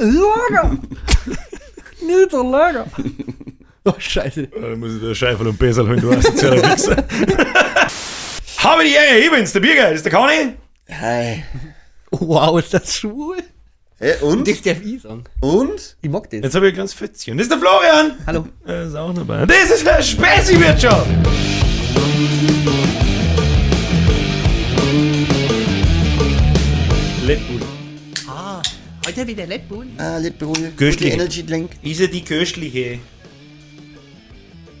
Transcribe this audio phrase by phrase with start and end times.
[0.00, 0.78] Lager!
[2.00, 2.86] Niederlager!
[3.84, 4.46] Oh, Scheiße.
[4.46, 6.96] Da muss ich der Scheife und Besser holen, du asozialer Wichser.
[8.58, 10.54] Habe die Jäger, ich bin's, der das ist der Conny.
[10.90, 11.44] Hi.
[12.10, 13.38] Wow, ist das schwul?
[13.98, 14.48] Hä, und?
[14.48, 15.24] Das darf ich sagen.
[15.40, 15.96] Und?
[16.00, 16.40] Ich mag das.
[16.42, 17.36] Jetzt habe ich ein ganz Fötzchen.
[17.36, 18.18] Das ist der Florian.
[18.26, 18.46] Hallo.
[18.66, 19.44] Er ist auch dabei.
[19.46, 21.06] Das ist der Späßi-Wirtschaft.
[27.30, 27.60] Red Bull.
[28.26, 28.60] Ah,
[29.06, 29.86] heute wieder Red Bull.
[29.98, 30.72] Ah, Red Bull.
[30.76, 31.12] Köstlich.
[31.12, 31.70] Gute Energy Drink.
[31.80, 32.98] Ist er die köstliche?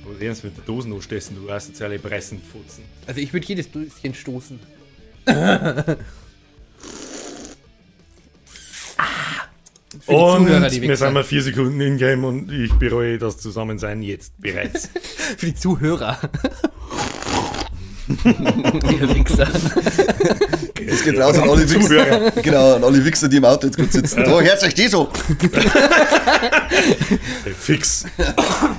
[0.02, 2.82] Wo sehen mit der Dosen anstessen, du asoziale Pressenfutzen.
[3.06, 4.58] Also ich würde jedes Döschen stoßen.
[5.28, 5.32] Die
[10.06, 14.02] Und Zuhörer, die wir sind mal vier Sekunden in Game und ich bereue das Zusammensein
[14.02, 14.90] jetzt bereits.
[15.36, 16.18] Für die Zuhörer.
[18.24, 19.48] Ihr Wichser.
[20.86, 21.80] Es geht raus an alle Wichser.
[21.82, 22.30] Zuhörer.
[22.42, 24.24] Genau, an alle Wichser, die im Auto jetzt gut sitzen.
[24.24, 25.08] Da, hört euch die so.
[27.58, 28.06] Fix.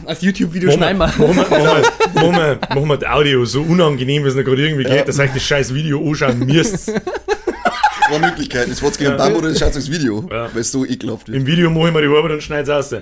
[0.06, 1.08] Als YouTube-Video schneiden wir.
[1.08, 4.44] Machen wir, machen, wir, machen, wir, machen wir das Audio so unangenehm, wie es noch
[4.44, 6.88] gerade irgendwie geht, dass euch das scheiß Video anschauen müsst.
[6.88, 8.72] Zwei Möglichkeiten.
[8.72, 10.54] Es wird gegen Bambo oder schaut das Video, Ja.
[10.54, 11.38] weil es so ekelhaft wird.
[11.38, 13.02] Im Video mache ich mir die Arbeit und schneide es aus.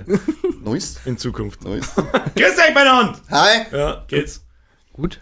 [0.64, 1.00] Nice.
[1.04, 1.64] In Zukunft.
[1.64, 1.90] Nice.
[2.36, 3.18] Grüß euch beieinander!
[3.30, 3.62] Hi.
[3.72, 4.42] Ja, geht's.
[4.92, 5.18] Gut.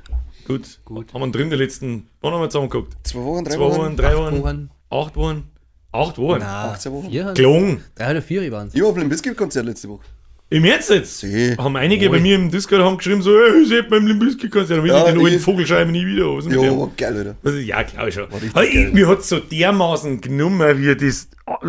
[0.48, 0.80] Gut.
[0.84, 1.12] Gut.
[1.14, 2.94] Haben wir drin die letzten, wann haben wir zusammen geguckt?
[3.04, 3.78] Zwei Wochen, drei Zwei Wochen.
[3.78, 4.70] Wochen, drei Wochen, Wochen.
[4.90, 5.44] acht Wochen?
[5.92, 6.38] Acht Wochen?
[6.40, 7.10] Na, 18 Wochen.
[7.10, 7.32] vier?
[7.34, 7.84] Gelungen.
[7.94, 8.74] Drei oder vier waren es.
[8.74, 10.02] Ich war auf dem Biscuit-Konzert letzte Woche.
[10.50, 11.18] Im Ernst jetzt?
[11.18, 11.54] See.
[11.58, 12.12] Haben einige Ui.
[12.12, 15.06] bei mir im Discord haben geschrieben, so, ey, ich seht beim Limbiskit-Konzert, dann will Ja,
[15.06, 16.24] ich den alten Vogelscheiben nie wieder.
[16.36, 17.36] Was Ja, war geil, Alter.
[17.44, 18.24] Also, ja, glaube ich schon.
[18.54, 21.28] Aber mir hat so dermaßen genommen, wie das,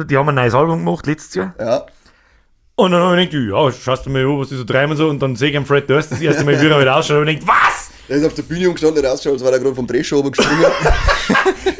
[0.10, 1.56] die haben ein neues Album gemacht letztes Jahr.
[1.60, 1.86] Ja.
[2.76, 5.10] Und dann habe ich gedacht, ja, schaust du mal was die so treiben und so.
[5.10, 7.18] Und dann sehe ich am Fred Durst das erste Mal, wie er wieder ausschaut.
[7.22, 7.89] Und ich denke, was?
[8.10, 10.66] Er ist auf der Bühne umgestanden, hat ausgeschaut, als war er gerade vom Drehshow gesprungen.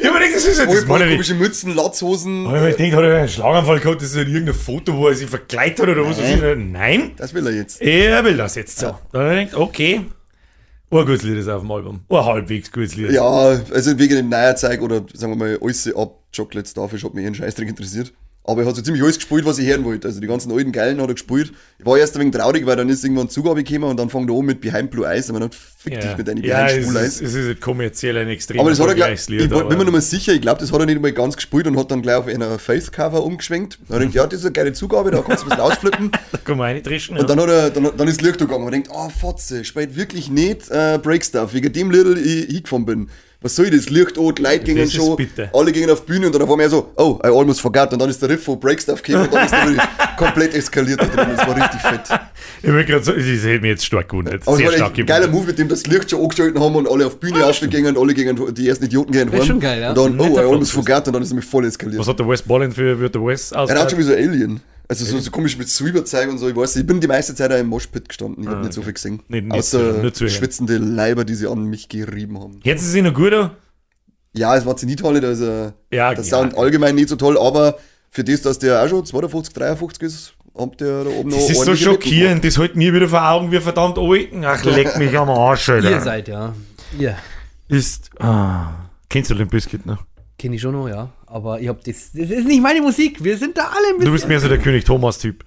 [0.00, 2.46] Ich habe mir gedacht, das ist jetzt das meine komische Mützen, Latzhosen.
[2.46, 5.14] Aber ich denke, hat er einen Schlaganfall gehabt, das ist halt irgendein Foto, wo er
[5.14, 6.56] sich verkleidet hat oder was weiß ich.
[6.56, 7.82] Nein, Das will er jetzt.
[7.82, 8.94] er will das jetzt so.
[9.12, 10.00] Dann habe ich gedacht, okay.
[10.90, 12.00] Oh, ein gutes Lied ist auf dem Album.
[12.08, 13.12] Oh, ein halbwegs gutes Lied.
[13.12, 17.26] Ja, also wegen dem Neuerzeug oder sagen wir mal alles ab Chocolates Starfish hat mich
[17.26, 18.12] einen Scheißdreck interessiert.
[18.42, 20.08] Aber er hat so ziemlich alles gespielt, was ich hören wollte.
[20.08, 21.52] Also die ganzen alten Geilen hat er gespielt.
[21.78, 24.30] Ich war erst ein wenig traurig, weil dann ist irgendwann Zugabe gekommen und dann fängt
[24.30, 25.28] er an mit Behind Blue Eyes.
[25.28, 26.00] Und man hat fick ja.
[26.00, 27.30] dich mit deinen ja Behind Blue ist, Eyes.
[27.30, 29.50] es ist kommerziell ein extrem Aber das hat er gleich, erfolgreiches ich Lied.
[29.50, 31.66] war- bin mir noch mal sicher, ich glaube, das hat er nicht mal ganz gespielt
[31.66, 33.78] und hat dann gleich auf einer Face-Cover umgeschwenkt.
[33.88, 35.60] Dann hat er gedacht, ja, das ist eine geile Zugabe, da kannst du ein bisschen
[35.64, 36.10] ausflippen.
[36.32, 37.18] Da kann man reindreschen.
[37.18, 39.64] Und dann, hat er, dann, dann ist das Licht gegangen und man denkt, oh, Fotze,
[39.64, 43.10] spielt wirklich nicht äh, Breakstuff, wegen dem Little ich hingefahren bin.
[43.42, 43.88] Was soll das?
[43.88, 45.48] Licht an, die Leute gingen Das schon, bitter.
[45.54, 47.90] alle gingen auf die Bühne und dann war er so, oh, I almost forgot.
[47.92, 51.00] Und dann ist der Riff von Breakstuff gekommen und dann ist er wieder komplett eskaliert
[51.00, 51.28] da drin.
[51.36, 52.20] Das war richtig fett.
[52.62, 54.42] Ich will gerade so, das hätte mich jetzt stark gewundert.
[54.46, 55.28] Aber es Sehr war stark echt ein geiler.
[55.28, 58.02] Move, mit dem das Licht schon angeschalten haben und alle auf die Bühne aufgegangen und
[58.02, 59.88] alle gegen die ersten Idioten gehen ist schon geil, ja.
[59.90, 61.98] Und dann, oh, I almost forgot und dann ist er mich voll eskaliert.
[62.00, 63.90] Was hat der Wes Ballen für, wird der Wes Er hat aus?
[63.90, 64.60] schon wie so ein Alien.
[64.90, 66.82] Also so, so komisch mit Silberzeug und so, ich weiß nicht.
[66.82, 69.20] Ich bin die meiste Zeit auch im Moshpit gestanden, ich hab nicht so viel gesehen.
[69.22, 72.58] Ah, Nicht- Außer nicht schwitzende Leiber, die sie an mich gerieben haben.
[72.64, 73.56] Jetzt ist sie noch gut, oder?
[74.34, 76.22] Ja, es war ziemlich toll, also Ja, der ja.
[76.24, 77.78] Sound allgemein nicht so toll, aber
[78.10, 81.50] für das, dass der auch schon 52, 53 ist, habt ihr da oben noch Das
[81.50, 84.44] ist so schockierend, das hält mir wieder vor Augen wie verdammt alten.
[84.44, 86.00] Ach, leck mich am Arsch, Ihr Alter.
[86.00, 86.52] seid, ja.
[86.98, 87.16] Ihr.
[87.68, 88.72] Ist, ah.
[89.08, 90.04] Kennst du den Biscuit noch?
[90.36, 91.10] Kenn ich schon noch, ja.
[91.32, 92.10] Aber ich hab das.
[92.12, 93.22] Das ist nicht meine Musik.
[93.22, 94.12] Wir sind da alle ein Du bisschen.
[94.12, 95.44] bist mehr so der König Thomas-Typ.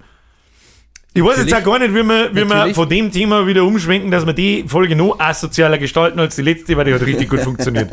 [1.16, 4.10] Ich weiß jetzt auch gar nicht, wie wir, wie wir von dem Thema wieder umschwenken,
[4.10, 7.40] dass wir die Folge noch asozialer gestalten als die letzte, weil die hat richtig gut
[7.44, 7.92] funktioniert.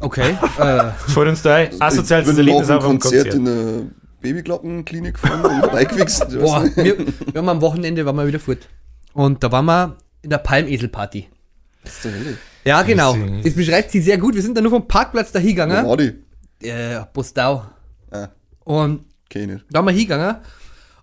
[0.00, 0.36] Okay.
[0.58, 1.70] Äh, fällt uns da ein?
[1.74, 3.34] Ich Asozialstes bin Erlebnis auf dem einem Konzert, Konzert.
[3.34, 3.82] in der
[4.20, 6.26] Babyglockenklinik gefahren und vorbeigewichst.
[6.28, 8.68] Ich weiß boah, wir, wir haben am Wochenende waren wir wieder fort.
[9.14, 11.26] Und da waren wir in der Palmesel-Party.
[11.82, 12.36] Was zur Hölle?
[12.64, 13.16] Ja, genau.
[13.42, 14.34] Das beschreibt sie sehr gut.
[14.36, 15.86] Wir sind da nur vom Parkplatz da Wo hingegangen.
[15.88, 16.12] war die?
[16.62, 17.64] Äh, Bostau.
[18.10, 18.28] Ah,
[18.64, 19.04] Und
[19.34, 19.64] nicht.
[19.70, 20.36] da haben wir hingegangen.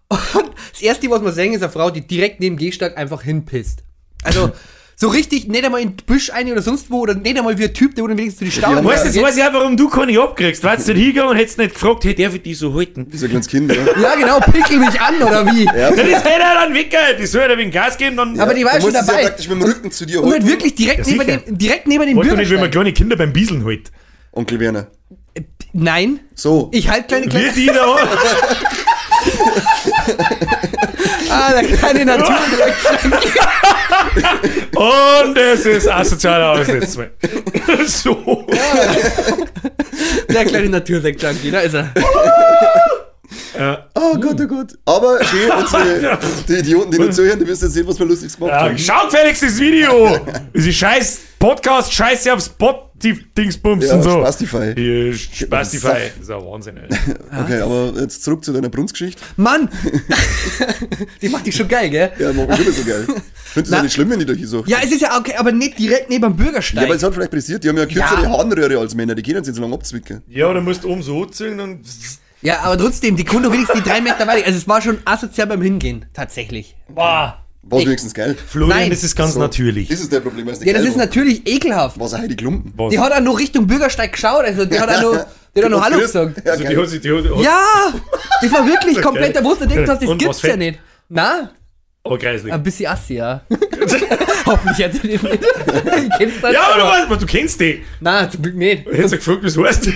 [0.10, 3.22] Und das erste, was wir sehen, ist eine Frau, die direkt neben dem Gehsteig einfach
[3.24, 3.84] hinpisst.
[4.24, 4.52] Also,
[5.00, 7.66] so richtig, nicht einmal in den Busch ein oder sonst wo, oder nicht einmal wie
[7.66, 8.70] ein Typ, der unten wenigstens zu die Stau.
[8.76, 10.64] haben Weißt du, jetzt weiß ich auch, warum du keine abkriegst.
[10.64, 13.06] Du hättest nicht hingegangen und hättest nicht gefragt, hey, darf ich die so halten?
[13.10, 13.84] Wie so ein kleines Kind, ja.
[14.02, 15.66] Ja, genau, pickel mich an, oder wie?
[15.66, 15.92] ja.
[15.92, 18.40] Dann ist einer dann weg, die soll er wegen Gas geben, dann.
[18.40, 19.24] Aber die war Du ja schon es ja dabei.
[19.24, 20.48] praktisch mit dem Rücken zu dir Und halt halten.
[20.48, 21.38] wirklich direkt, Ja, neben sicher.
[21.46, 23.92] dem, direkt neben dem weißt du nicht, wenn man kleine Kinder beim Bieseln hält?
[24.32, 24.88] Onkel Werner.
[25.80, 26.70] Nein, So.
[26.74, 27.52] ich halt kleine Wie kleine.
[27.54, 27.86] die da
[31.30, 32.36] Ah, der kleine Natur.
[35.24, 37.10] Und es ist asozialer Aussetzer.
[37.86, 38.48] so.
[40.30, 41.94] der kleine Natursekt-Junkie, da ist er.
[43.58, 43.88] Ja.
[43.94, 44.74] Ah, Oh Gott, oh Gott.
[44.86, 48.36] Aber schön, unsere, die Idioten, die nur zuhören, die wissen jetzt sehen, was wir Lustiges
[48.38, 48.78] gemacht Ja, haben.
[48.78, 50.20] schaut Felix das Video!
[50.56, 54.10] Diese scheiß Podcast, scheiße auf Spotify-Dingsbums Ja, und so.
[54.22, 54.74] Spastify.
[54.76, 55.88] Hier, Spastify.
[56.18, 56.88] Das ist ein Wahnsinn, ey.
[57.44, 59.22] Okay, aber jetzt zurück zu deiner Brunstgeschichte.
[59.36, 59.70] Mann!
[61.22, 62.12] die macht dich schon geil, gell?
[62.20, 63.06] Ja, macht mich immer so geil.
[63.08, 64.64] Findest du das nicht schlimm, wenn ich da hier so?
[64.68, 66.84] Ja, es ist ja okay, aber nicht direkt neben dem Bürgersteig.
[66.84, 67.64] Ja, weil es hat vielleicht pressiert.
[67.64, 68.30] Die haben ja kürzere Ja.
[68.32, 69.14] Harnröhre als Männer.
[69.16, 70.24] Die können sich so lange abzwicken.
[70.28, 71.82] Ja, du musst oben so ziehen und.
[72.42, 74.46] Ja, aber trotzdem, die Kunde wenigstens die drei Meter weiter.
[74.46, 76.76] Also es war schon asozial beim Hingehen, tatsächlich.
[76.88, 77.44] Boah.
[77.70, 78.38] War Ich- wenigstens geil.
[78.48, 78.90] Florian, Nein.
[78.92, 79.40] das ist ganz So.
[79.40, 79.90] natürlich.
[79.90, 81.06] Das ist der Problem, weil es nicht Ja, das geil ist war.
[81.06, 82.00] natürlich ekelhaft.
[82.00, 82.72] Was Heidi Klumpen.
[82.78, 82.92] Was?
[82.92, 85.70] Die hat auch noch Richtung Bürgersteig geschaut, also die hat auch noch, die hat auch
[85.72, 86.42] noch Hallo gesagt.
[86.46, 86.82] Ja, Also, die geil.
[86.82, 87.62] hat sich, die hat, Ja,
[88.42, 90.80] das war wirklich komplett, da wusste denkt, das Und was gibt's ja nicht.
[91.10, 91.50] Na,
[92.08, 92.52] Aber kreislich.
[92.54, 93.42] ein bisschen assi, ja.
[94.46, 95.24] Hoffentlich hat sie das nicht.
[95.24, 97.84] Ich kenn's halt, Ja, aber du, weißt, du kennst die.
[98.00, 98.86] Na, zum Glück nicht.
[98.86, 99.90] Hättest du gefragt, was heißt.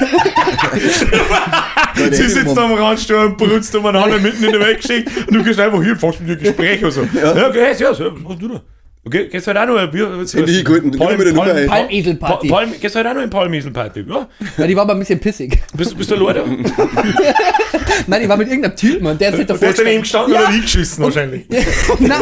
[1.96, 2.72] Nein, Sie sitzt Mann.
[2.72, 5.94] am Randstuhl und brutzt umeinander mitten in der Welt geschickt und du gehst einfach hier
[5.94, 7.08] und fängst mit dir Gespräch und so.
[7.14, 8.62] Ja, okay, ja, so, was machst du da?
[9.04, 10.08] Okay, gehst halt auch noch ein Bier.
[10.16, 11.66] was- was- gehalten, gib mir die Nummer ein.
[11.68, 12.48] Palmeselparty.
[12.50, 14.28] Pa- Palm, gehst halt auch noch in Palmeselparty, ja?
[14.58, 15.60] Ja, die war aber ein bisschen pissig.
[15.76, 16.44] Bist, bist du Leute?
[18.08, 19.70] Nein, die war mit irgendeinem Typen und der ist Der davor.
[19.70, 20.42] ist daneben gestanden Ja.
[20.42, 21.46] oder hingeschissen wahrscheinlich.
[21.50, 21.66] Nein,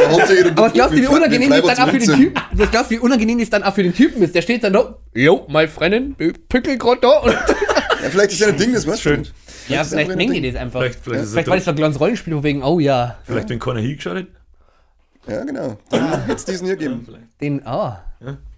[0.10, 2.94] aber was glaubst du, wie unangenehm das dann auch für den Typen, was glaubst du,
[2.94, 4.34] wie unangenehm das dann auch für den Typen ist?
[4.34, 6.16] Der steht dann da, yo, my friend,
[6.48, 7.08] Pickel gerade da.
[7.18, 9.20] Und Ja, vielleicht ist ja ein Ding, das weißt du Schön.
[9.20, 9.34] nicht.
[9.68, 10.80] ja, vielleicht mengen ein die das einfach.
[10.80, 13.50] Vielleicht- vielleicht vielleicht ein war das so ein kleines Rollenspiel, wo wegen, oh ja, Vielleicht,
[13.50, 14.26] wenn keiner hingeschaut hat.
[15.26, 15.76] Ja, genau.
[15.90, 17.06] Dann hätte es diesen hier geben.
[17.40, 18.04] den, ah.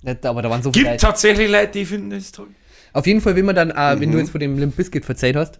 [0.02, 1.06] Nicht, aber da waren so viele Gibt Leute.
[1.06, 2.48] tatsächlich Leute, die finden das toll.
[2.92, 4.00] Auf jeden Fall, wenn man dann, äh, Mhm.
[4.00, 5.58] wenn du jetzt von dem Limp Bizkit verzeiht hast,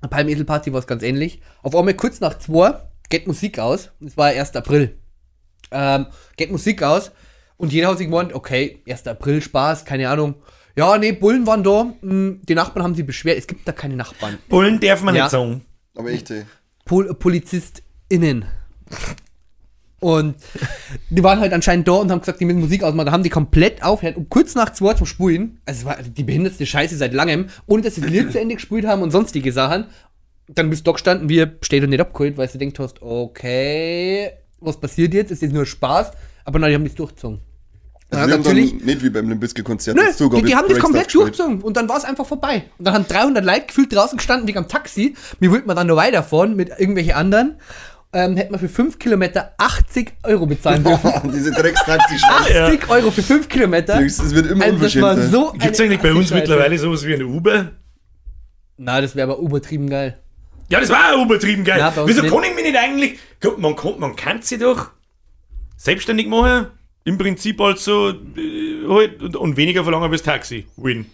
[0.00, 1.40] eine Palmeselparty war es ganz ähnlich.
[1.62, 2.74] Auf einmal kurz nach zwei
[3.08, 3.90] geht Musik aus.
[4.04, 4.54] Es war 1.
[4.56, 4.96] April.
[5.70, 6.06] Ähm,
[6.36, 7.10] geht Musik aus
[7.56, 9.06] und jeder hat sich gemeint, okay, 1.
[9.08, 10.36] April, Spaß, keine Ahnung.
[10.76, 11.92] Ja, nee, Bullen waren da.
[12.00, 13.38] hm, Die Nachbarn haben sich beschwert.
[13.38, 14.38] Es gibt da keine Nachbarn.
[14.48, 15.24] Bullen darf man Ja.
[15.24, 15.62] nicht sagen.
[15.96, 16.22] Aber ey.
[16.84, 18.44] Pol PolizistInnen.
[20.00, 20.36] Und
[21.10, 23.06] die waren halt anscheinend da und haben gesagt, die müssen Musik ausmachen.
[23.06, 25.60] Da haben die komplett aufgehört, um kurz nach zwei zum Spulen.
[25.66, 27.46] Also es war die behindertste Scheiße seit langem.
[27.66, 29.86] Ohne dass sie das Lied zu Ende gespielt haben und sonstige Sachen.
[30.48, 34.30] Dann bist du da gestanden, wir steht und nicht abgeholt, weil du denkst hast, okay,
[34.60, 35.30] was passiert jetzt?
[35.30, 36.12] Ist das nur Spaß?
[36.44, 37.40] Aber nein, die haben das durchgezogen.
[38.10, 40.78] Also Ja, natürlich- dann nicht wie beim Limbiskit-Konzert Nö, das Zugabe die, die haben das
[40.78, 42.64] komplett durchgezogen und dann war es einfach vorbei.
[42.78, 45.14] Und dann haben 300 Leute gefühlt draußen gestanden wegen am Taxi.
[45.40, 47.56] Mir wollten wir dann noch weiterfahren mit irgendwelchen anderen.
[48.12, 51.12] Ähm, hätten wir für 5 Kilometer 80 Euro bezahlen dürfen.
[51.32, 52.54] Diese Dreckstaxi-Scheiße.
[52.54, 52.66] Ja.
[52.66, 54.00] 80 Euro für 5 Kilometer.
[54.00, 55.28] Es wird immer Also unverschämter.
[55.28, 57.72] so Gibt es eigentlich bei uns mittlerweile sowas wie eine Uber?
[58.78, 60.18] Na, das wäre aber übertrieben geil.
[60.70, 61.78] Ja, das war auch übertrieben geil.
[61.78, 62.32] Ja, uns Wieso nicht.
[62.32, 63.18] kann ich mich nicht eigentlich.
[63.40, 64.90] Guck, Man kann, man kann sie doch
[65.76, 66.68] selbstständig machen.
[67.04, 68.14] Im Prinzip also äh,
[68.88, 70.66] halt und, und weniger verlangen als Taxi.
[70.76, 71.06] Win.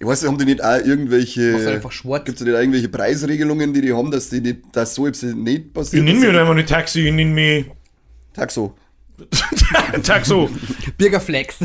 [0.00, 1.80] Ich weiß nicht, haben die nicht auch irgendwelche.
[2.24, 5.66] Gibt es nicht irgendwelche Preisregelungen, die die haben, dass, die nicht, dass so etwas nicht
[5.66, 6.04] Ich passiert?
[6.04, 7.66] nenne mich halt einfach nicht Taxi, ich nenne mich
[8.32, 8.74] Taxo.
[10.04, 10.48] Taxo.
[10.96, 11.56] Bürgerflex.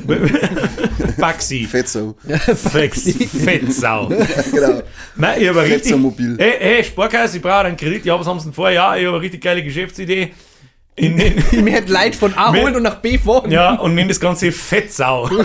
[1.20, 1.66] Baxi.
[1.66, 2.16] Fetzo.
[2.56, 3.04] Fex.
[3.44, 4.08] Fettsau.
[4.52, 4.82] genau.
[5.16, 5.84] Nein, ich habe richtig.
[5.84, 6.36] Fetzer-Mobil.
[6.40, 8.06] Hey, hey, Sparkasse, ich brauche einen Kredit.
[8.06, 8.72] Ja, was haben sie denn vor?
[8.72, 10.34] Ja, ich habe eine richtig geile Geschäftsidee.
[10.96, 13.52] In den, Ich mir hätte Leid von A holen und nach B fahren.
[13.52, 15.30] ja, und nenne das Ganze Fettsau.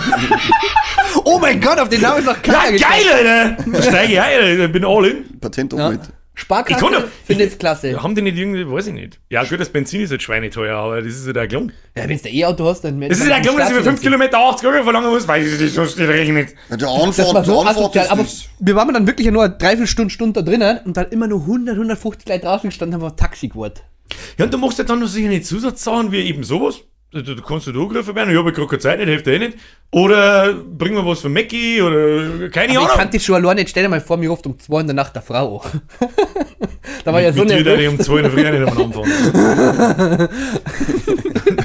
[1.25, 3.57] Oh mein Gott, auf den Namen ist noch Ja, keiner geil, Alter!
[3.71, 4.61] Da steige ich ein.
[4.61, 5.39] Ich bin all in.
[5.39, 5.89] Patent Ja.
[5.89, 6.01] mit.
[6.35, 8.01] Ich Sparkasse findet es klasse.
[8.01, 9.19] Haben die nicht irgendwie, weiß ich nicht.
[9.29, 11.73] Ja, gut, das Benzin ist halt schweineteuer, aber das ist ja der gelungen.
[11.97, 13.01] Ja, wenn du E-Auto hast, dann...
[13.01, 15.59] Das ist ja gelungen, dass ich für 5 Kilometer 80 Euro verlangen muss, weil ich
[15.59, 16.51] das sonst nicht rechnet.
[16.69, 18.25] Ja, der Das Anfahrt, war so der Anfahrt ist aber
[18.59, 21.75] wir waren dann wirklich nur eine Dreiviertelstunde Stunde da drinnen und dann immer nur 100,
[21.75, 23.83] 150 Leute draußen gestanden haben auf Taxi gewartet.
[24.37, 26.81] Ja, und du machst ja dann noch sicher nicht Zusatzsachen wie eben sowas.
[27.11, 29.25] Da, da da kannst du da angegriffen werden, ich habe gerade keine Zeit, nicht, hilft
[29.25, 29.57] dir eh nicht.
[29.91, 32.89] Oder bringen wir was von Mackie oder keine Aber ich Ahnung.
[32.97, 33.69] kannte das schon allein nicht.
[33.69, 35.81] Stell dir mal vor, mir ruft um 2 in der Nacht der Frau an.
[37.05, 37.87] da war ja so Mit der nervös.
[37.87, 40.29] um 2 in der Früh nicht am Anfang.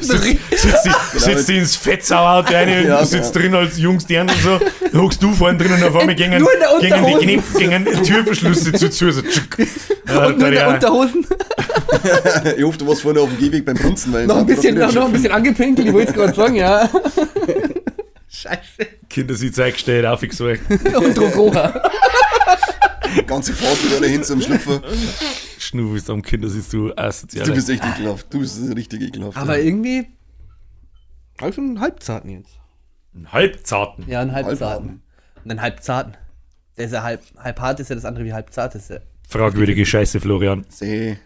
[0.01, 3.41] Sitzt die, sitzt die ins Fettsauauto rein Ja, du sitzt ja.
[3.43, 4.61] drin als Jungstern und so.
[4.99, 6.45] Hockst du vorne drin und auf einmal gingen,
[6.81, 7.27] gingen die.
[7.27, 9.11] Knöpfe, gingen die Türverschlüsse zu zu.
[9.11, 10.69] So, Und nur in der.
[10.69, 11.27] Unterhosen.
[12.57, 14.93] Ich hoffe, du warst vorne auf dem Gehweg beim Brunzen, weil noch ein bisschen, noch,
[14.93, 16.89] noch ein bisschen angepinkelt, ich wollte es gerade sagen, ja.
[18.29, 18.87] Scheiße.
[19.09, 20.63] Kinder sie zeigt steht auf, ich gesagt.
[20.71, 21.91] Und Drogoha.
[23.27, 24.83] ganze Fahrt wieder hin zum Schlüpfer.
[25.59, 27.47] Schnu ist am Kinder siehst du asozial.
[27.47, 28.27] Du bist echt ekelhaft.
[28.33, 29.37] Du bist richtig ekelhaft.
[29.39, 30.09] Aber irgendwie.
[31.41, 32.59] Also einen halbzarten jetzt.
[33.15, 34.05] Einen Halbzarten.
[34.09, 35.03] Ja, einen halbzarten.
[35.45, 36.17] Und einen halbzarten.
[36.77, 38.91] Der ist ja halb, halb hart, ist ja das andere wie halb zart ist.
[38.91, 38.99] Ja.
[39.29, 40.67] Fragwürdige Scheiße, Florian.
[40.69, 41.19] See.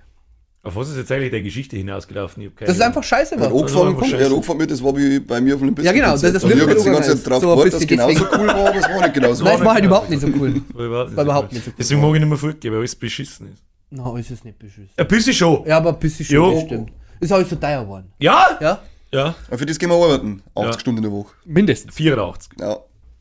[0.62, 2.50] Auf was ist jetzt eigentlich der Geschichte hinausgelaufen?
[2.59, 3.53] Das ist einfach scheiße, Mann.
[3.53, 5.75] angefangen, hat angefangen mit, das war wie bei mir auf dem.
[5.83, 7.17] Ja, genau, das ist Ich habe jetzt die ganze.
[7.17, 9.45] Zeit drauf So gewartet, dass genauso deswegen- cool war, aber es war nicht genauso.
[9.45, 10.62] Nein, es war halt überhaupt nicht so cool.
[10.75, 11.55] War überhaupt nicht, War so überhaupt cool.
[11.55, 11.75] nicht so cool.
[11.79, 13.62] Deswegen mag ich nicht mehr fortgehen, weil alles beschissen ist.
[13.91, 14.91] Na, ist es nicht beschissen.
[14.97, 15.65] Ein bisschen schon.
[15.67, 16.53] Ja, aber ein bisschen schon, Jo.
[16.55, 16.91] das stimmt.
[17.21, 18.12] Ist alles so teuer geworden.
[18.19, 18.59] Ja?
[18.61, 18.79] Ja?
[19.12, 19.35] Ja.
[19.47, 20.43] Aber für das gehen wir arbeiten.
[20.55, 20.81] 80 Ja.
[20.81, 21.35] Stunden in der Woche.
[21.47, 21.95] Mindestens.
[21.95, 22.50] 84.
[22.61, 22.77] Ja,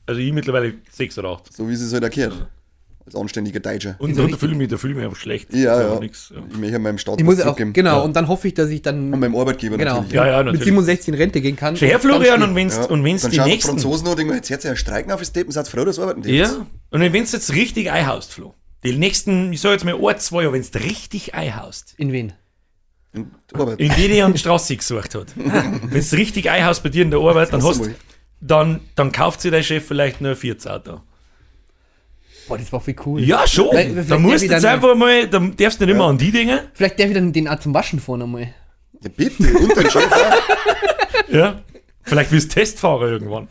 [0.08, 1.56] Also ich mittlerweile 86.
[1.56, 2.34] so wie es halt erklärt.
[3.08, 3.96] Als anständiger Deutscher.
[4.00, 5.54] Und Ist ja da fühle ich mich, da fühle ich mich einfach schlecht.
[5.54, 5.98] Ja, ja.
[6.00, 6.42] Nix, ja.
[6.52, 7.72] Ich möchte meinem Staat Ich muss auch, zurückgeben.
[7.72, 8.02] genau, Ja.
[8.02, 10.12] und dann hoffe ich, dass ich dann, Und meinem Arbeitgeber genau, natürlich.
[10.14, 10.66] Ja, ja, mit natürlich.
[10.66, 11.78] 67 in Rente gehen kann.
[11.78, 12.84] Schön, Florian, und wenn's, Ja.
[12.84, 13.70] und wenn's Dann die die nächsten...
[13.72, 16.36] Franzosen und denken, jetzt hört ja streiken auf das Deppen, seid froh, dass arbeiten dürft.
[16.36, 16.66] Ja.
[16.90, 18.54] Und wenn wenn's jetzt richtig einhaust, Flo.
[18.84, 21.94] Die nächsten, ich sag jetzt mal ein, zwei Jahre, wenn's richtig einhaust.
[21.98, 22.34] In wen?
[23.14, 23.32] In
[23.78, 25.28] die, die an die Straße gesucht hat.
[25.90, 27.90] wenn's richtig einhaust bei dir in der Arbeit, dann hast
[28.42, 31.02] dann, dann kauft sich dein Chef vielleicht nur ein Vierzauto.
[32.48, 33.22] Boah, das war viel cool.
[33.22, 33.70] Ja, schon.
[33.72, 36.32] Vielleicht- da musst du ich jetzt einfach mal, da darfst du nicht immer an die
[36.32, 36.64] Dinge.
[36.74, 38.54] Vielleicht darf ich dann den auch zum Waschen fahren einmal.
[39.04, 39.44] Ja, bitte.
[39.58, 40.34] Und Chef auch.
[41.30, 41.60] Ja.
[42.04, 43.50] Vielleicht willst du Testfahrer irgendwann.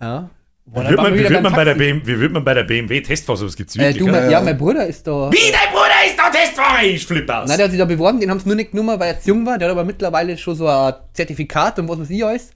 [0.00, 0.30] Ja.
[0.64, 3.02] Wie wird man, wie wird man, bei, der BMW, wie wird man bei der BMW
[3.02, 3.36] Testfahrer?
[3.36, 3.98] Sowas gibt's Äh, wirklich.
[3.98, 4.12] du, oder?
[4.12, 4.44] mein, ja, ja, ja.
[4.44, 5.30] mein Bruder ist da.
[5.30, 6.82] Wie, dein Bruder ist da Testfahrer?
[6.84, 7.46] Ich flipp aus.
[7.48, 9.28] Nein, der hat sich da beworben, den haben sie nur nicht genommen, weil er zu
[9.28, 9.58] jung war.
[9.58, 12.50] Der hat aber mittlerweile schon so ein Zertifikat und was weiß ich alles.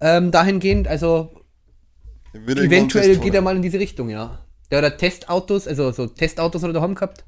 [0.00, 1.32] Ähm, dahingehend, also
[2.34, 4.38] eventuell geht er mal in diese Richtung, ja.
[4.70, 7.24] Der hat Testautos, also so Testautos hat er daheim gehabt.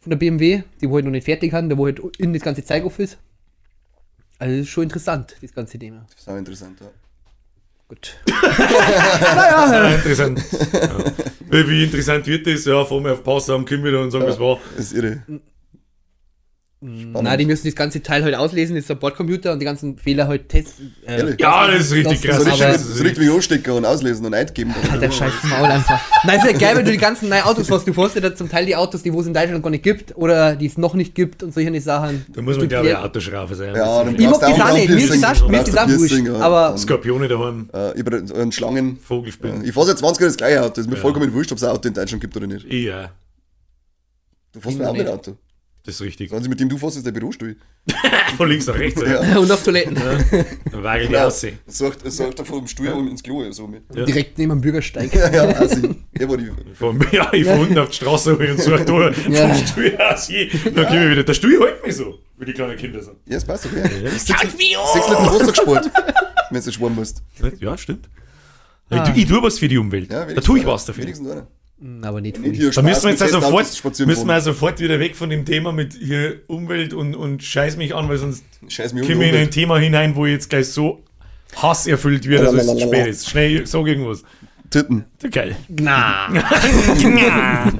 [0.00, 2.42] Von der BMW, die wo halt noch nicht fertig haben, der wo halt in das
[2.42, 3.18] ganze Zeug auf ist.
[4.38, 6.06] Also das ist schon interessant, das ganze Thema.
[6.10, 6.90] Das ist auch interessant, ja.
[7.88, 8.16] Gut.
[8.28, 10.42] Ja, interessant.
[10.72, 11.68] Ja.
[11.68, 12.64] Wie interessant wird das?
[12.66, 14.58] Ja, fahren wir auf Pause am Kim wieder und sagen, was war.
[14.76, 15.22] Das ist irre.
[16.80, 19.98] Nein, die müssen das ganze Teil halt auslesen, das ist ein Bordcomputer und die ganzen
[19.98, 20.94] Fehler halt testen.
[21.04, 21.40] Äh, Ehrlich?
[21.40, 22.46] Ja, das ist richtig Das- krass.
[22.46, 24.72] Aber- richtig, so richtig wie anstecken und auslesen und eingeben.
[24.88, 26.00] Halt dein scheiß Maul einfach.
[26.22, 27.84] Nein, ist ja geil, wenn du die ganzen neuen Autos fährst.
[27.88, 29.82] Du fährst ja da zum Teil die Autos, die wo es in Deutschland gar nicht
[29.82, 32.24] gibt oder die es noch nicht gibt und solche Sachen.
[32.32, 33.02] Da muss man, glaube ich, ja.
[33.02, 33.74] Autoschraube sein.
[33.74, 36.28] Ja, dann Ich mag das auch ein nicht, mir ist das ist das ein Piercing,
[36.28, 38.98] wurscht, aber- Skorpione daheim, äh, über einen Schlangen.
[39.02, 39.64] Vogelspinnen.
[39.64, 40.68] Ich fahr seit 20 Jahren das gleiche Auto.
[40.76, 42.72] Das ist mir vollkommen wurscht, ob es ein Auto in Deutschland gibt oder nicht.
[42.72, 43.10] Ja,
[44.52, 45.36] Du fährst mir auch mit Auto.
[45.84, 46.30] Das ist richtig.
[46.30, 47.56] Sie, mit dem du fährst, ist der Bürostuhl.
[48.36, 49.00] Von links nach rechts.
[49.00, 49.24] Ja.
[49.24, 49.38] Ja.
[49.38, 49.94] Und auf Toiletten.
[49.94, 51.58] Dann wagel die aussehen.
[51.66, 53.50] Sagt, sagt er vom Stuhl um ins Klo.
[53.52, 53.84] So mit.
[53.94, 54.04] Ja.
[54.04, 55.14] Direkt neben dem Bürgersteig.
[55.14, 56.50] Ja, ja, also, er war die.
[56.74, 59.48] Von, ja, ich fahr unten auf die Straße und suche da Ja.
[59.54, 60.28] vom Stuhl aus.
[60.28, 61.24] Dann komme ich wieder.
[61.24, 63.16] Der Stuhl hält mich so, wie die kleinen Kinder sind.
[63.26, 63.88] Ja, es passt doch, ja.
[63.88, 65.90] Sechs Liter Wasser gespart,
[66.50, 67.22] wenn du schwimmen musst.
[67.60, 68.08] Ja, stimmt.
[68.90, 70.10] Ich, tu- ich tue was für die Umwelt.
[70.12, 71.04] Ja, da tue ich was dafür.
[71.04, 71.46] Wenigstens einer.
[72.02, 72.54] Aber nicht viel.
[72.54, 73.66] hier Da müssen wir jetzt also sofort,
[74.06, 77.76] müssen wir also sofort wieder weg von dem Thema mit hier Umwelt und, und scheiß
[77.76, 79.50] mich an, weil sonst Scheiß mich kommen wir in ein.
[79.50, 81.04] Thema hinein, wo ich jetzt gleich so
[81.54, 83.30] Hass erfüllt wird, dass es spät ist.
[83.30, 84.24] Schnell, sag irgendwas.
[84.70, 85.04] Titten.
[85.30, 85.56] Geil.
[85.68, 86.28] Na.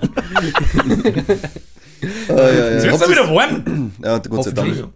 [2.28, 2.70] Ah, ja, ja.
[2.74, 3.92] Jetzt wird wieder warm.
[4.02, 4.52] Ja, Gott sei.
[4.52, 4.88] Dank.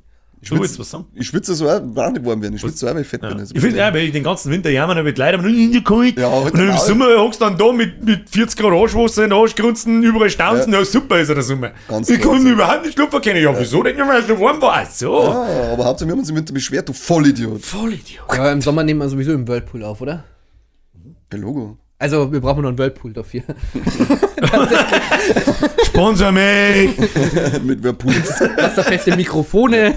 [0.44, 1.06] Ich will jetzt was sagen.
[1.14, 2.54] Ich schwitze so auch, nicht warm werden.
[2.56, 3.38] Ich schwitze so auch, weil ich fett bin.
[3.38, 5.70] Also Ich finde, ja, weil ich den ganzen Winter jammern habe, leider aber nur in
[5.70, 6.18] der kalt.
[6.18, 6.86] Ja, halt und dann im Maul.
[6.86, 10.72] Sommer hockst du dann da mit, mit 40 Grad Arschwasser in den Arschgrunzen, überall staunzen.
[10.72, 10.84] Ja.
[10.84, 11.70] super ist er der Sommer.
[11.88, 13.40] Ganz ich klar, kann überhaupt nicht Schlupfer kennen.
[13.40, 13.96] Ja, wieso denn?
[13.96, 14.84] Ja, weil es so warm war.
[14.86, 15.16] So.
[15.28, 17.64] Ah, aber Hauptsache, wir haben uns im Winter beschwert, du Vollidiot.
[17.64, 18.26] Voll Idiot.
[18.34, 20.24] Ja, im Sommer nehmen wir sowieso im Whirlpool auf, oder?
[21.32, 21.78] Ja, Logo.
[22.02, 23.42] Also, wir brauchen noch einen Whirlpool dafür.
[25.84, 26.98] Sponsor mich.
[27.62, 28.40] Mit wer Puls.
[28.40, 29.94] Wasserfeste Mikrofone.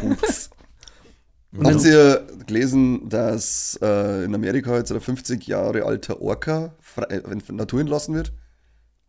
[1.64, 7.22] Habt ihr gelesen, dass äh, in Amerika jetzt ein 50 Jahre alter Orca frei, äh,
[7.32, 8.34] in Natur entlassen wird?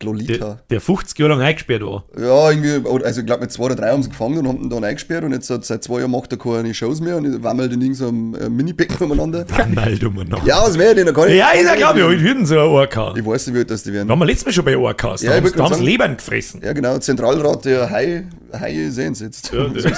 [0.02, 0.58] Der, Glolita.
[0.68, 2.04] der 50 Jahre lang eingesperrt war.
[2.20, 4.68] Ja, irgendwie, also ich glaube mit zwei oder drei haben sie gefangen und haben ihn
[4.68, 7.80] dann eingesperrt und jetzt seit, zwei Jahren macht er keine Shows mehr und wammelt in
[7.80, 9.46] irgendeinem äh, Mini-Becken umeinander.
[9.74, 10.46] Meldung noch.
[10.46, 11.06] Ja, was wäre denn?
[11.06, 13.14] Da kann ich- Ja, ist ja, glaube ich, heute würden sie ein Orca.
[13.16, 14.06] Ich weiß nicht, wie das die werden.
[14.08, 15.22] Da haben wir letztes Mal schon bei Orcas.
[15.22, 16.60] Da Ja, ich haben da haben sie Lebern gefressen.
[16.62, 19.50] Ja, genau, Zentralrat der Hai, Haie sehen sie jetzt.
[19.50, 19.82] Ja, das,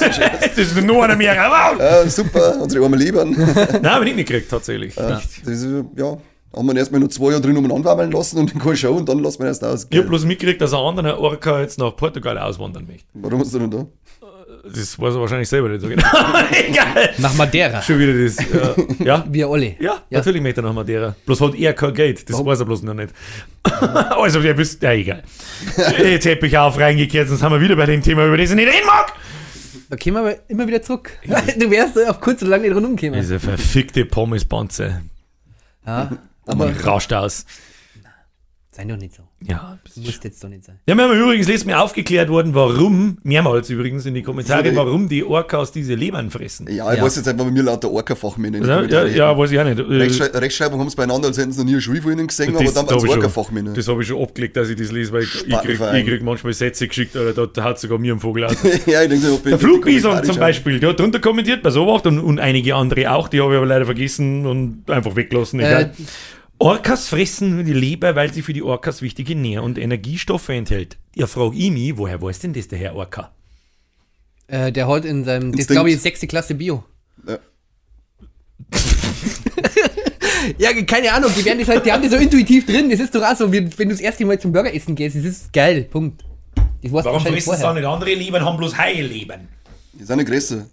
[0.55, 1.35] das ist nur einer mehr.
[1.35, 3.31] Ja, super, unsere armen Lebern.
[3.33, 4.95] Nein, habe ich nicht gekriegt, tatsächlich.
[4.95, 6.17] Das ist, ja,
[6.55, 9.19] haben wir erstmal nur zwei Jahre drin umeinander lassen und in keine Show und dann
[9.21, 9.87] lassen wir erst aus.
[9.91, 13.07] Ich habe bloß mitgekriegt, dass ein anderer Orca jetzt nach Portugal auswandern möchte.
[13.15, 13.87] Warum ist er denn da?
[14.65, 16.03] Das weiß er wahrscheinlich selber nicht so genau.
[16.69, 17.11] Egal.
[17.19, 17.81] Nach Madeira.
[17.81, 18.37] Schon wieder das.
[18.39, 19.77] Ja, ja, Wir alle.
[19.79, 21.15] ja, natürlich möchte er nach Madeira.
[21.27, 22.29] Bloß hat er kein Geld.
[22.29, 23.13] Das weiß er bloß noch nicht.
[24.11, 24.83] also, der bist.
[24.83, 25.23] Ja, egal.
[26.03, 28.57] Jetzt hätte ich auf reingekehrt, sonst haben wir wieder bei dem Thema, über das ich
[28.57, 29.13] nicht reden mag.
[29.91, 31.13] Da kommen wir aber immer wieder zurück.
[31.59, 33.21] Du wärst auf kurz und lang nicht rundum gekommen.
[33.21, 35.03] Diese verfickte Pommespanze.
[35.87, 36.11] Ja,
[36.49, 37.45] Aber aber rauscht aus.
[38.73, 39.23] sei doch nicht so.
[39.41, 40.81] Ja, das ist Muss jetzt doch nicht sein.
[40.87, 45.09] Ja, wir haben übrigens letztes Mal aufgeklärt worden, warum, mehrmals übrigens in die Kommentare, warum
[45.09, 46.67] die Orcas diese Lebern fressen.
[46.69, 47.05] Ja, ich Ja.
[47.05, 48.67] weiß jetzt einfach, bei mir lauter Orca-Fachmänner.
[48.67, 49.79] Ja, ja, ja, weiß ich auch nicht.
[49.79, 52.27] Äh, Rechtschrei Rechtschreibung haben sie beieinander, als hätten sie noch nie eine Schule von ihnen
[52.27, 53.75] gesehen, aber dann da als schon- Orca-Fachmänner.
[53.75, 55.97] Das habe ich schon abgelegt, dass ich das lese, weil ich, ich, krieg, Spartenverein.
[55.97, 58.57] ich krieg manchmal Sätze geschickt, oder da, da hat sogar mir ein Vogel aus.
[58.87, 60.37] ja, ich denke, so, Der Flugbison zum.
[60.39, 63.57] Beispiel, der hat drunter kommentiert bei Sowacht und, und einige andere auch, die habe ich
[63.59, 65.61] aber leider vergessen und einfach weggelassen.
[65.61, 65.91] Äh,
[66.59, 70.97] Orcas fressen nur die Leber, weil sie für die Orcas wichtige Nähr- und Energiestoffe enthält.
[71.15, 73.33] Ja, frag ich mich, woher weiß denn das der Herr Orca?
[74.49, 76.85] Äh, der hat in seinem, das glaube ich, sechste Klasse Bio.
[77.27, 77.39] Ja.
[80.57, 82.89] Ja, keine Ahnung, die werden das halt, die haben das so intuitiv drin.
[82.89, 85.17] Das ist doch auch so, wie, wenn du das erste Mal zum Burger essen gehst,
[85.17, 85.83] das ist geil.
[85.91, 86.25] Punkt.
[86.83, 89.49] Warum frisst es dann nicht andere Leben, haben bloß Heilleben?
[89.93, 90.67] Die sind nicht größer.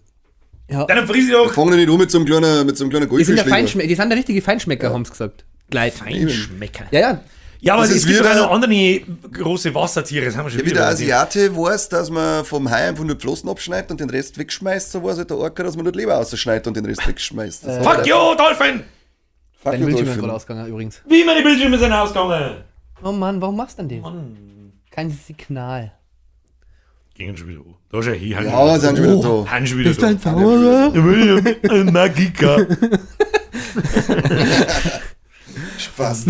[0.70, 0.86] Ja.
[0.86, 3.10] Dann frisst ich doch Fangen nicht um mit so einem kleinen, mit so einem kleinen
[3.10, 3.46] Die sind, der.
[3.46, 5.46] Feinschme die sind der richtige Feinschmecker, haben sie gesagt.
[5.70, 5.94] Gleit.
[5.94, 6.86] Feinschmecker.
[6.92, 7.22] Ja, ja.
[7.62, 9.00] Ja, aber Das es ist gibt wieder- noch andere
[9.32, 11.12] große Wassertiere, das haben wir schon Ja, wie wieder der erwähnt.
[11.14, 14.92] Asiate weiß, dass man vom Hai einfach nur die Flossen abschneidet und den Rest wegschmeißt,
[14.92, 17.66] so weiß halt der Orca, dass man nur die Leber ausschneidet und den Rest wegschmeißt.
[17.66, 18.84] Das Fuck you, Dolphin!
[19.64, 20.22] Fuck Dein you, Bildschirm ist Dolphin.
[20.22, 21.02] gerade ausgegangen übrigens.
[21.08, 22.58] Wie meine Bildschirme sind ausgegangen?
[23.04, 24.12] Oh Mann, warum machst du denn das?
[24.92, 25.92] Kein Signal.
[27.16, 27.78] Gingen schon wieder hoch.
[27.92, 29.52] Da schau ich, Hand Ja, sind schon wieder da.
[29.52, 30.24] Hand schon wieder Ist dein da.
[30.24, 30.92] Zauberer?
[31.72, 31.86] Ein
[35.96, 36.26] Spaß.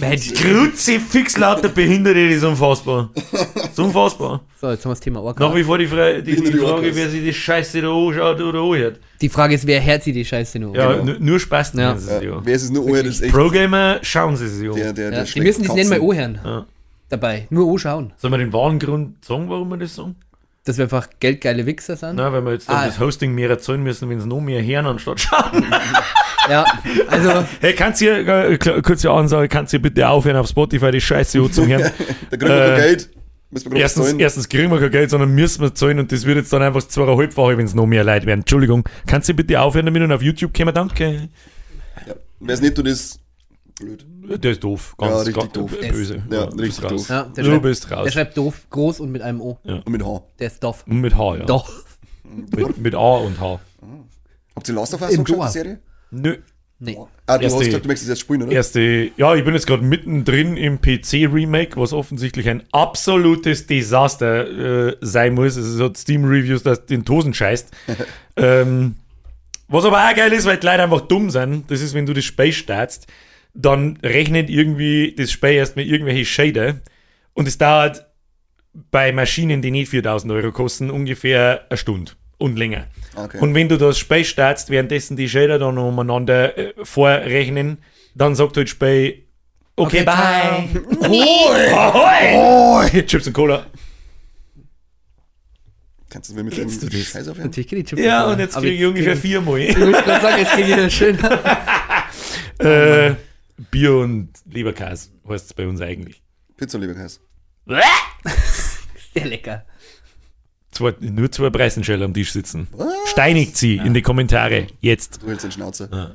[0.00, 0.34] Magic.
[0.36, 3.10] Kruzifix lauter Behinderte, das ist unfassbar.
[3.32, 4.40] Das ist unfassbar.
[4.60, 5.46] So, jetzt haben wir das Thema Orca.
[5.48, 8.60] Nach wie vor die, Fra die, die Frage, wer sich die Scheiße da anschaut oder
[8.60, 9.00] anhört.
[9.20, 10.76] Die Frage ist, wer hört sie die Scheiße nur?
[10.76, 11.14] Ja, Genau.
[11.18, 11.96] nur- Spaß Ja.
[11.96, 12.40] sie Ja, es ja.
[12.44, 14.94] wer ist es nur ohne, das ist echt Pro-Gamer, schauen sie sich der, an.
[14.94, 16.40] der, Ja, der die müssen das nicht mal anhören.
[16.44, 16.66] Ja.
[17.08, 17.46] Dabei.
[17.50, 18.12] Nur anschauen.
[18.16, 20.16] Sollen wir den wahren Grund sagen, warum wir das sagen?
[20.66, 22.16] Dass wir einfach geldgeile Wichser sind.
[22.16, 22.86] Nein, weil wir jetzt dann Ah.
[22.86, 25.64] das Hosting mehr erzahlen müssen, wenn es noch mehr hören anstatt schauen.
[26.48, 26.64] Ja,
[27.08, 31.00] also, Hey, kannst du, äh, kl- kurze Ansage, kannst du bitte aufhören auf Spotify die
[31.00, 31.90] Scheiße anzuhören?
[32.30, 33.10] Da kriegen wir Äh, kein Geld.
[33.50, 34.20] Müssen wir gerade Erstens, zahlen.
[34.20, 36.82] erstens kriegen wir kein Geld, sondern müssen wir zahlen und das wird jetzt dann einfach
[36.86, 38.40] zweieinhalbfache, wenn es noch mehr Leute werden.
[38.40, 40.72] Entschuldigung, kannst du bitte aufhören damit und auf YouTube kommen?
[40.72, 41.28] Danke.
[42.06, 42.14] Ja.
[42.38, 43.18] Wer es nicht tut, ist
[43.78, 44.06] blöd.
[44.44, 44.94] Der ist doof.
[45.00, 45.70] Ja, Ganz, richtig ganz doof.
[45.90, 46.22] böse.
[46.30, 46.90] Ja, du bist richtig raus.
[46.92, 47.08] doof.
[47.08, 48.04] ja, der, Du schreibt, bist raus.
[48.04, 49.58] der schreibt doof, groß und mit einem O.
[49.64, 50.22] Und mit Haar.
[50.38, 50.84] Der ist doof.
[50.86, 51.44] Und mit H, ja.
[51.44, 51.70] Doch.
[52.24, 53.60] Mit, mit A und H.
[54.54, 55.78] Habt ihr Last of Us Im angeschaut, die Serie?
[56.10, 56.36] Nö.
[56.78, 56.98] Nee.
[57.26, 58.52] Ah, du Erste- hast gesagt, du möchtest jetzt spielen, oder?
[58.52, 64.96] Erste, ja, ich bin jetzt gerade mittendrin im PC-Remake, was offensichtlich ein absolutes Desaster äh,
[65.00, 65.56] sein muss.
[65.56, 67.70] Es hat Steam-Reviews, das den Tosen scheißt.
[68.36, 68.96] ähm,
[69.68, 72.12] was aber auch geil ist, weil die Leute einfach dumm sind, das ist, wenn du
[72.12, 73.06] das Spiel startst,
[73.56, 76.76] dann rechnet irgendwie das Spiel erst mit irgendwelche Shader
[77.32, 78.06] und es dauert
[78.90, 82.86] bei Maschinen, die nicht 4000 Euro kosten, ungefähr eine Stunde und länger.
[83.14, 83.38] Okay.
[83.40, 87.78] Und wenn du das Spiel startst, währenddessen die Shader dann umeinander äh, vorrechnen,
[88.14, 89.24] dann sagt halt das Spiel,
[89.76, 91.74] okay, Okay, bye.
[91.74, 93.02] Ahoi!
[93.06, 93.66] Chips und Cola.
[96.10, 96.70] Kannst du mir mit dem?
[96.70, 97.46] Scheiß aufhören?
[97.46, 98.02] Natürlich kriege ich Chips.
[98.02, 99.60] Ja, und jetzt kriege ich ungefähr krieg viermal.
[99.60, 101.18] Ich wollte gerade sagen, jetzt kriege ich das schön.
[102.58, 103.14] äh,
[103.70, 106.22] Bier und Leberkäse heißt es bei uns eigentlich.
[106.56, 107.20] Pizza, lieber Kais.
[109.14, 109.64] Sehr lecker.
[110.70, 112.68] Zwei, nur zwei Preisenscheller am Tisch sitzen.
[113.06, 114.66] Steinigt sie in die Kommentare.
[114.80, 115.22] Jetzt.
[115.22, 115.88] Du hältst den Schnauze.
[115.90, 116.14] Ja.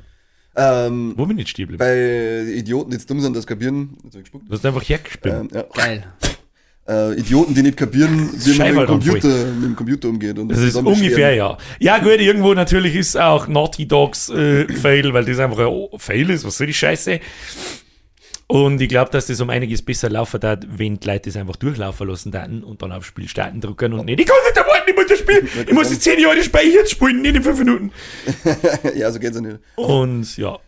[0.86, 1.78] Ähm, Wo bin ich stehen geblieben?
[1.78, 3.96] bei Idioten, die jetzt dumm sind, das kapieren.
[4.04, 5.34] Du hast einfach hergespielt.
[5.34, 5.62] Ähm, ja.
[5.74, 6.04] Geil.
[6.88, 10.38] Äh, Idioten, die nicht kapieren, wie man mit dem, Computer, mit dem Computer umgeht.
[10.38, 11.56] Und Das ist zusammen ungefähr, ja.
[11.78, 16.30] Ja, gut, irgendwo natürlich ist auch Naughty Dogs äh, Fail, weil das einfach ein Fail
[16.30, 16.44] ist.
[16.44, 17.20] Was soll die Scheiße?
[18.48, 21.56] Und ich glaube, dass das um einiges besser laufen darf, wenn die Leute das einfach
[21.56, 24.90] durchlaufen lassen dann und dann auf Spiel starten drücken und nicht, ich kann nicht warten,
[24.90, 27.58] ich muss das Spiel, ich muss die 10 Jahre das jetzt spielen, nicht in 5
[27.60, 27.92] Minuten.
[28.94, 29.58] ja, so geht's ja nicht.
[29.76, 30.58] Und ja,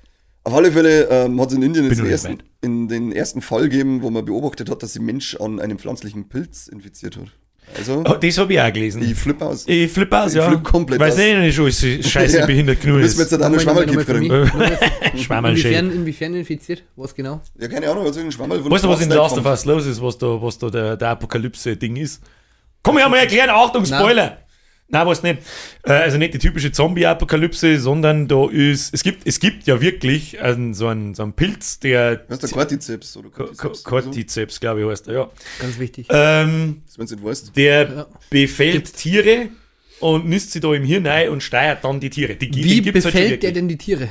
[0.45, 3.63] Auf alle Fälle ähm, hat es in Indien jetzt den ersten, in den ersten Fall
[3.63, 7.29] gegeben, wo man beobachtet hat, dass sich Mensch an einem pflanzlichen Pilz infiziert hat.
[7.79, 9.03] Also, oh, das habe ich auch gelesen.
[9.03, 9.65] ich flippe aus.
[9.67, 10.47] Ich flippe aus, Ich ja.
[10.49, 11.19] flipp komplett Weiß aus.
[11.19, 12.47] nicht, schon ist scheiße Ja.
[12.47, 13.31] behindert genug Müssen wir ist.
[13.33, 14.51] jetzt Nochmal, Schwammerl kriegen.
[15.19, 16.85] Schwammerl Inwiefern, inwiefern infiziert?
[16.95, 17.41] Was genau?
[17.59, 19.65] Ja, keine Ahnung, was irgendein Schwammerl von Weißt du, was in der Last of Us
[19.65, 22.23] los ist, was da, was da der, der Apokalypse-Ding ist?
[22.83, 23.99] Komm, ich mal erklären, Achtung, Nein.
[23.99, 24.39] Spoiler!
[24.89, 25.39] Nein, was nicht.
[25.85, 30.41] Äh, also nicht die typische Zombie-Apokalypse, sondern da ist, es gibt, es gibt ja wirklich
[30.41, 33.17] einen, so, einen, so einen Pilz, der Was ist der Cordyceps?
[33.17, 33.83] Oder Cordyceps?
[33.83, 35.31] Ko- Cordyceps, glaube ich, heißt er, ja.
[35.61, 36.07] Ganz wichtig.
[36.11, 37.57] Ähm, Wenn du nicht weißt.
[37.57, 38.07] der Ja.
[38.31, 39.49] befällt Tiere
[40.01, 42.35] und nisst sie da im Hirn ein und steuert dann die Tiere.
[42.37, 43.53] Die, Wie die halt befällt der wirklich.
[43.55, 44.09] denn die Tiere?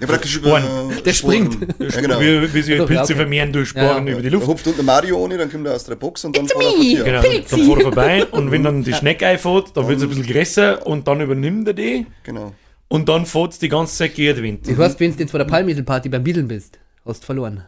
[0.00, 0.62] Ja, praktisch Sporen.
[0.64, 1.02] über.
[1.02, 1.52] Der Sporen.
[1.52, 1.74] springt.
[1.94, 2.20] Ja, genau.
[2.20, 3.14] Wie, wie sie Also, Pilze okay.
[3.16, 4.12] vermehren durch Sporen Ja.
[4.14, 4.46] über die Luft.
[4.46, 7.04] hupft unten Mario ohne, dann kommt er aus der Box und dann fährt er.
[7.04, 10.08] Genau, dann fährt er vorbei und wenn dann die Schnecke einfährt, dann wird es ein
[10.08, 12.54] bisschen größer und dann übernimmt er die Genau.
[12.88, 14.68] und dann fährt es die ganze Zeit gegen den Wind.
[14.68, 17.64] Das heißt, wenn du jetzt vor der Palmieselparty beim Biedeln bist, hast du verloren.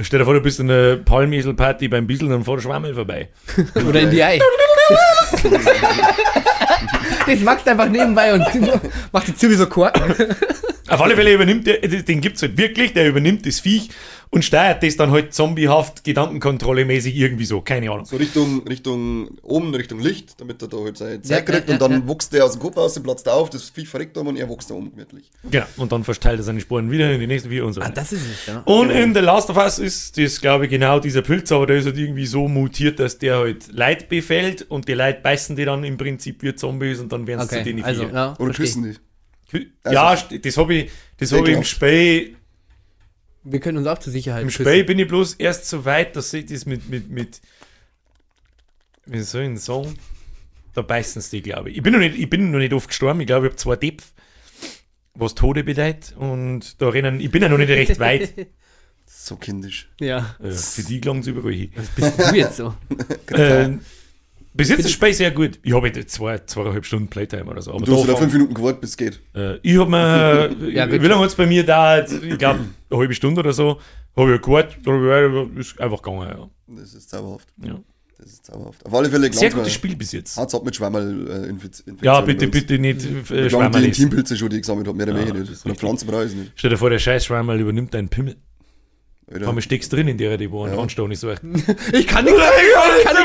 [0.00, 3.28] Stell dir vor, du bist in einer Palmeselparty beim Bissel, dann fährt der Schwammel vorbei.
[3.86, 4.40] Oder in die Ei.
[7.42, 8.44] machst du einfach nebenbei und
[9.12, 10.14] macht die wie so Korken.
[10.88, 13.88] Auf alle Fälle übernimmt der, den gibt es halt wirklich, der übernimmt das Viech
[14.34, 18.06] und steuert das dann halt zombiehaft, gedankenkontrollemäßig irgendwie so, keine Ahnung.
[18.06, 21.74] So Richtung, Richtung oben, Richtung Licht, damit er da halt seine Ja, Zeit kriegt ja,
[21.74, 22.08] und dann ja.
[22.08, 24.48] wächst der aus dem Kopf aus, der platzt auf, das Viech verreckt um und er
[24.48, 25.30] wächst da oben gemütlich.
[25.50, 25.66] Genau.
[25.76, 27.82] Und dann verteilt er seine Sporen wieder in die nächsten vier und so.
[27.82, 28.60] Ah, das ist es, ja.
[28.64, 31.76] Und in The Last of Us ist das, glaube ich, genau dieser Pilz, aber der
[31.76, 35.66] ist halt irgendwie so mutiert, dass der halt Leid befällt und die Leute beißen die
[35.66, 38.54] dann im Prinzip wie Zombies und dann werden sie zu Okay, denen also, ja, Oder
[38.54, 38.96] küssen
[39.52, 39.68] die.
[39.92, 41.62] Ja, Also- st- das habe ich, das hab ich im.
[41.64, 42.36] Spiel.
[43.44, 44.64] Wir können uns auch zur Sicherheit Im küssen.
[44.64, 47.40] Spiel bin ich bloß erst so weit, dass ich das mit, mit, mit,
[49.06, 49.98] wie soll ich denn sagen?
[50.74, 51.76] Da beißen sie die, glaube ich.
[51.76, 53.76] Ich bin noch nicht, ich bin noch nicht oft gestorben, ich glaube, ich habe zwei
[53.76, 54.12] Depf,
[55.14, 58.34] was Tode bedeutet und da rennen, ich bin ja noch nicht recht weit.
[59.14, 59.90] So kindisch.
[60.00, 60.36] Ja.
[60.42, 61.70] Äh, für die gelangen sie überall hin.
[61.94, 62.74] Bist du jetzt so?
[63.30, 63.78] Äh,
[64.54, 65.58] bis jetzt ist Spiel sehr gut.
[65.62, 67.72] Ich habe jetzt zwei, zweieinhalb Stunden Playtime oder so.
[67.72, 69.20] Aber du hast wieder da fünf Minuten gewartet, bis es geht.
[69.34, 71.08] äh, ich habe mir, Ja, wie gut.
[71.08, 72.10] lange hat es bei mir dauert?
[72.22, 72.60] Ich glaube,
[72.90, 73.78] eine halbe Stunde oder so.
[74.16, 74.76] Habe ich gewartet,
[75.58, 76.28] ist einfach gegangen.
[76.28, 76.50] Ja.
[76.76, 77.48] Das ist zauberhaft.
[77.64, 77.80] Ja.
[78.18, 78.84] Das ist zauberhaft.
[78.86, 80.36] Auf alle Fälle Sehr gutes Spiel bis jetzt.
[80.36, 83.86] Hat's ab mit Schwammerl äh, Infektion Ja, bitte, bitte nicht äh, Wie lange die.
[83.86, 85.64] Intimpilze schon, die ich gesammelt habe, mehr oder Ja, weniger das nicht.
[85.66, 85.74] Oder.
[85.74, 86.52] Pflanzenpreis nicht.
[86.54, 88.36] Stell dir vor, der scheiß Schwammerl übernimmt deinen Pimmel.
[89.30, 89.48] Alter.
[89.48, 90.80] Aber steckst drin in der, die wo ein Ja.
[90.80, 91.20] Anstehen ist.
[91.20, 91.42] So echt.
[91.92, 92.36] Ich kann nicht
[93.04, 93.16] Kann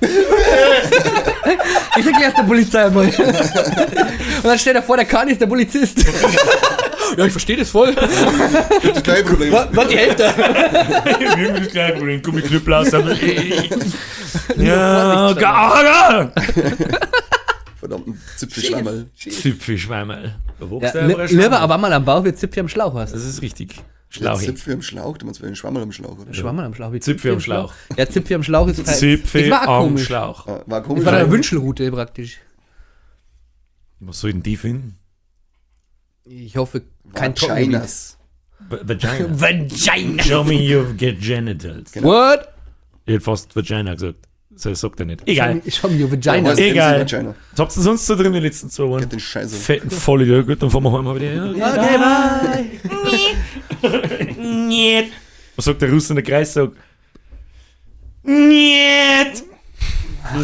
[0.00, 3.06] ich Ich erklär's der Polizei einmal.
[3.06, 6.04] Und dann steht er vor, der Kahn ist der Polizist.
[7.16, 7.94] ja, ich verstehe das voll.
[7.94, 9.52] Das gleiche Problem.
[9.52, 10.34] Was, was die Hälfte?
[11.20, 12.22] Irgendwie das gleiche Problem.
[12.22, 12.92] Gummiknüppel aus.
[12.94, 13.14] aber-
[14.56, 16.32] Ja, Ja, gar.
[17.78, 18.20] Verdammten.
[18.36, 19.06] Zipfelschwammerl.
[20.58, 20.66] Da
[21.00, 23.14] Ja, lieber aber mal am Bauch wie Zipfi am Schlauch hast.
[23.14, 23.76] Das ist richtig.
[24.12, 24.40] Schlauch.
[24.40, 24.40] Schlauch.
[24.42, 26.34] Zipfel am Schlauch, du meinst, ein Schwammerl am Schlauch, oder?
[26.34, 26.92] Schwammerl am Schlauch.
[26.98, 27.72] Zipfi am Schlauch.
[27.96, 29.96] Ja, Zipfi am Schlauch ist kein- Zipfel am.
[29.98, 30.46] Schlauch.
[30.48, 31.04] Ah, War komisch.
[31.04, 32.38] Das war eine aber- Wünschelroute praktisch.
[34.00, 34.96] Was soll denn die finden?
[36.24, 36.82] Ich hoffe,
[37.14, 37.34] kein.
[37.40, 38.18] Vaginas.
[38.68, 39.26] Vagina.
[39.40, 40.22] Vagina.
[40.22, 41.94] Show me your genitals.
[42.02, 42.48] What?
[43.06, 44.26] Ich hätte fast Vagina gesagt.
[44.56, 45.22] So sagt er nicht.
[45.26, 45.62] Egal.
[45.64, 46.52] Ich habe mir Vagina.
[46.56, 47.06] Egal.
[47.52, 49.00] Was habt ihr sonst so drin die letzten zwei Wochen?
[49.02, 49.62] Get den Scheiß auf.
[49.62, 50.46] Fetten Vollidiot.
[50.46, 51.50] Gut, dann fahren wir heim wieder.
[51.50, 52.66] Okay, bye.
[54.36, 55.12] Niet.
[55.56, 56.52] Was sagt der Russ in der Kreis?
[56.52, 56.76] Sagt,
[58.22, 59.44] Niet.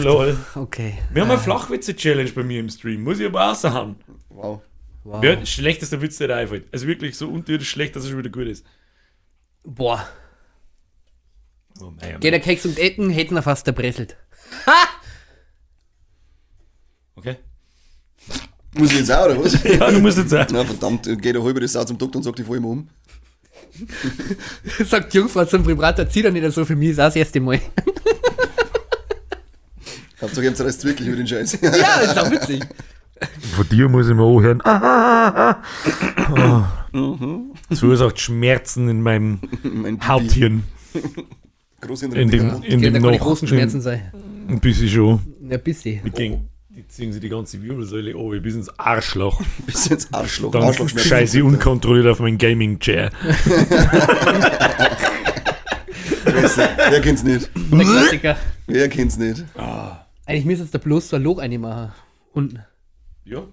[0.03, 0.37] Lol.
[0.55, 0.99] Okay.
[1.13, 3.03] Wir haben eine Flachwitze-Challenge bei mir im Stream.
[3.03, 3.97] Muss ich aber auch sagen.
[4.29, 4.61] Wow.
[5.05, 5.23] Wow.
[5.23, 6.67] Ja, schlechtester Witz, der da einfällt.
[6.73, 8.67] Also wirklich so unterirdisch schlecht, dass er schon wieder gut ist.
[9.63, 10.09] Boah.
[11.81, 14.17] Oh, naja, Geht der Keks und Ecken, hätten er fast erpresselt.
[17.15, 17.37] Okay.
[18.75, 19.63] Muss ich jetzt auch, oder was?
[19.65, 20.55] Ja, du musst jetzt sagen.
[20.55, 22.89] Na verdammt, geht der halbe Sau zum Doktor und sagt, ich fahr immer um.
[24.87, 27.41] Sagt die Jungfrau zum Vibrator, zieh doch nicht so für mich, ist auch das erste
[27.41, 27.61] Mal.
[30.21, 31.59] Hauptsache, ihr habt es wirklich über den Scheiß.
[31.63, 32.65] ja, ist auch witzig.
[33.55, 34.63] Von dir muss ich mal anhören.
[36.29, 36.87] Ah,
[37.69, 40.01] Das verursacht Schmerzen in meinem mein.
[40.07, 40.65] Haupthirn.
[41.81, 43.19] Groß in In dem, in Ja, dem noch.
[43.19, 44.11] großen Schmerzen sein.
[44.49, 45.21] Ein bisschen schon.
[45.49, 46.01] Ein bisschen.
[46.77, 49.41] Die ziehen sie die ganze Wirbelsäule oben bis ins Arschloch.
[49.67, 50.51] Bis ins Arschloch.
[50.51, 51.09] Dann Arschlochschmerzen.
[51.09, 53.11] scheiße unkontrolliert auf mein Gaming-Chair.
[56.91, 57.49] Wer kennt's nicht?
[57.55, 58.37] Der Klassiker.
[58.67, 59.43] Wer kennt's nicht?
[60.27, 61.93] Eigentlich müsste jetzt da bloß so ein Loch reinmachen.
[62.35, 62.61] Unten.
[63.25, 63.45] Ja.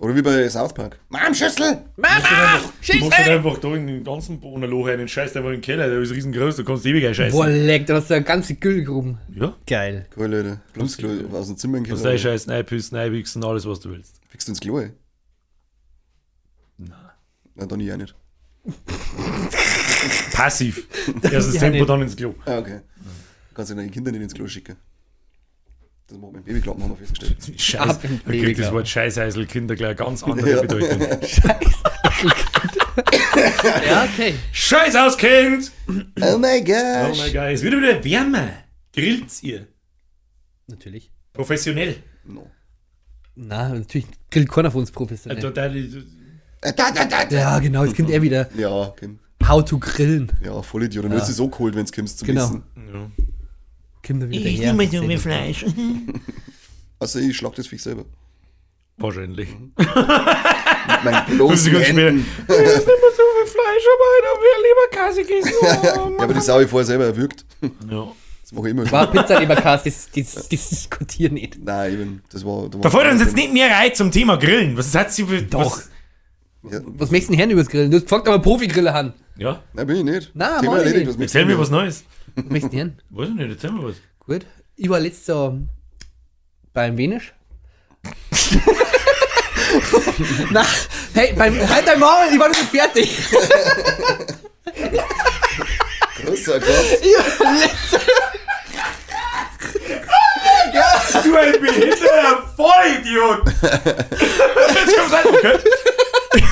[0.00, 0.98] Oder wie bei South Park.
[1.10, 1.84] Mann, Schüssel!
[1.96, 2.60] Mama!
[2.90, 5.56] Du musst halt einfach da in den ganzen Boden ein Loch rein, scheißt einfach in
[5.56, 7.38] den Keller, der ist riesengroß, du kannst ewig scheißen.
[7.38, 9.18] Boah, leck, da hast du eine ganze Güllgruben.
[9.34, 9.54] Ja.
[9.66, 10.06] Geil.
[10.16, 10.60] Cool, Leute.
[10.72, 12.10] Bloß Klo aus dem Zimmer in den Du Keller.
[12.10, 14.20] dein Scheiß reinpissen, reinwichsen, alles was du willst.
[14.30, 14.90] Fickst du ins Klo, ey?
[16.78, 16.90] Nein.
[17.54, 18.14] Na, dann ich auch nicht.
[20.32, 20.86] Passiv.
[21.30, 21.88] Erstes Ja, Tempo, nicht.
[21.90, 22.34] dann ins Klo.
[22.46, 22.80] Ah, okay.
[23.50, 24.76] Du kannst ja deine Kinder nicht ins Klo schicken.
[26.10, 27.36] Das macht mein Babyklappen, haben wir festgestellt.
[27.60, 27.80] Scheiß.
[27.80, 30.60] Ab Da kriegt das Wort Scheißeisel Kinder gleich eine ganz andere Ja.
[30.62, 31.00] Bedeutung.
[33.88, 34.34] Ja, okay.
[34.52, 35.70] Scheiß aus, Kind!
[35.88, 37.18] Oh my Oh gosh!
[37.18, 38.48] mein Gott, es wird wieder wärmer.
[38.92, 39.66] Grillt's ihr?
[40.66, 41.10] Natürlich.
[41.32, 41.96] Professionell.
[42.24, 42.50] No.
[43.36, 45.38] Na, natürlich grillt keiner von uns professionell.
[45.38, 45.68] Äh, da,
[46.72, 47.28] da, da, da.
[47.36, 48.48] ja, genau, jetzt kommt er wieder.
[48.56, 49.18] Ja, Kim.
[49.46, 50.30] How to grillen.
[50.44, 51.04] Ja, voll Idiot.
[51.04, 52.44] Dann wird sie so geholt, wenn es kommst zum Genau.
[52.44, 52.62] Essen.
[52.92, 53.10] ja.
[54.06, 55.18] Kommt er wieder her.
[55.18, 55.64] Fleisch.
[57.02, 58.04] Also ich schlag das Viech selber.
[58.98, 59.48] Wahrscheinlich.
[59.78, 59.86] Mit
[61.04, 62.06] meinen bloßen ganz schwer.
[62.12, 62.26] Händen.
[62.46, 67.06] so viel Fleisch, aber ich will lieber Käse Ja, aber die Sau ich vorher selber
[67.06, 67.46] erwürgt.
[67.90, 68.12] Ja.
[68.42, 68.90] Das mache ich immer.
[68.92, 71.58] War Pizzaleberkast, das, das, das diskutieren nicht.
[71.64, 72.22] Nein, eben.
[72.30, 72.68] Das war.
[72.68, 74.76] Da war Da fällt uns jetzt nicht mehr rein zum Thema Grillen.
[74.76, 75.40] Was hat sie für.
[75.40, 75.78] Doch.
[76.62, 76.80] Was, Ja.
[76.84, 77.90] Was möchtest du denn Herrn übers Grillen?
[77.90, 79.14] Du hast gefragt, aber Profi-Griller haben.
[79.38, 79.62] ja.
[79.72, 80.30] Nein, bin ich nicht.
[80.34, 81.06] Nein, Thema ich erledigt.
[81.18, 81.20] nicht.
[81.20, 82.04] Erzähl mir was Neues.
[82.34, 82.98] Möchtest du Herrn?
[83.10, 83.96] Weiß ich nicht, erzähl mir was.
[84.20, 84.46] Gut.
[84.76, 85.58] Ich war letztes Jahr
[86.72, 87.34] beim Wenisch.
[90.50, 90.64] Na,
[91.14, 93.18] hey, beim, halt dein Maul, ich war noch nicht fertig.
[96.24, 96.66] Was so gehabt?
[101.24, 103.42] Du ein behinderter Vollidiot!
[103.62, 105.58] Jetzt kommt's einfach, okay?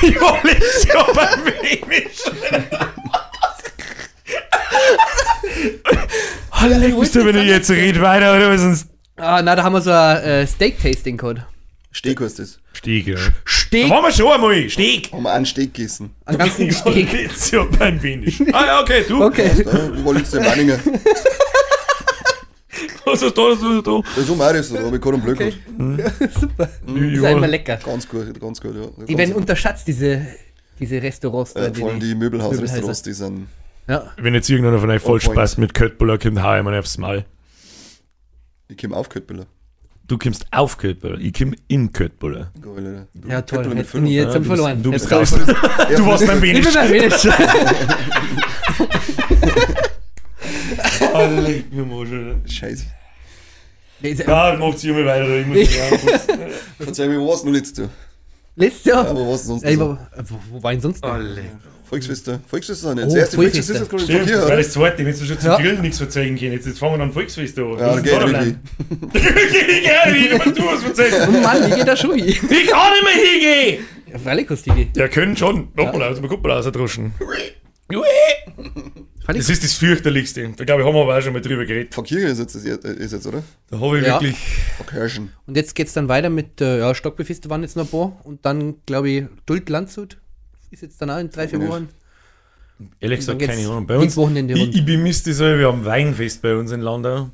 [0.02, 1.44] Ich war letztes Jahr beim
[5.54, 5.78] Wenig.
[6.50, 8.88] Halleluja, bist du, wenn ich jetzt rede weiter, oder sonst...
[9.16, 11.44] Ah, na, da haben wir so ein äh, Steak-Tasting-Code.
[11.90, 12.60] Steg heißt das.
[12.74, 13.16] Stieg, ja.
[13.46, 15.10] Steak, Da waren wir schon einmal, Stieg!
[15.10, 16.14] Haben wir einen Steg gegessen.
[16.26, 17.12] einen ganzen Steak.
[17.12, 18.40] letztes Jahr beim Wenig.
[18.52, 19.24] Ah ja, okay, du.
[19.24, 19.50] Okay.
[19.64, 21.00] Da, wo war letztes Jahr in Meiningen?
[23.04, 24.00] Was ist da, was ist da?
[24.14, 26.34] Da ist um Marius, da habe ich gerade einen Blöd gehabt.
[26.40, 26.68] Super.
[26.86, 27.78] New Ist ja immer lecker.
[27.78, 29.04] Ganz gut, ganz gut, ja.
[29.06, 30.26] Die werden unterschätzt, diese,
[30.78, 31.52] diese Restaurants.
[31.54, 33.46] äh, da, vor allem die Möbelhausrestaurants, die sind.
[33.88, 34.12] Ja.
[34.18, 35.20] Wenn jetzt irgendeiner von euch voll.
[35.20, 37.24] Spaß mit Köttbullar kommt, hau ich mir aufs Maul.
[38.70, 39.46] Die kommen auf Köttbüller.
[40.06, 42.50] Du kommst auf Köttbullar, ich komm in Köttbullar.
[43.26, 43.58] Ja, toll.
[43.64, 44.06] Köttbullar mit ich Füllung.
[44.08, 44.82] jetzt bist- verloren.
[44.82, 45.30] du bist raus.
[45.96, 46.64] Du warst beim Ich Wenig.
[46.64, 47.14] bin beim Wenig.
[51.14, 52.36] Alter, leg mal.
[52.46, 52.84] Scheiße.
[54.00, 56.38] Ja, macht sie immer weiter, ich muss mich anputzen.
[56.78, 57.88] Verzeih mir, wo warst du noch letztes Jahr?
[58.56, 59.16] Letztes Ja, Jahr.
[59.16, 59.62] wo warst du sonst?
[59.64, 59.98] Ey, wo,
[60.50, 61.18] wo war denn sonst noch?
[61.88, 62.40] Volksfeste.
[62.46, 63.12] Volksfeste sind Oh, jetzt.
[63.12, 63.74] Das erste Volksfeste.
[63.76, 65.56] Volksfeste ist Stimmt, das war das zweite, wenn du schon zum Ja.
[65.56, 66.52] Grillen nichts verzeigen können.
[66.52, 67.70] Jetzt, jetzt fangen wir an Volksfest an.
[67.78, 69.84] Ja, da geht wirklich.
[69.84, 71.28] Ja, wie immer du was verzeihen.
[71.28, 72.26] Oh Mann, wie geht das schon hin?
[72.28, 73.84] Ich kann nicht mehr hingehen!
[74.12, 74.88] Ja, freilich kostet die.
[74.98, 75.68] Ja, können schon.
[75.74, 77.12] Nochmal aus dem Kuppel rausdruschen.
[79.24, 79.42] Freilich.
[79.46, 80.48] Das ist das fürchterlichste.
[80.56, 81.92] Da glaube ich, haben wir aber auch schon mal drüber geredet.
[81.92, 83.42] Verkehr ist jetzt, das jetzt- ist jetzt, oder?
[83.70, 84.14] Da habe ich Ja.
[84.20, 84.36] wirklich.
[84.76, 85.32] Verkirchen.
[85.46, 88.20] Und jetzt geht's dann weiter mit, äh, ja, Stockbefeste waren jetzt noch ein paar.
[88.24, 90.16] Und dann, glaube ich, Duld Landshut
[90.70, 91.68] ist jetzt dann auch in drei, vier Ja.
[91.68, 91.88] Wochen.
[93.00, 93.86] Ehrlich gesagt, keine Ahnung.
[93.86, 97.30] Bei uns, Wochenende ich, ich bemisst das so, wir haben Weinfest bei uns in Landau.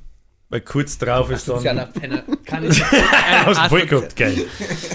[0.50, 1.92] Weil kurz drauf ist Das ist ja dann.
[1.92, 2.22] Penner.
[2.44, 4.44] Kann ich du voll gehabt, geil.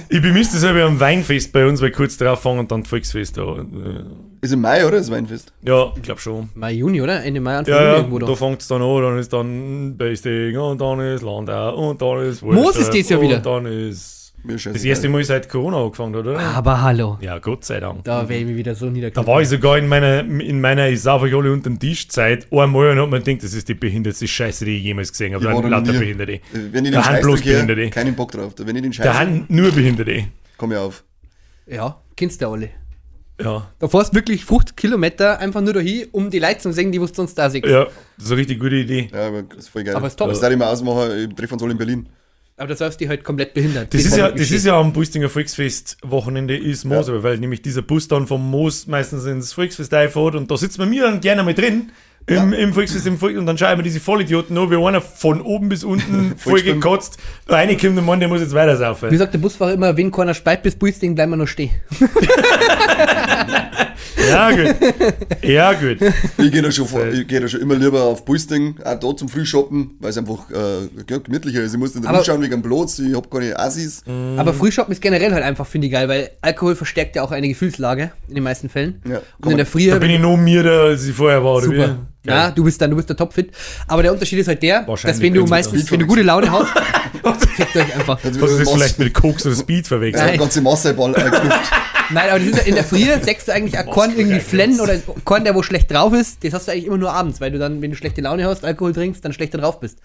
[0.08, 2.86] Ich bemisst das so, wir haben Weinfest bei uns, weil kurz drauf fangen und dann
[2.86, 4.38] Volksfest an.
[4.42, 4.98] Ist im Mai, oder?
[4.98, 5.52] Das Weinfest.
[5.64, 6.50] Ja, ich glaube schon.
[6.54, 7.24] Mai, Juni, oder?
[7.24, 8.36] Ende Mai, Anfang Ja, Juni ja, irgendwo da da.
[8.36, 12.42] fängt es dann an, dann ist dann Basting und dann ist Landau und dann ist
[12.42, 13.38] Moos ist Wolfsburg dies Jahr wieder.
[13.38, 16.40] Und dann ist ist das erste Mal seit Corona angefangen hat, oder?
[16.40, 17.18] Aber hallo.
[17.22, 18.04] Ja, Gott sei Dank.
[18.04, 19.28] Da wäre ich mich wieder so Da niedergeknallt.
[19.28, 22.48] war ich sogar in meiner, in meiner ich sauf euch alle unter den Tisch Zeit
[22.52, 25.44] einmal und hab mir gedacht, das ist die behindertste Scheiße, die ich jemals gesehen habe.
[25.46, 26.00] Ich Da da lauter nie.
[26.00, 26.40] Behinderte.
[26.52, 27.90] Wenn ich den Da haben bloß gehe, Behinderte.
[27.90, 28.54] keinen Bock drauf.
[28.58, 30.26] Wenn ich den Scheiß Da haben nur Behinderte.
[30.58, 31.04] komm ich auf.
[31.68, 32.70] Ja, kennst du alle.
[33.42, 36.98] Ja, Da fährst wirklich 50 Kilometer einfach nur dahin, um die Leute zu sehen, die
[36.98, 37.66] du sonst da siehst.
[37.66, 39.10] ja, das ist eine richtig gute Idee.
[39.14, 39.96] Ja, aber das ist voll geil.
[39.96, 40.28] Aber ist top.
[40.30, 42.10] Das darf ich mir ausmachen, ich treffe uns alle in Berlin.
[42.60, 43.94] Aber da säufst du halt komplett behindert.
[43.94, 47.62] Das ist, ja, das ist ja am Bustinger Volksfest Wochenende ist Moos, aber weil nämlich
[47.62, 51.22] dieser Bus dann vom Moos meistens ins Volksfest einfährt und da sitzt man mir dann
[51.22, 51.94] gerne mal drin
[52.28, 55.42] im, im Volksfest im Volk, und dann schauen wir diese Vollidioten an, wie einer von
[55.42, 57.18] oben bis unten voll gekotzt.
[57.48, 59.18] Einer kommt der Mann, der muss jetzt weiter Wie saufen.
[59.18, 61.72] sagt der Busfahrer immer, wenn keiner speit bis Buisting, bleiben wir noch stehen.
[64.28, 64.76] Ja, gut.
[65.44, 65.98] Ja, gut.
[66.38, 69.16] Ich gehe da, schon vor- ich geh da schon immer lieber auf Buisting, auch da
[69.16, 71.74] zum Frühshoppen, weil es einfach äh, gemütlicher ist.
[71.74, 74.04] Ich muss nicht rumschauen wegen dem Platz, ich hab keine Assis.
[74.38, 77.48] Aber Frühshoppen ist generell halt einfach, finde ich geil, weil Alkohol verstärkt ja auch eine
[77.48, 79.02] Gefühlslage in den meisten Fällen.
[79.08, 81.56] Ja, Und in der Da Früh bin ich noch mir da, als ich vorher war.
[81.56, 81.98] oder Super.
[82.19, 82.19] wie?
[82.26, 83.52] Ja, du bist dann, du bist der Topfit.
[83.88, 86.68] Aber der Unterschied ist halt der, dass wenn du meistens, wenn du gute Laune hast,
[87.56, 88.24] fickt euch einfach.
[88.24, 90.32] Also, das was- vielleicht mit Koks oder Speed verwechselt?
[90.32, 91.72] ja, ganze Masseball eingeknüpft.
[92.12, 94.98] Nein, aber das ist ja in der Früh, sagst du eigentlich Korn irgendwie flennen oder
[95.26, 97.60] Korn, der wo schlecht drauf ist, das hast du eigentlich immer nur abends, weil du
[97.60, 100.00] dann, wenn du schlechte Laune hast, Alkohol trinkst, dann schlechter drauf bist.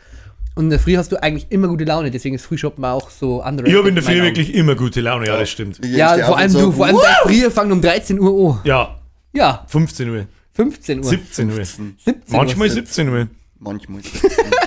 [0.55, 3.43] Und in der Früh hast du eigentlich immer gute Laune, deswegen ist Frühshoppen auch so
[3.43, 3.69] underrated.
[3.73, 5.81] Ich habe in der Früh wirklich immer gute Laune, ja, das stimmt.
[5.85, 8.61] Ja, vor allem du, vor allem der Früh fangen um 13 Uhr an.
[8.65, 9.01] Ja,
[9.33, 11.05] Ja, 15 Uhr, 15 Uhr.
[11.05, 11.65] 17 Uhr.
[11.65, 11.97] 17
[12.29, 12.75] Manchmal Uhr.
[12.75, 13.29] 17 Uhr.
[13.59, 14.03] Manchmal.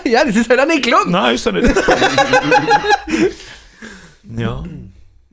[0.06, 1.12] Ja, das ist halt auch nicht gelungen.
[1.12, 1.68] Nein, ist er nicht.
[4.38, 4.64] ja.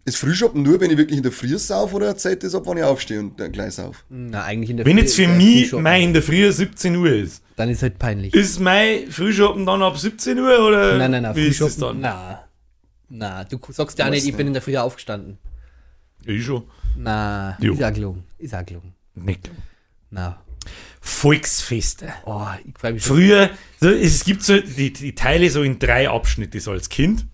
[0.04, 2.76] Ist Frühshoppen nur, wenn ich wirklich in der Früh sauf oder zählt das ab, wann
[2.76, 4.04] ich aufstehe und dann gleich sauf?
[4.10, 7.08] Na, eigentlich in der Wenn Früh jetzt für mich mein in der Früh 17 Uhr
[7.10, 8.34] ist, Dann ist halt peinlich.
[8.34, 12.02] ist mein Frühschoppen dann ab 17 Uhr oder Nein, nein, nein, wie ist es Frühshoppen.
[12.02, 12.12] dann?
[12.28, 12.44] Na.
[13.08, 15.38] Na, du sagst ja auch nicht, ich bin in der Früh aufgestanden.
[16.26, 16.64] Ich schon.
[16.96, 17.72] Na, Jo.
[17.74, 18.24] ist auch gelungen.
[18.38, 18.92] Ist auch gelungen.
[19.14, 19.50] Nicht.
[20.10, 20.42] Na.
[21.06, 22.08] Volksfeste.
[22.24, 23.02] Oh, ich freu mich.
[23.04, 27.26] Früher, so, es gibt so die, die Teile so in drei Abschnitte, so als Kind.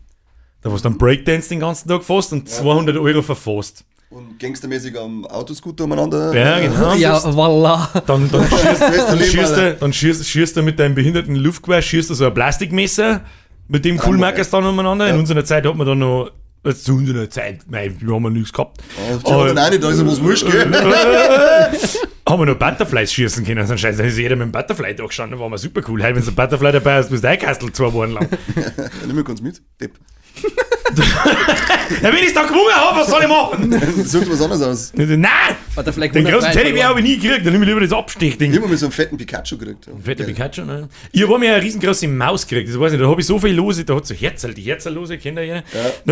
[0.61, 3.85] Da warst du dann Breakdance den ganzen Tag fast und 200 Euro verfasst.
[4.11, 6.35] Und gangstermäßig am Autoscooter umeinander.
[6.35, 6.95] Ja, genau.
[6.95, 8.01] Ja, voilà.
[8.07, 12.11] Dann, dann schießt, dann schießt, du, dann schießt, schießt du mit deinem behinderten Luftgewehr, schießt
[12.11, 13.21] du so ein Plastikmesser,
[13.69, 15.07] mit dem cool merkst dann umeinander.
[15.07, 15.21] In Ja.
[15.21, 16.33] unserer Zeit hat man dann noch,
[16.65, 18.83] also zu unserer Zeit, nein, wir haben ja nichts gehabt.
[19.09, 20.69] Ja, dann auch nicht, da ist ja was wurscht, gell?
[22.31, 23.67] haben wir noch Butterflies schießen können.
[23.67, 26.03] Dann scheiße, da ist jeder mit dem Butterfly da gestanden, da war mal super cool.
[26.03, 28.29] Hey, wenn du ein Butterfly dabei hast, bist du eingekastelt zwei Wochen lang.
[28.57, 29.93] Ja, nimm mir kurz mit, Depp.
[32.03, 34.05] Ja, wenn ich da gewungen habe, was soll ich machen?
[34.05, 34.93] Sucht was anderes aus.
[34.95, 35.29] Nein!
[35.75, 38.53] Vielleicht Den 100 großen Teddybär habe ich nie gekriegt, dann nehme ich lieber das Abstichding.
[38.53, 39.87] Ich habe mal so einen fetten Pikachu gekriegt.
[39.87, 39.93] Ja.
[40.03, 40.35] Fetter Geil.
[40.35, 40.89] Pikachu, ne?
[41.11, 43.39] Ich habe mir eine riesengroße Maus gekriegt, das weiß ich nicht, da habe ich so
[43.41, 45.55] viel Lose, da hat so Herzl, die Herzl-Lose, kennt ihr ja?
[45.57, 45.63] ja.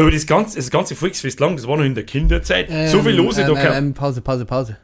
[0.00, 3.12] aber das ganze, das ganze Volksfest lang, das war noch in der Kinderzeit, so viel
[3.12, 3.85] Lose, ähm, da ähm, kann...
[3.85, 4.76] ähm, Pause, Pause, Pause.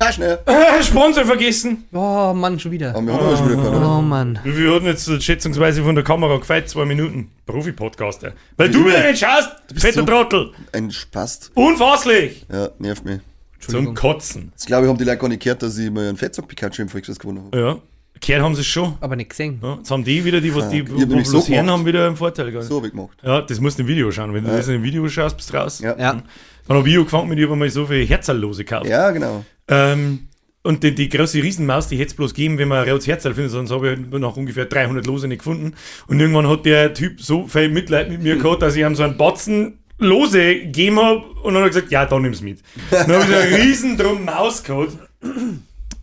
[0.00, 0.38] Ah, schnell.
[0.46, 1.84] Äh, Sponsor vergessen!
[1.92, 2.90] Oh Mann, schon wieder.
[2.94, 3.98] Aber wir haben ja schon wieder oder?
[3.98, 4.38] Oh Mann.
[4.44, 6.68] Wie viel hat denn jetzt schätzungsweise von der Kamera gefällt?
[6.68, 7.30] Zwei Minuten.
[7.46, 8.32] Profi-Podcaster.
[8.56, 10.52] Weil du wieder nicht schaust, fetter so- Trottel.
[10.72, 11.50] Ein Spast.
[11.54, 12.46] Unfasslich.
[12.52, 13.20] Ja, nervt mich.
[13.60, 14.50] Zum Kotzen.
[14.52, 16.88] Jetzt glaube ich, haben die Leute gar nicht gehört, dass ich mal einen Fettsack-Pikachu im
[16.88, 17.58] Volksfest gewonnen habe.
[17.58, 17.76] Ja.
[18.20, 18.96] Gehört haben sie es schon.
[19.00, 19.58] Aber nicht gesehen.
[19.62, 22.50] Ja, jetzt haben die wieder, die, was die, bloß so hören, haben wieder einen Vorteil.
[22.50, 22.62] gell?
[22.62, 23.18] So habe ich gemacht.
[23.22, 24.34] Ja, das musst du im Video schauen.
[24.34, 25.80] Wenn du das in dem Video schaust, bist du raus.
[25.80, 25.96] Ja.
[25.98, 26.22] Ja.
[26.66, 28.86] Dann habe ich angefangen mit, ich habe mal so viel Herzerlose gekauft.
[28.86, 29.44] Ja, genau.
[29.68, 30.28] Ähm,
[30.62, 33.32] und die, die große Riesenmaus, die hätte es bloß geben, wenn man ein rotes Herzl
[33.32, 35.74] findet, sonst habe ich nach ungefähr 300 Lose nicht gefunden.
[36.08, 39.02] Und irgendwann hat der Typ so viel Mitleid mit mir gehabt, dass ich ihm so
[39.02, 42.60] einen Batzen Lose gegeben habe und dann hat er gesagt, ja, dann nimm's mit.
[42.90, 44.92] Dann habe ich so eine riesen drum Maus gehabt,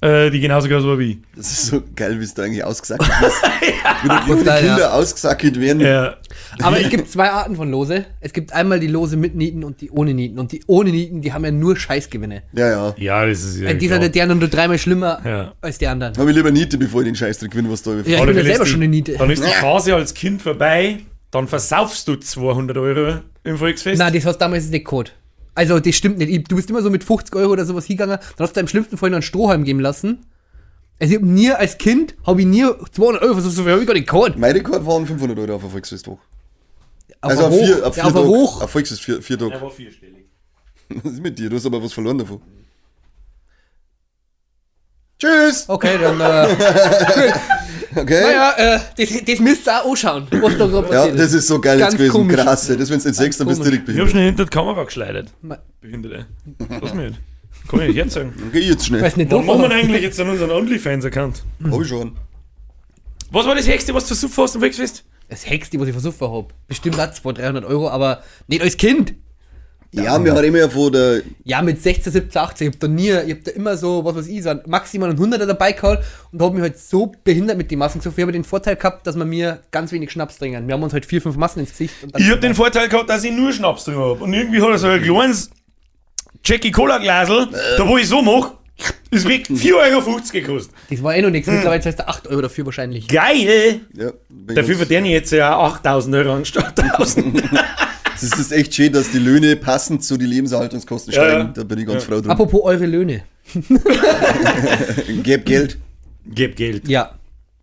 [0.06, 1.18] äh, die genauso groß war wie ich.
[1.36, 3.12] Das ist so geil, wie es da eigentlich ausgesackt ist.
[4.04, 4.70] Wie da wie die Total, ja.
[4.76, 5.80] Kinder ausgesackt werden.
[5.82, 6.16] Ja,
[6.62, 8.06] Aber es gibt zwei Arten von Lose.
[8.22, 10.38] Es gibt einmal die Lose mit Nieten und die ohne Nieten.
[10.40, 12.44] Und die ohne Nieten, die haben ja nur Scheißgewinne.
[12.54, 12.94] Ja, ja.
[12.98, 15.54] ja, das ist ja Äh, die sind die anderen nur dreimal schlimmer Ja.
[15.62, 16.18] als die anderen.
[16.18, 18.44] Habe ich lieber Niete, bevor ich den Scheißdreck gewinne, was da Ja, ich bin ja
[18.44, 19.16] selber die- schon eine Niete.
[19.18, 21.00] Dann ist die Phase als Kind vorbei,
[21.32, 24.00] dann versaufst du 200 Euro im Volksfest.
[24.00, 25.12] Nein, das hast damals nicht Code.
[25.56, 26.30] Also, das stimmt nicht.
[26.30, 28.68] Ich- Du bist immer so mit 50 Euro oder sowas hingegangen, dann hast du im
[28.68, 30.26] schlimmsten noch einen Strohhalm geben lassen.
[31.00, 33.88] Also, ich hab nie als Kind, habe ich nie 200 Euro, so viel habe ich
[33.88, 34.36] gar nicht Code.
[34.38, 36.20] Mein Rekord waren 500 Euro auf ein Volksfest hoch.
[37.22, 37.66] Auf Also auf Hoch.
[37.66, 38.26] vier, auf ja, vier ein Tag.
[38.26, 38.62] Hoch.
[38.62, 39.54] Auf Volksfest vier, vier Tage.
[39.54, 40.26] Er war vierstellig.
[40.90, 41.50] Was ist mit dir?
[41.50, 42.40] Du hast aber was verloren davon.
[45.18, 45.66] Tschüss!
[45.70, 46.56] Okay, dann, äh,
[47.96, 48.22] Okay.
[48.22, 51.48] naja, äh, das, das müsst ihr auch anschauen, was da gerade ja, passiert das ist
[51.48, 52.12] so geil Ganz jetzt gewesen.
[52.14, 52.36] komisch.
[52.36, 52.70] Krass.
[52.70, 52.78] ey.
[52.78, 54.10] Das, wenn du nicht sechst, dann bist du direkt Ich hab behindert.
[54.12, 55.34] schnell hinter die Kamera geschleidet.
[55.42, 56.26] Ma- Behinderte.
[56.82, 57.22] Lass mich nicht.
[57.70, 58.34] Kann ich nicht jetzt sagen.
[58.50, 59.02] Okay, jetzt schnell.
[59.02, 61.44] Weiß nicht, doof, machen wir eigentlich jetzt an unseren OnlyFans-Account?
[61.72, 62.16] Hab ich schon.
[63.32, 65.04] Was war das Höchste, was du versucht hast am Volksfest?
[65.30, 66.48] Das Hexte, was ich versucht habe.
[66.68, 69.16] Bestimmt hat 200, 300 Euro, aber nicht als Kind.
[69.96, 71.22] Ja, wir haben immer ja von der.
[71.44, 72.68] Ja, mit 16, 17, 18.
[72.68, 75.20] Ich hab da nie, ich hab da immer so, was weiß ich, so maximal einen
[75.20, 78.02] 100er dabei gehabt und hab mich halt so behindert mit den Massen.
[78.02, 80.68] So viel habe ich den Vorteil gehabt, dass wir mir ganz wenig Schnaps trinken.
[80.68, 81.94] Wir haben uns halt vier, fünf Massen ins Gesicht.
[82.04, 84.22] Und dann Ich hab den Vorteil gehabt, dass ich nur Schnaps drin hab.
[84.22, 85.50] Und irgendwie hat er so ein kleines
[86.44, 88.52] Jackie Cola Glasel, da wo ich so mach,
[89.10, 90.74] ist weg 4,50 Euro gekostet.
[90.90, 91.48] das war eh noch nichts.
[91.48, 93.08] Mittlerweile heißt er 8 Euro dafür wahrscheinlich.
[93.08, 93.80] Geil!
[93.94, 97.42] Ja, Dafür verdiene ich jetzt ja 8000 Euro anstatt 1000.
[98.16, 101.48] Es ist echt schön, dass die Löhne passend zu den Lebenserhaltungskosten Ja, steigen.
[101.48, 101.54] ja.
[101.54, 102.32] Da bin ich ganz froh drum.
[102.32, 103.24] Apropos eure Löhne.
[105.24, 105.78] Geb Geld.
[106.26, 106.88] Gib Geld.
[106.88, 107.12] Ja,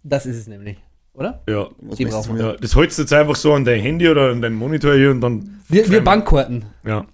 [0.05, 0.77] das ist es nämlich.
[1.15, 1.43] Oder?
[1.49, 1.69] Ja.
[1.81, 2.55] Was Die brauchen ja.
[2.55, 5.21] Das holst du jetzt einfach so an dein Handy oder an deinen Monitor hier und
[5.21, 5.61] dann.
[5.69, 6.65] Wir, wir Bankkarten.
[6.87, 7.05] Ja.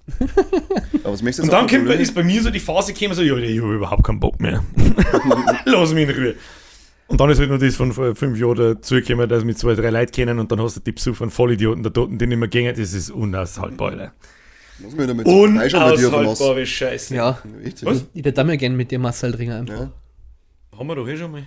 [1.02, 3.22] Aber was möchtest du Und dann kommt, ist bei mir so die Phase gekommen, so,
[3.22, 4.62] ja, ich habe überhaupt keinen Bock mehr.
[5.64, 6.34] Lass mich in Ruhe.
[7.08, 9.74] Und dann ist halt noch das von vor fünf Jahren dazu gekommen, dass wir zwei,
[9.74, 12.38] drei Leute kennen und dann hast du die Besuch von Vollidioten da dort, die nicht
[12.38, 12.74] mehr gehen.
[12.76, 14.12] Das ist unaushaltbar, Alter.
[14.78, 16.40] Muss man wieder mit so vorbeischauen bei dir auf dem Haus.
[16.40, 17.14] Unaushaltbare Scheiße.
[17.14, 17.38] Ja.
[17.64, 17.84] Echt?
[17.84, 18.06] Was?
[18.12, 19.80] Ich würde da mal gerne mit dir Marcel trinken einfach.
[19.80, 19.92] Ja.
[20.78, 21.46] Haben wir doch eh schon mal.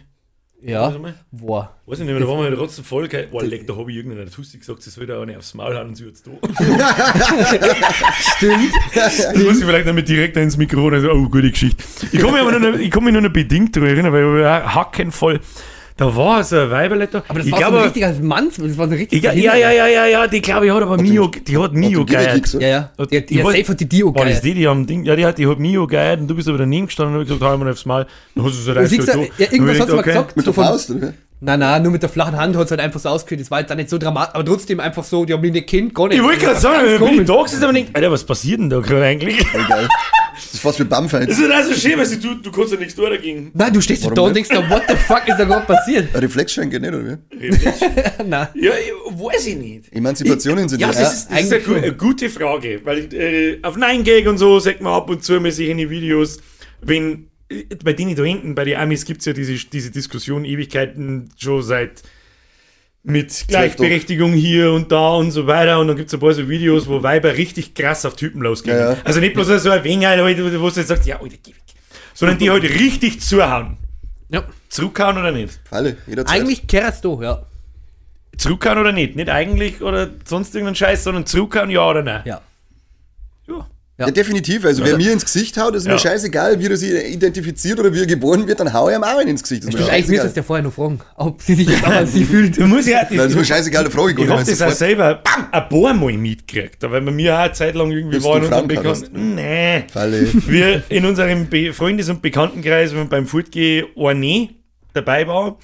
[0.63, 0.93] Ja.
[1.32, 1.76] Boah.
[1.86, 3.08] Weiß ich nicht mehr, da waren wir halt trotzdem voll.
[3.08, 3.28] geil.
[3.32, 5.76] Boah, leck, da habe ich irgendeiner Tussi gesagt, sie soll da auch nicht aufs Maul
[5.76, 6.32] hauen und sie hat's da.
[8.38, 8.71] Stimmt.
[8.93, 11.84] Das muss ich vielleicht damit direkt ins Mikro und so, oh, gute Geschichte.
[12.12, 14.24] Ich kann mich aber nur noch, ich kann mich nur noch bedingt daran erinnern, weil
[14.24, 15.39] ich war hacken voll.
[16.01, 17.21] Da war so ein Weiberle da.
[17.27, 18.47] Aber das ich war so glaube, ein richtiger Mann.
[18.49, 19.21] Das war so ein richtig.
[19.23, 22.03] ja, ja, ja, ja, ja, ja, die glaube ich hat aber Mio, die hat Mio
[22.03, 22.53] die geiert.
[22.53, 22.89] Ja, ja.
[23.05, 24.41] Die, die, Ich weiß- safe hat die Dio War das geil.
[24.45, 26.57] die, die haben Ding, ja, die hat, die hat Mio geiert und du bist aber
[26.57, 28.07] daneben gestanden und hab gesagt, hau mir aufs Mal.
[28.33, 29.13] Dann hast du so Du siehst ja,
[29.51, 30.35] irgendwas hat sie mal gesagt.
[30.37, 31.13] Mit so der Faust, oder?
[31.39, 33.41] Nein, nein, nur mit der flachen Hand hat es halt einfach so ausgehört.
[33.41, 35.67] Das war jetzt auch nicht so dramatisch, aber trotzdem einfach so, die haben mich nicht
[35.69, 36.17] kennt, gar nicht.
[36.17, 37.27] Ich wollte gerade sagen, wenn ich komisch.
[37.27, 39.37] da gesessen und denkt, Alter, was passiert denn da gerade eigentlich?
[39.53, 39.87] Geil.
[40.33, 41.27] Das ist fast wie Bumfights.
[41.27, 43.51] Das ist also schön, weil sie, du, du kannst ja nichts tun dagegen.
[43.53, 46.13] Nein, du stehst Warum da und denkst, da, what the fuck ist da gerade passiert?
[46.13, 47.49] Geht nicht, oder wie?
[48.25, 48.47] nein.
[48.55, 49.93] Ja, weiß ich nicht.
[49.93, 50.97] Emanzipationen sind Ja, das.
[50.97, 54.81] das ist, das ist eine, eine gute Frage, weil äh, auf 9gag und so sagt
[54.81, 56.39] man ab und zu mal sich in die Videos,
[56.81, 60.45] wenn äh, bei denen da hinten, bei den Amis gibt es ja diese, diese Diskussion
[60.45, 62.03] Ewigkeiten schon seit
[63.03, 66.47] mit Gleichberechtigung hier und da und so weiter und dann gibt es ein paar so
[66.47, 68.77] Videos, wo Weiber richtig krass auf Typen losgehen.
[68.77, 68.97] Ja, ja.
[69.03, 71.61] Also nicht bloß so ein wenig, halt, wo du jetzt sagst, ja, Alter, geh weg.
[72.13, 73.77] Sondern die halt richtig zuhauen.
[74.29, 74.43] Ja.
[74.69, 75.59] Zurückhauen oder nicht?
[75.63, 76.39] Falle, jederzeit.
[76.39, 77.43] Eigentlich kehrst du, ja.
[78.37, 79.15] Zurückhauen oder nicht?
[79.15, 82.21] Nicht eigentlich oder sonst irgendeinen Scheiß, sondern zurückhauen, ja oder nein?
[82.25, 82.41] Ja.
[83.47, 83.67] Ja.
[84.01, 84.11] Ja, Ja.
[84.11, 84.65] definitiv.
[84.65, 85.93] Also, wer mir ins Gesicht haut, ist Ja.
[85.93, 89.03] mir scheißegal, wie er sich identifiziert oder wie er geboren wird, dann hau ich ihm
[89.03, 89.63] auch einen ins Gesicht.
[89.65, 90.36] Das ist eigentlich müsste es scheißegal.
[90.38, 92.57] ja vorher noch fragen, ob sie sich jetzt auch als sie fühlt.
[92.57, 94.55] Du musst ja, das ist mir scheißegal, da frage ich gar Ich nicht hab mehr
[94.67, 97.91] das auch selber bam, ein paar Mal mitgekriegt, weil bei mir auch eine Zeit lang
[97.91, 99.13] irgendwie war du Frauenkast?
[99.13, 99.36] Bekannten.
[99.36, 99.84] Nee.
[99.91, 100.28] Falle.
[100.47, 104.49] Wir in unserem Be Freundes- und Bekanntenkreis, wenn wir beim Fortgehen eine
[104.93, 105.57] dabei war,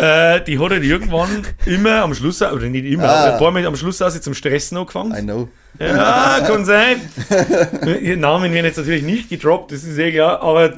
[0.00, 3.24] äh, die hat halt irgendwann immer am Schluss, oder nicht immer, Ah.
[3.24, 5.24] aber ein paar Mal am Schluss auch zum Stressen I angefangen.
[5.24, 5.48] know.
[5.78, 7.00] Ja, kann sein.
[8.20, 10.74] Namen werden jetzt natürlich nicht gedroppt, das ist eh klar, aber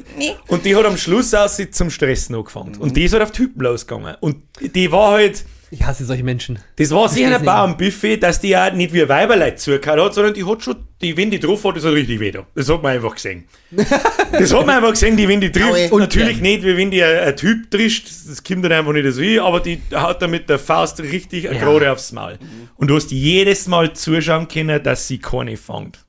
[0.49, 2.77] und die hat am Schluss auch sie zum Stressen angefangen.
[2.77, 4.17] Und die ist halt auf Typen losgegangen.
[4.21, 6.59] Und die war halt, Ich hasse solche Menschen.
[6.77, 10.01] das war sicher ein paar am Buffet, dass die ja nicht wie ein Weiberleid zugehört
[10.01, 12.45] hat, sondern die hat schon, die, wenn die drauf hat, das hat richtig weh da.
[12.57, 13.45] Das hat man einfach gesehen.
[13.71, 16.01] das hat man einfach gesehen, die, wenn die trifft, Aue.
[16.01, 19.23] natürlich nicht, wie wenn die ein, ein Typ trischt, das kommt dann einfach nicht so
[19.23, 21.53] hin, aber die hat da mit der Faust richtig ja.
[21.53, 22.39] gerade aufs Maul.
[22.75, 26.01] Und du hast jedes Mal zuschauen können, dass sie keine fängt.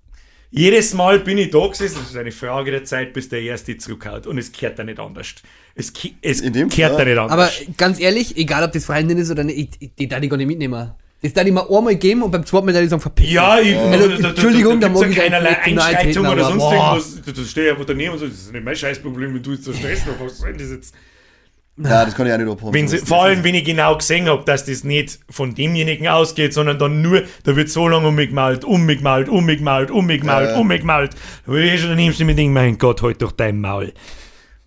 [0.54, 3.78] Jedes Mal bin ich da gesessen, das ist eine Frage der Zeit, bis der Erste
[3.78, 4.28] zurückhaut.
[4.28, 5.36] Und es kehrt da nicht anders.
[5.82, 7.32] Es, ki- es In dem kehrt da nicht anders.
[7.32, 10.30] Aber ganz ehrlich, egal ob das Freundin ist oder nicht, ich, ich, die darf ich
[10.30, 10.92] gar nicht mitnehmen.
[11.24, 13.34] Das darf ich mal einmal geben und beim zweiten Mal darf ich sagen, verpiss dich.
[13.36, 15.64] Ja, ich, Also, da- da- Entschuldigung, da, da da, mag gibt's ich ja keinerlei nicht
[15.64, 16.74] zu nahe Einschreitung oder sonst boah.
[16.74, 17.22] irgendwas.
[17.26, 19.52] Da, da stehe ich einfach daneben und so, das ist nicht mein Scheißproblem, wenn du
[19.54, 20.20] jetzt so Stress noch.
[20.26, 20.96] Was soll das jetzt?
[21.78, 22.74] Ja, das kann ich auch nicht abhaben.
[22.74, 26.54] Wenn sie, vor allem, wenn ich genau gesehen habe, dass das nicht von demjenigen ausgeht,
[26.54, 30.58] sondern dann nur, da wird so lange umgemalt, umgemalt, umgemalt, umgemalt, Ja.
[30.58, 31.14] umgemalt.
[31.46, 33.94] Da würde ich schon daneben stehen und denken, mein Gott, halt doch dein Maul.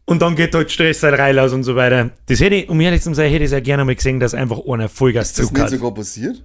[0.06, 2.10] Und dann geht halt Stress halt rein aus und so weiter.
[2.26, 4.58] Das hätte ich, um ehrlich zu sein, hätte ich sehr gerne mal gesehen, dass einfach
[4.68, 5.70] einer Vollgas Ist das nicht hat.
[5.70, 6.42] sogar passiert?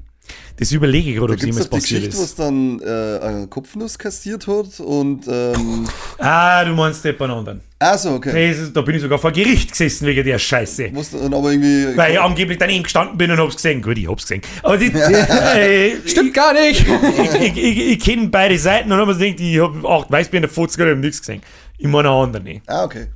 [0.58, 2.38] Das überlege ich gerade, ob es jemals passiert Geschichte, ist.
[2.38, 5.28] dann äh, eine Kopfnuss kassiert hat und.
[5.28, 5.88] Ähm,
[6.20, 7.62] Ah, du meinst den anderen.
[7.80, 8.32] also okay.
[8.34, 10.90] Nee, es ist- da bin ich sogar vor Gericht gesessen wegen der Scheiße.
[10.94, 11.98] Was dann aber irgendwie.
[11.98, 13.82] Weil ich angeblich daneben gestanden bin und hab's gesehen.
[13.82, 14.42] Gut, ich hab's gesehen.
[14.62, 16.86] Aber die, äh, Stimmt gar nicht.
[17.42, 20.38] ich, ich, ich, ich kenne beide Seiten und hab mir gedacht, ich hab acht Weißbier
[20.38, 21.42] in der 50er und hab nichts gesehen.
[21.78, 22.62] Ich meine eine andere nicht.
[22.68, 23.08] Ah, okay.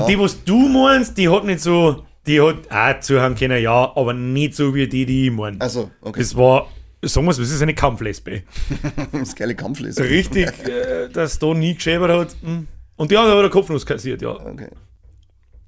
[0.00, 3.92] Und die, was du meinst, die hat nicht so, die hat auch zuhören können, ja,
[3.94, 5.60] aber nicht so wie die, die ich meine.
[5.60, 6.20] Also, okay.
[6.20, 6.68] Das war,
[7.02, 8.42] sagen wir's, das ist eine Kampflesbe.
[9.12, 10.04] Das geile Kampflesen.
[10.06, 12.36] Richtig, äh, dass da nie geschäbert hat.
[12.42, 12.66] hm.
[12.96, 14.30] Und die andere hat der Kopfnuss kassiert, ja.
[14.30, 14.68] Okay.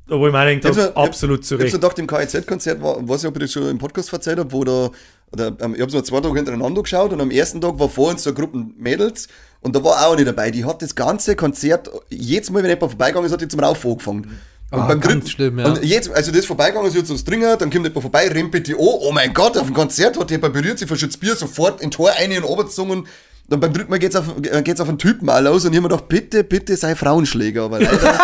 [0.09, 1.75] Wo ich gedacht Ich habe, absolut zu Ich hab's Recht.
[1.75, 4.63] gedacht, im KIZ-Konzert, war, weiß nicht, ob ich das schon im Podcast erzählt habe, wo
[4.63, 4.91] da,
[5.33, 8.11] oder, ähm, ich hab's mir zwei Tage hintereinander geschaut und am ersten Tag war vor
[8.11, 9.29] uns so eine Gruppe Mädels
[9.61, 10.51] und da war auch eine dabei.
[10.51, 13.85] Die hat das ganze Konzert, jedes Mal, wenn jemand vorbeigegangen ist, hat die zum Rauf
[13.85, 14.39] angefangen.
[14.71, 15.67] Und Ah, ganz schlimm, ja.
[15.67, 18.75] Und jetzt, also das vorbeigegangen ist jetzt so Stringer, dann kommt jemand vorbei, rempelt die
[18.75, 21.91] an, oh mein Gott, auf dem Konzert hat jemand berührt, sie verschützt Bier, sofort in
[21.93, 23.07] Tor eine und runtergezogen.
[23.49, 25.77] Dann beim dritten Mal geht's auf, äh, geht's auf einen Typen auch los und ich
[25.77, 28.21] hab mir gedacht, bitte, bitte sei Frauenschläger, aber leider,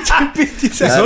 [0.00, 0.36] Das hat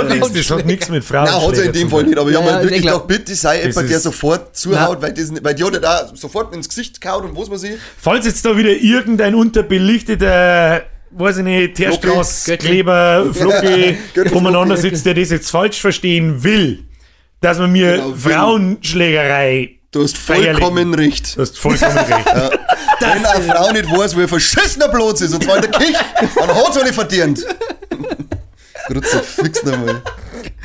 [0.09, 2.33] nichts, das hat nichts mit Frauen Nein, hat er in dem Fall nicht, aber ich
[2.35, 5.31] Ja, hab mir ja, wirklich gedacht, bitte sei jemand, der ist- sofort zuhaut, weil, das,
[5.43, 7.77] weil die hat ja da sofort ins Gesicht gehauen und was man sie.
[8.01, 15.13] Falls jetzt da wieder irgendein unterbelichteter, weiß ich nicht, Teerstraßkleber, Flocke Götti- umeinander sitzt, der
[15.15, 16.85] das jetzt falsch verstehen will,
[17.41, 18.13] dass man mir Genau.
[18.15, 20.51] Frauenschlägerei, Du hast Feierlich.
[20.59, 21.35] vollkommen recht.
[21.35, 22.27] du hast vollkommen recht.
[22.99, 25.93] Wenn eine Frau nicht weiß, wo ein verschissener Platz ist, und zwar in der Küche,
[26.35, 27.43] dann hat sie nicht verdient.
[28.89, 30.01] Grütze, fix nochmal.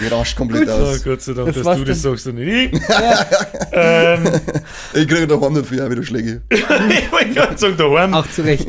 [0.00, 1.04] Die rascht komplett Oh, aus.
[1.04, 2.80] Gott sei Dank, Das dass du das sagst und nicht ich.
[3.72, 4.24] ähm,
[4.94, 6.42] Ich kriege daheim dafür auch wieder Schläge.
[6.50, 6.62] ich
[7.12, 8.66] wollte gerade sagen, daheim Auch zu Recht.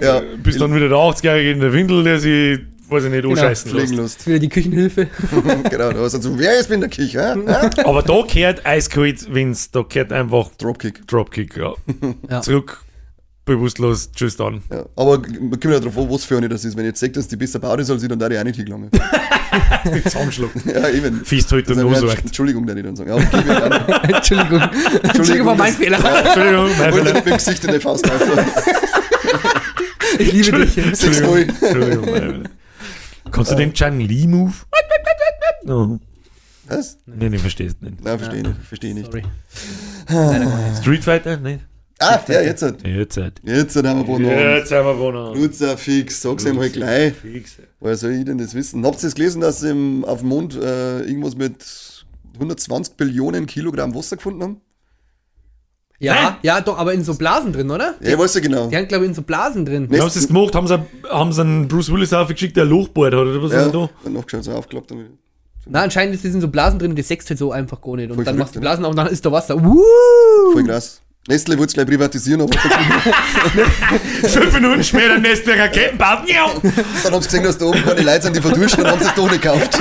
[0.00, 3.70] Ja, bist dann wieder der 80-Jährige in der Windel, der sich, weiß ich nicht, anscheißen
[3.70, 3.98] fliegen lässt.
[3.98, 4.16] Lust.
[4.18, 5.06] Jetzt wieder die Küchenhilfe.
[5.70, 7.36] genau, da hast du so, wer ist in der Küche?
[7.84, 11.06] Aber da gehört eiskalt, wenn's, da gehört einfach Dropkick.
[11.06, 11.74] Dropkick, ja.
[12.30, 12.40] Ja.
[12.42, 12.82] Zurück,
[13.46, 14.62] bewusstlos, tschüss dann.
[14.70, 14.84] Ja.
[14.96, 16.76] Aber man kommt ja drauf an, was für eine das ist.
[16.76, 18.44] Wenn ich jetzt sehe, dass die besser baut ist als ich, dann da ich auch
[18.44, 18.90] nicht hingelangen.
[20.04, 20.62] Zusammenschlucken.
[20.74, 21.24] ja, eben.
[21.24, 22.08] Fiest heute Das nur so.
[22.08, 23.10] Entschuldigung, der ich dann sagen.
[23.10, 24.02] Ja, dann.
[24.14, 24.62] Entschuldigung.
[25.02, 25.98] Entschuldigung, war mein Fehler.
[25.98, 27.14] Entschuldigung, mein Wollte Fehler.
[27.14, 28.10] mit dem Gesicht in die Faust.
[30.18, 30.98] Ich liebe dich.
[30.98, 31.42] Sechsmal.
[31.42, 32.50] Entschuldigung, mein Fehler.
[33.30, 34.52] Kannst du den Chan Lee Move?
[35.64, 36.00] No.
[36.68, 36.98] Was?
[37.06, 38.04] Nee, nee, verstehst nicht.
[38.04, 38.56] Nein, verstehe nicht.
[38.66, 39.10] Verstehe nicht.
[39.10, 39.22] Sorry.
[40.80, 41.36] Street Fighter?
[41.36, 41.60] Nee.
[41.98, 42.82] Ah, der jetzt hat.
[42.86, 43.40] Ja, Jetzt halt.
[43.42, 44.28] Jetzt hat haben wir Bono.
[44.30, 45.40] Jetzt haben wir gewonnen.
[45.40, 47.14] Nutzer fix, sag's ihm halt gleich.
[47.14, 47.56] Fix.
[47.80, 48.84] Woher soll ich denn das wissen?
[48.84, 51.64] Habt ihr das gelesen, dass sie im, auf dem Mond äh, irgendwas mit
[52.34, 54.60] 120 Billionen Kilogramm Wasser gefunden haben?
[55.98, 57.94] Ja, ja, doch, aber in so Blasen drin, oder?
[58.02, 58.68] Ja, ich weiß ja genau.
[58.68, 59.88] Die haben, glaube ich, in so Blasen drin.
[59.90, 60.54] Haben sie es gemacht?
[60.54, 60.78] Haben sie,
[61.08, 63.20] haben sie einen Bruce Willis aufgeschickt, der ein Loch bohrt hat?
[63.22, 63.68] Oder was Ja, ja.
[63.70, 63.88] da?
[64.04, 64.92] dann nachgeschaut, so aufgeklappt.
[65.64, 67.96] Na, anscheinend ist es in so Blasen drin und das sechst halt so einfach gar
[67.96, 68.10] nicht.
[68.10, 68.64] Und Voll dann verrückt, machst du ne?
[68.64, 69.56] Blasen auf und dann ist da Wasser.
[69.56, 69.82] Uh!
[70.52, 71.00] Voll krass.
[71.28, 72.56] Nestle wollte es gleich privatisieren, aber
[74.28, 76.22] Fünf Minuten später Nestle Raketenbau.
[76.26, 76.52] Ja.
[77.02, 79.08] dann haben sie gesehen, dass da oben keine Leute sind, die verdursten, dann haben sie
[79.08, 79.78] es doch nicht gekauft.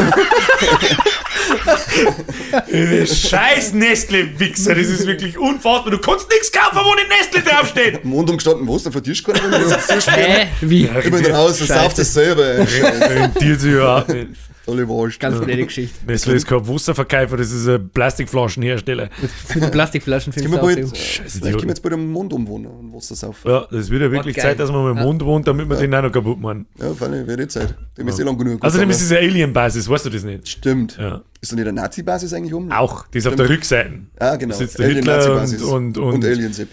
[3.30, 5.92] Scheiß Nestle-Wichser, das ist wirklich unfassbar.
[5.92, 8.04] Du kannst nichts kaufen, wo nicht Nestle draufsteht.
[8.04, 10.16] Am Mond umgestanden, was, da verdurst keiner, wenn du das schwer.
[10.16, 10.48] Hä?
[10.62, 10.90] Wie?
[11.04, 12.44] Ich bin raus, das sauft das selber.
[12.44, 12.66] ey.
[12.66, 14.30] Rentiert sich überhaupt nicht.
[14.68, 15.20] Alle Wurscht.
[15.20, 15.96] Ganz blöde Geschichte.
[16.08, 19.10] Nestle ist kein Wasserverkäufer, das ist ein Plastikflaschenhersteller.
[19.54, 20.90] Mit den Plastikflaschen wir du bald, auch.
[20.90, 23.48] vielleicht Scheiße, können wir jetzt bei dem Mond umwohnen und Wasser saufen.
[23.50, 25.04] Ja, das wird ja wirklich Oh, Zeit, dass man mal im Ja.
[25.04, 26.66] Mond wohnt, damit wir den auch noch kaputt machen.
[26.80, 27.76] Ja, feine, wäre die Zeit.
[27.98, 28.64] Dem ist eh lang genug.
[28.64, 30.48] Außerdem ist es eine Alien-Basis, weißt du das nicht?
[30.48, 30.98] Stimmt.
[31.00, 31.22] Ja.
[31.42, 32.72] Ist da nicht eine Nazi-Basis eigentlich um?
[32.72, 34.00] Auch, die ist auf der Rückseite.
[34.20, 34.54] Ah, genau.
[34.54, 35.62] Da sitzt der Hitler Alien-Nazi-Basis.
[35.62, 36.70] und- und- und- Alien-Zip.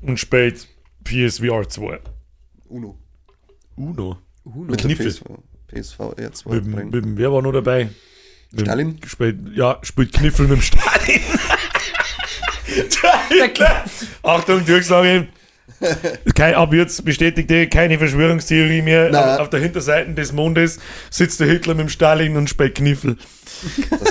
[0.00, 0.66] Und spielt
[1.04, 2.00] PSVR 2.
[2.68, 2.96] Uno.
[3.76, 4.16] Uno.
[4.44, 5.14] Mit Kniffel.
[5.74, 7.88] PSV, PSV R2 Mit, wer war noch dabei?
[8.58, 8.98] Stalin?
[9.06, 11.20] Spielt, ja, spielt Kniffel mit dem Stalin.
[13.58, 13.84] Der.
[14.22, 15.28] Achtung, Durchsage.
[16.34, 19.10] Kein, ab jetzt bestätigte keine Verschwörungstheorie mehr.
[19.10, 19.38] Nein.
[19.40, 20.78] Auf, der Hinterseite des Mondes
[21.10, 23.16] sitzt der Hitler mit dem Stalin und spielt Kniffel.
[23.90, 24.02] Das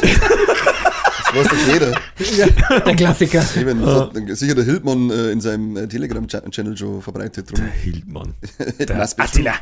[1.33, 2.85] weiß doch jeder.
[2.85, 3.43] Der Klassiker.
[3.57, 7.51] Eben, das hat sicher der Hildmann äh, in seinem äh, Telegram-Channel schon verbreitet.
[7.51, 7.65] Drum.
[7.67, 8.33] Hildmann.
[8.79, 9.53] Der Der Must be Attila.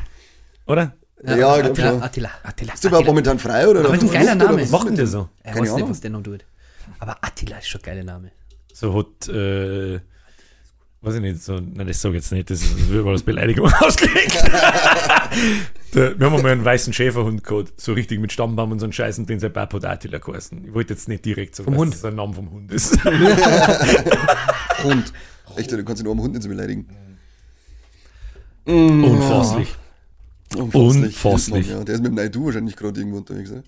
[0.66, 0.94] Oder?
[1.22, 2.02] Ja, ich Attila, schon.
[2.02, 2.72] Attila, Attila.
[2.74, 3.80] Ist der überhaupt momentan frei oder?
[3.84, 4.62] Aber ist ein geiler Name.
[4.62, 5.28] Was macht denn der so?
[5.44, 6.44] Ich weiß nicht, was der noch tut.
[6.98, 8.30] Aber Attila ist schon ein geiler Name.
[8.72, 10.00] So hat, äh,
[11.02, 13.22] weiß ich nicht, so, nein, das sag ich jetzt nicht, das ist- wird mal als
[13.22, 14.34] Beleidigung ausgelegt.
[15.94, 18.92] der, wir haben mal einen weißen Schäferhund gehabt, so richtig mit Stammbaum und so einen
[18.94, 20.64] Scheißen, den sein Papa hat Attila geheißen.
[20.68, 21.94] Ich wollte jetzt nicht direkt sagen, Vom dass Hund.
[21.94, 22.96] das ein Name vom Hund ist.
[24.84, 25.12] Hund.
[25.56, 26.86] Echt, du kannst den armen Hund nicht so beleidigen.
[28.64, 29.74] Unfasslich.
[30.56, 31.68] Unfasslich.
[31.68, 33.50] Ja, der ist mit dem Naidu wahrscheinlich gerade irgendwo unterwegs.
[33.50, 33.62] Ne?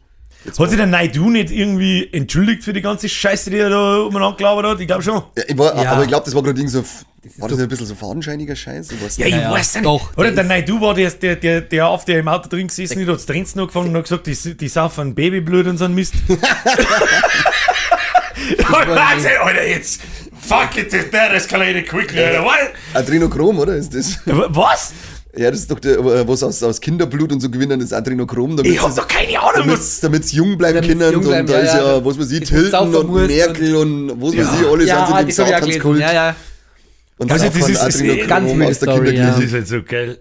[0.45, 3.99] Jetzt Hat sich der Naidu nicht irgendwie entschuldigt für die ganze Scheiße, die er da
[4.01, 4.81] umeinander gelabert hat?
[4.81, 5.23] Ich glaube schon.
[5.39, 5.93] ja, ich war, Ja.
[5.93, 6.83] Aber ich glaube, das war gerade irgendwie so.
[6.83, 6.89] war
[7.23, 8.91] das doch- nicht ein bisschen so fadenscheiniger Scheiß?
[8.91, 9.53] Ich weiß Ja, ich Ja, ja.
[9.53, 9.85] weiß nicht.
[9.87, 12.99] Doch, Oder der Naidu war der, der, der, der auf der im Auto drin gesessen
[13.01, 15.85] ist, hat das Trends noch gefangen und hat gesagt, die, die saufen Babyblut und so
[15.85, 16.15] ein Mist.
[18.69, 20.01] Wahnsinn, Alter, jetzt.
[20.41, 22.43] Fuck it, that escalated quickly, Alter.
[22.43, 22.73] What?
[22.95, 23.77] Adrenochrom, oder?
[23.77, 24.19] Ist das?
[24.27, 24.93] Was?
[25.35, 28.57] Ja, das ist doch der, äh, was aus, aus Kinderblut und so gewinnen, das Adrenochrom,
[28.57, 30.01] damit Ich hab doch keine Ahnung, damit was.
[30.01, 31.97] damit sie jung bleiben bleiben, und da ja, ist ja.
[31.97, 35.27] ja, was ich, Das Hilton und Merkel und, was weiß ich, alle ja, sind in
[35.27, 35.31] dem.
[35.35, 36.01] Satanskult.
[36.01, 36.37] Ja, ja.
[37.19, 39.27] Und Also das ist- das ist ganz aus der Story, Kindergrippe.
[39.37, 40.19] Das ist halt so geil.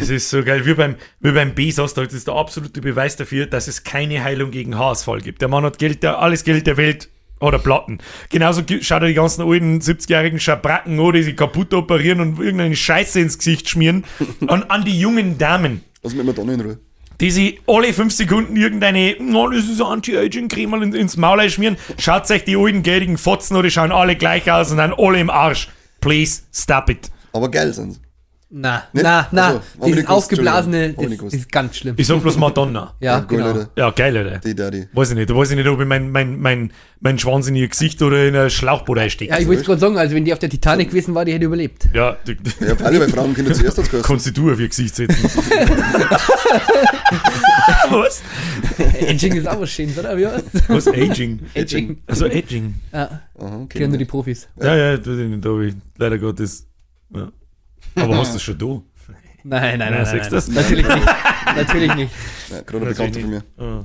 [0.00, 0.64] Das ist so geil.
[0.66, 4.50] Wie beim, wie beim Bezos, das ist der absolute Beweis dafür, dass es keine Heilung
[4.50, 5.40] gegen Haarausfall gibt.
[5.42, 7.10] Der Mann hat Geld, der, alles Geld der Welt
[7.42, 7.98] oder Platten.
[8.30, 12.76] Genauso schaut er die ganzen alten 70-jährigen Schabracken an, die sich kaputt operieren und irgendeine
[12.76, 14.04] Scheiße ins Gesicht schmieren.
[14.46, 15.82] an, an die jungen Damen.
[16.02, 16.78] Lass mich mal da noch in Ruhe.
[17.20, 21.76] die sie alle fünf Sekunden irgendeine, oh, das ist Anti-Aging-Creme in, ins Maul schmieren.
[21.98, 25.20] Schaut euch die alten geldigen Fotzen an, die schauen alle gleich aus und dann alle
[25.20, 25.68] im Arsch.
[26.00, 27.10] Please, stop it.
[27.32, 28.00] Aber geil sind sie.
[28.54, 29.02] Na, Nicht?
[29.02, 29.46] na, na.
[29.46, 31.94] Also, Dieses aufgeblasene, das, das ist ganz schlimm.
[31.96, 32.92] Ich sag bloß Madonna.
[33.00, 33.46] Ja, Gut, genau.
[33.46, 33.70] Alter.
[33.76, 34.38] Ja, geil, Alter.
[34.40, 34.88] Die Daddy.
[34.92, 37.56] Weiß ich nicht, da weiß ich nicht, ob ich mein, mein, mein, mein Schwanz in
[37.56, 39.30] ihr Gesicht oder in ein Schlauchboot einstecke.
[39.32, 41.46] Ja, ich wollte gerade sagen, also wenn die auf der Titanic gewesen war, die hätte
[41.46, 41.88] überlebt.
[41.94, 44.06] Ja, du, du, Ja, alle, weil Frauen können zuerst als gehört.
[44.06, 45.16] kannst du auf ihr Gesicht setzen.
[47.90, 48.22] Was?
[49.08, 50.16] Aging ist auch was Schönes, oder?
[50.16, 50.88] Wie heißt Was?
[50.88, 51.40] Aging?
[51.56, 51.98] Aging.
[52.06, 52.74] Also Aging.
[52.92, 53.78] Ja, Aha, okay.
[53.78, 54.48] kennen nur die Profis.
[54.60, 56.66] Ja, ja, da, da habe ich leider Gottes.
[57.14, 57.30] Ja.
[57.94, 58.82] Aber hast du schon da?
[59.44, 60.48] Nein, nein, Ja, nein, nein, du's?
[60.48, 61.06] Natürlich nicht.
[61.56, 62.12] Natürlich nicht.
[62.50, 63.42] Ja, gerade ein Bekannter von mir.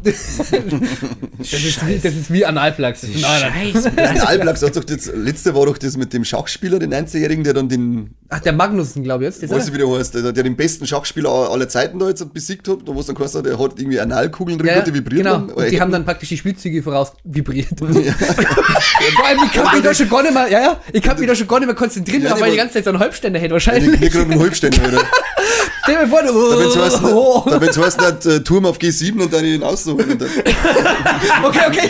[1.38, 3.02] Das ist, wie, das ist wie Analplugs.
[3.02, 7.70] Das ist ein das letzte war doch das mit dem Schachspieler, den 90-Jährigen, der dann
[7.70, 9.44] den, Ach, der Magnussen, glaube ich, jetzt.
[9.44, 12.08] Das weiß ist ich wie der heißt, der, der den besten Schachspieler aller Zeiten da
[12.08, 14.82] jetzt besiegt hat, da wo es dann geheißen hat, der hat irgendwie Analkugeln drin, ja,
[14.82, 15.36] die vibriert genau.
[15.36, 15.50] haben.
[15.50, 17.68] Und die haben dann praktisch die Spielzüge voraus vibriert.
[17.80, 21.28] Vor allem, ich kann mich da schon gar nicht mehr, ja, ja, ich kann mich
[21.28, 23.00] da schon gar nicht mehr konzentrieren, Ja, weil die ich die ganze Zeit so einen
[23.00, 24.00] Halbständer hätte wahrscheinlich.
[24.00, 25.02] mir gerade einen Halbständer, oder?
[25.84, 28.78] Stell dir vor, du, Da wenn's heißt, oh, da wenn's heißt, nicht, äh, Turm auf
[28.78, 29.70] G7 und dann ihn dann,
[31.44, 31.90] okay, okay.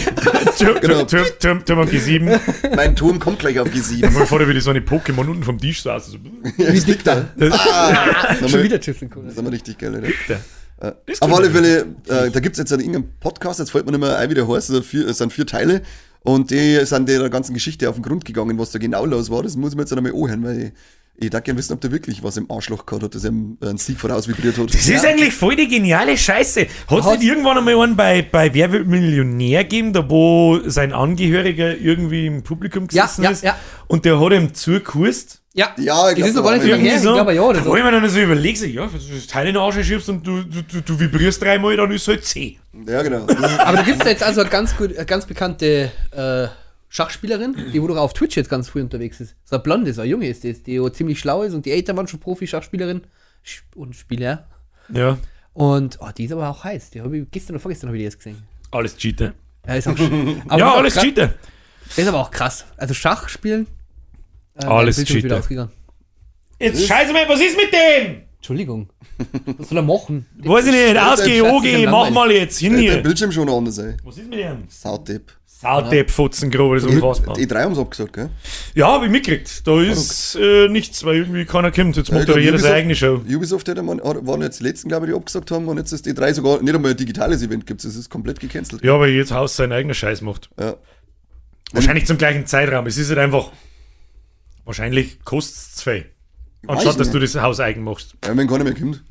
[0.57, 1.03] Turm, Genau.
[1.03, 2.39] Turm, Turm, Turm auf G7.
[2.75, 4.11] mein Turm kommt gleich auf G7.
[4.11, 6.07] Mal vor, wie die so eine Pokémon unten vom Tisch saß.
[6.07, 6.17] So,
[6.57, 7.25] Ja, wie dick da.
[7.51, 9.23] Ah, Schon wieder Tschüss cool.
[9.23, 10.07] Das ist aber richtig geil, oder?
[10.29, 10.95] der.
[11.07, 11.49] Ist Auf alle.
[11.49, 14.29] Fälle, äh, da gibt es jetzt einen irgendeinen Podcast, jetzt fällt mir nicht mehr ein,
[14.29, 15.81] wie der heißt, es sind vier, es sind vier Teile
[16.21, 19.41] und die sind der ganzen Geschichte auf den Grund gegangen, was da genau los war.
[19.41, 20.73] Das muss ich mir jetzt einmal anhören, weil
[21.19, 23.77] ich, darf gerne wissen, ob der wirklich was im Arschloch gehabt hat, dass er einen
[23.77, 24.73] Sieg voraus vibriert hat.
[24.73, 26.67] Das ist eigentlich voll die geniale Scheiße.
[26.87, 30.93] Hat es nicht irgendwann einmal einen bei, bei Wer wird Millionär gegeben, da wo sein
[30.93, 33.57] Angehöriger irgendwie im Publikum Ja, gesessen ja, ist ja.
[33.87, 35.41] und der hat ihm zugekust?
[35.53, 37.63] Ja, Ja, ich das ist noch gar nicht so lange her, ich glaube ja, oder
[37.63, 37.75] so.
[37.75, 40.07] ich mir dann so überlegt, so, ja, wenn du das Teil in den Arsch schiebst
[40.09, 42.59] und du, du, du, du vibrierst dreimal, dann ist es halt C.
[42.87, 43.25] Ja, genau.
[43.25, 46.47] Ist, Aber da gibt es jetzt also eine ganz, gut, eine ganz bekannte äh,
[46.89, 49.35] Schachspielerin, die wo doch auf Twitch jetzt ganz früh unterwegs ist.
[49.43, 51.71] So eine blonde, so eine junge ist das, die wo ziemlich schlau ist und die
[51.71, 53.01] Eltern waren schon Profi-Schachspielerin
[53.45, 54.47] Sch- und Spieler.
[54.93, 55.17] Ja,
[55.53, 56.91] Und oh, die ist aber auch heiß.
[56.91, 58.41] Die habe ich gestern oder vorgestern habe ich die erst gesehen.
[58.71, 59.33] alles Cheater.
[59.67, 59.97] Ja, ist auch,
[60.57, 61.33] Ja, alles krass, Cheater.
[61.95, 62.65] Ist aber auch krass.
[62.77, 63.67] Also Schach spielen.
[64.55, 65.39] Äh, Alles mein Bildschirm ist wieder Cheater.
[65.39, 65.71] ausgegangen.
[66.59, 68.21] Jetzt scheiße mal, was ist mit dem?
[68.37, 68.89] Entschuldigung.
[69.57, 70.25] Was soll er machen?
[70.37, 73.03] Weiß ich nicht, ausgeh, OG, mach mal jetzt, hin Der hier.
[73.03, 73.95] Bildschirm schon anders, ey.
[74.03, 74.63] Was ist mit dem?
[74.69, 75.31] Saudepp.
[75.59, 77.35] Saudepp, Fotzengrob, das ist unfassbar.
[77.35, 78.29] Die drei haben es abgesagt, gell?
[78.75, 79.65] Ja, hab ich mitgekriegt.
[79.65, 81.97] Da ist äh, nichts, weil irgendwie keiner kommt.
[81.97, 83.21] Jetzt Ja, macht ich glaub, aber jeder seine eigene Show.
[83.27, 86.05] Ubisoft hat einmal, waren jetzt die letzten, glaube ich, die abgesagt haben und jetzt ist
[86.05, 87.95] die drei sogar nicht einmal ein digitales Event gibt es.
[87.95, 88.83] ist komplett gecancelt.
[88.83, 90.49] Ja, weil jetzt Haus seinen eigenen Scheiß macht.
[90.59, 90.75] Ja.
[91.71, 92.85] Wahrscheinlich zum gleichen Zeitraum.
[92.85, 93.51] Es ist halt einfach.
[94.63, 96.05] Wahrscheinlich kostet es zwei.
[96.67, 98.15] Anstatt dass du das Haus eigen machst.
[98.23, 99.03] Ja, wenn keiner mehr kommt.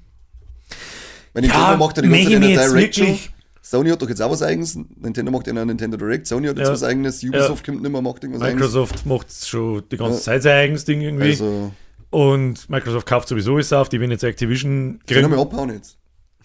[1.32, 3.00] Weil Ja, Nintendo macht ja die ganze Zeit wir eine jetzt Direct Show.
[3.02, 3.30] wirklich-
[3.68, 4.76] Sony hat doch jetzt auch was eigenes.
[4.76, 6.26] Nintendo macht ja eine Nintendo Direct.
[6.28, 6.72] Sony hat jetzt Ja.
[6.72, 7.22] was eigenes.
[7.24, 8.60] Ubisoft kommt nicht mehr, macht irgendwas eigenes.
[8.60, 10.22] Microsoft macht schon die ganze Ja.
[10.22, 11.30] Zeit sein eigenes Ding irgendwie.
[11.30, 11.72] Also,
[12.10, 13.88] und Microsoft kauft sowieso alles auf.
[13.88, 15.30] Die werden jetzt Activision können kriegen.
[15.32, 15.98] wir abhauen jetzt.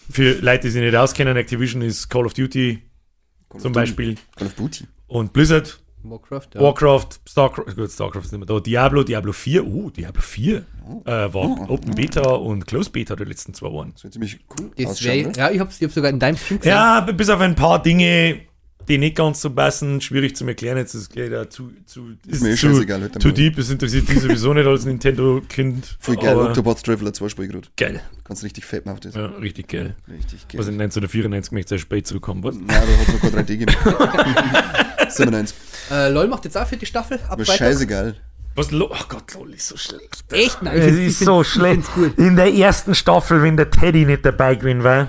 [0.09, 2.82] Für Leute, die sich nicht auskennen, Activision ist Call of Duty
[3.49, 3.74] Call of zum Duty.
[3.74, 4.15] Beispiel.
[4.36, 4.86] Call of Duty.
[5.07, 6.62] Und Blizzard, Warcraft, ja.
[6.62, 8.60] Warcraft, Starcraft, gut, Starcraft ist nicht mehr da.
[8.60, 10.64] Diablo, Diablo 4, uh, Diablo 4 äh,
[11.06, 13.93] war Open Beta und Close Beta die letzten zwei Wochen.
[14.02, 15.34] Das ziemlich cool Das wär, ne?
[15.36, 16.72] ja, ich hab's, ich hab's sogar in deinem Stream gesehen.
[16.72, 18.41] Ja, bis auf ein paar Dinge,
[18.88, 20.78] die nicht ganz so passen, schwierig zu erklären.
[20.78, 23.34] Jetzt ist es gleich da zu, zu, ist mir eh zu, zu mal.
[23.34, 23.58] deep.
[23.58, 25.97] Es interessiert dich sowieso nicht als Nintendo-Kind.
[25.99, 26.36] Voll geil.
[26.36, 27.68] Octopath Traveler 2 spiel gerade.
[27.78, 28.02] Geil.
[28.24, 29.16] Kannst richtig fett machen auf das.
[29.16, 29.95] Ja, richtig geil.
[30.08, 30.60] Richtig geil.
[30.60, 32.43] Was in 1994 möchte ich sehr spät zurückkommen.
[32.43, 32.56] Was?
[32.56, 33.76] Nein, da hat kein 3D gegeben.
[35.18, 35.55] 97.
[35.91, 37.57] Äh, LOL macht jetzt auch für die Staffel ab Aber Freitag.
[37.68, 38.16] scheißegal.
[38.55, 40.24] Was lo oh Gott, LOL ist so schlecht.
[40.32, 40.62] Echt?
[40.62, 41.93] Nein, Es find's- ist so ich schlecht.
[41.95, 42.18] gut.
[42.18, 45.07] In der ersten Staffel, wenn der Teddy nicht dabei gewesen war,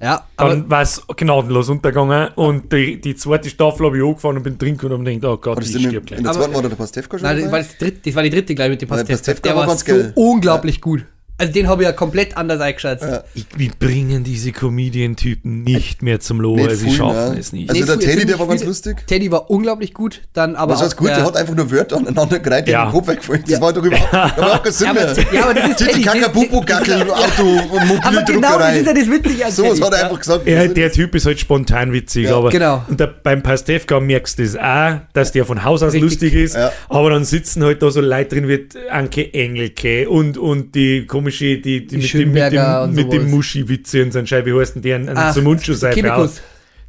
[0.00, 2.28] Ja, dann war es gnadenlos untergegangen.
[2.34, 5.36] Und die, die zweite Staffel habe ich angefangen und bin drin gekommen und gedacht, oh
[5.38, 6.20] Gott, ich in, stirb in gleich.
[6.22, 7.52] der Aber- zweiten war der Pastewka schon nein, das dabei?
[7.52, 9.40] war, das, dritte, das war die dritte, glaube ich, mit dem Ja, Pastewka.
[9.42, 10.12] Der war war ganz so geil.
[10.16, 11.04] unglaublich gut.
[11.38, 13.02] Also den habe ich ja komplett anders eingeschätzt.
[13.04, 13.24] Ja.
[13.34, 17.38] Ich, wir bringen diese Comedian-Typen nicht mehr zum Lohe, Nicht sie schaffen ne?
[17.40, 17.68] es nicht.
[17.70, 19.06] Also Nee, der Teddy, der war ganz lustig.
[19.06, 21.96] Teddy war unglaublich gut, dann aber Was heißt gut, der- der hat einfach nur Wörter
[21.96, 22.84] aneinander gereiht, Ja.
[22.84, 23.42] im Kopf weggefallen.
[23.42, 23.60] Das Ja.
[23.60, 25.08] war doch überhaupt, auch kein Sinn Ja, mehr.
[25.10, 26.02] aber, ja, aber das ist Teddy.
[26.02, 28.92] Kaka, Das- Pupu, Gackel, Auto und Aber genau, das ist ja Mobildruckerei.
[28.94, 30.46] das Witzige an So, was hat er einfach gesagt.
[30.46, 32.84] Ja, der Typ ist halt spontan witzig, Ja, aber genau.
[32.88, 36.02] und der, beim Pastewka merkst du das auch, dass der von Haus aus Richtig.
[36.02, 36.70] lustig ist, Ja.
[36.88, 41.58] aber dann sitzen halt da so Leute drin wie Anke Engelke und, und die komische,
[41.58, 43.30] die, die, mit, dem, mit, dem, und mit dem.
[43.30, 46.42] Muschi-Witze und so ein Scheiß, wie heißt denn der, an Ach, zum Mundschuh-Seife Kebekus.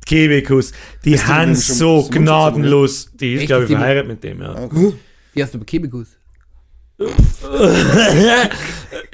[0.05, 0.71] Kebekus.
[1.05, 4.69] Die die schon- so gnadenlos, die ist, glaube ich, Die- verheiratet mit dem, ja.
[5.33, 6.07] Wie hast du bei Kebekus?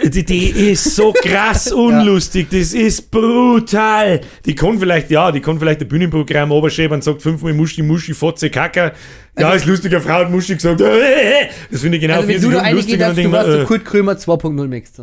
[0.03, 4.21] Die, die ist so krass unlustig, das ist brutal.
[4.45, 8.13] Die kann vielleicht, ja, die kann vielleicht ein Bühnenprogramm oberschreiben und sagt fünfmal Muschi, Muschi,
[8.13, 8.93] Fotze, Kaka.
[9.37, 10.81] Ja, ist lustiger Frau hat Muschi gesagt.
[11.71, 13.85] Das finde ich genau Also wenn vier du da und dann darfst, du äh, Kurt
[13.85, 14.93] Krömer 2.0 Max.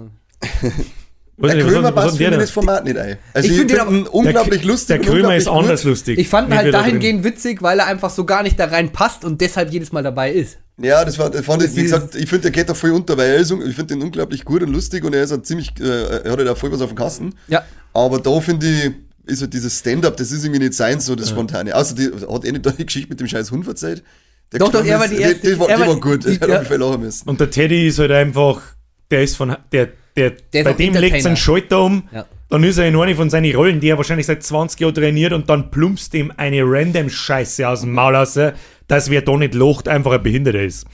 [1.39, 3.19] Der Krömer passt für das Format nicht ein.
[3.33, 5.03] Also Ich find finde den ihn unglaublich der, lustig.
[5.03, 6.19] Der Krömer ist anders lustig.
[6.19, 9.25] Ich fand ihn halt dahingehend witzig, weil er einfach so gar nicht da rein passt
[9.25, 10.59] und deshalb jedes Mal dabei ist.
[10.79, 13.17] Ja, das war, das fand ich, wie gesagt, ich finde, der geht da voll unter,
[13.17, 15.73] weil er ist, ich finde den unglaublich gut und lustig und er ist halt ziemlich,
[15.81, 17.35] äh, er hat halt auch voll was auf dem Kasten.
[17.49, 17.65] Ja.
[17.95, 18.93] Aber da finde ich,
[19.33, 21.75] ist halt dieses Stand-up, das ist irgendwie nicht sein, so das Spontane.
[21.75, 24.03] Außer die hat eh nicht da die Geschichte mit dem scheiß Hund verzeiht.
[24.53, 26.39] Der Doch, doch, er war die erste- Die, die, war, er die war gut, die-
[26.47, 26.59] ja.
[26.61, 27.29] mich voll lachen müssen.
[27.29, 28.61] Und der Teddy ist halt einfach,
[29.11, 31.23] der ist von, der, der, Der ist bei dem legt Entertainer.
[31.23, 32.27] sein Schalter um, Ja.
[32.51, 35.33] dann ist er in eine von seinen Rollen, die er wahrscheinlich seit 20 Jahren trainiert
[35.33, 38.39] und dann plumpst ihm eine random Scheiße aus dem Maul raus,
[38.89, 40.87] dass wer da nicht locht, einfach ein Behinderter ist.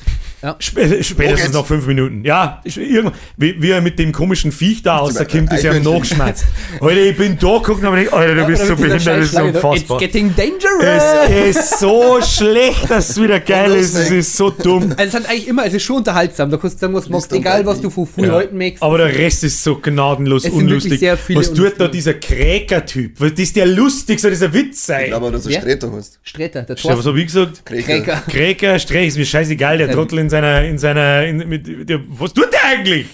[0.43, 0.57] Ja.
[0.59, 1.55] Spä spätestens jetzt?
[1.55, 2.25] nach fünf Minuten.
[2.25, 6.47] Ja, ich- wie, wie er mit dem komischen Viech da rauskommt, ist ja nachschmerzt.
[6.81, 9.27] Alter, ich bin da geguckt und hab mir gedacht, Alter, du bist so behindert, das
[9.33, 9.77] ist unfassbar.
[9.77, 11.03] It's getting dangerous.
[11.31, 13.95] Es ist so schlecht, dass es wieder geil ist.
[13.95, 14.93] Es ist so dumm.
[14.97, 16.51] Also es hat eigentlich immer, es ist schon unterhaltsam.
[16.51, 18.33] Da kannst du sagen, was du dann egal was du von früh Ja.
[18.33, 18.83] heute magst.
[18.83, 20.99] Aber der Rest ist so gnadenlos Es sind wirklich unlustig.
[20.99, 23.21] sehr viele Was tut da dieser Kräker-Typ?
[23.21, 24.19] Was ist der lustig?
[24.19, 25.03] Soll dieser Witz sein?
[25.05, 25.61] Ich glaube, dass Wer?
[25.61, 26.19] Streter heißt.
[26.25, 27.65] Streter, der Thorsten hab ich gesagt?
[27.65, 27.82] Kräker.
[28.29, 32.33] Kräker, Streich, ist mir scheißegal, der Trottel in seiner, in seiner, in, mit, der, was
[32.33, 33.07] tut der eigentlich?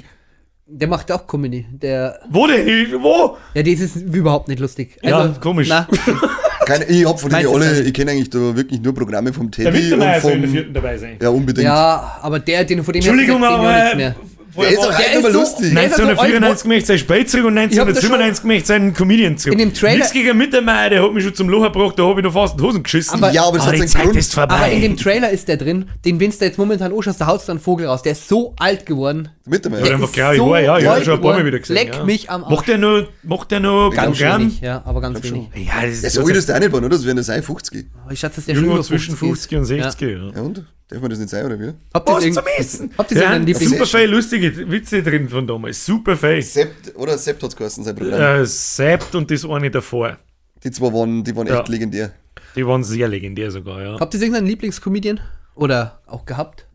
[0.67, 1.65] Der macht auch Comedy.
[1.71, 2.67] Der, Wo denn?
[3.01, 3.39] Wo?
[3.55, 4.99] ja, das ist überhaupt nicht lustig.
[5.03, 5.69] Ja, Also, komisch.
[5.69, 5.89] Na,
[6.67, 9.73] Keine, ich hab von du alle, ich kenne eigentlich da wirklich nur Programme vom Der
[9.73, 11.17] Teddy und Wintermeier soll in der vierten dabei sein.
[11.23, 11.65] Ja, unbedingt.
[11.65, 14.15] ja, aber der, den von dem Entschuldigung, aber nichts mehr.
[14.61, 15.75] Der ist auch Der immer ist so- lustig.
[15.75, 19.39] der ist also 1994 möchte sein Spät zurück und hab das 1997 möchte sein Comedian
[19.39, 19.53] zurück.
[19.53, 22.21] In dem Trailer- Nichts gegen Mittermeier, der hat mich schon zum Loch gebracht, da habe
[22.21, 23.15] ich noch fast in die Hosen geschissen.
[23.15, 24.17] Aber- ja, aber es Aber hat die seinen Zeit Grund.
[24.17, 24.55] ist vorbei.
[24.55, 27.41] Aber in dem Trailer ist der drin, den Vince da jetzt momentan anschaust, da haut
[27.47, 28.03] dann Vogel raus.
[28.03, 29.29] Der ist so alt geworden.
[29.49, 31.45] Mit dem Oder Der einfach ist graue so ja, ja, alt schon ein paar Mal
[31.45, 31.75] wieder gesehen.
[31.75, 32.05] Leck ja.
[32.05, 32.55] mich am Arsch.
[32.55, 34.43] Macht der noch, macht der noch Ganz Programm?
[34.43, 35.49] wenig, ja, aber ganz wenig.
[35.55, 36.89] Ja, das ist so alt ist der auch nicht, oder?
[36.89, 37.87] Das werden das sein 50.
[38.03, 40.01] Aber ich schätze, dass der irgendwo über zwischen 50 und 60.
[40.01, 40.31] Ja.
[40.35, 40.65] Ja und?
[40.89, 41.73] Darf man das nicht sein, oder wie?
[41.93, 42.91] Habt ihr zum Essen?
[42.97, 43.71] Habt ihr hat Lieblings...
[43.71, 45.85] super viele lustige Witze drin von damals.
[45.85, 46.41] Super viele.
[46.41, 48.21] Sept, oder Sept hat es geheißen, sein Programm.
[48.43, 50.17] Äh, Sept und das eine davor.
[50.65, 51.61] Die zwei waren, die waren Ja.
[51.61, 52.13] echt legendär.
[52.57, 54.01] Die waren sehr legendär sogar, ja.
[54.01, 55.21] Habt ihr irgendeinen Lieblingscomedian?
[55.55, 56.68] Oder auch gehabt?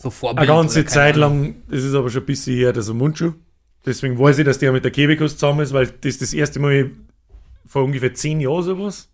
[0.00, 2.94] So Vorbild Eine ganze Zeit lang, das ist aber schon ein bisschen her, der so
[2.94, 3.32] Mundschuh.
[3.86, 6.90] Deswegen weiß ich, dass der mit der Kebekus zusammen ist, weil das das erste Mal
[7.66, 9.08] vor ungefähr zehn Jahren sowas.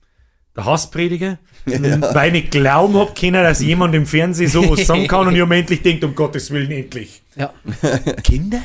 [0.57, 1.39] Der Hassprediger.
[1.67, 5.57] Weil ich glauben hab können, dass jemand im Fernsehen sowas sagen kann und ich mir
[5.57, 7.23] endlich denkt, um Gottes Willen, endlich.
[7.35, 7.53] Ja.
[8.23, 8.63] Kinder?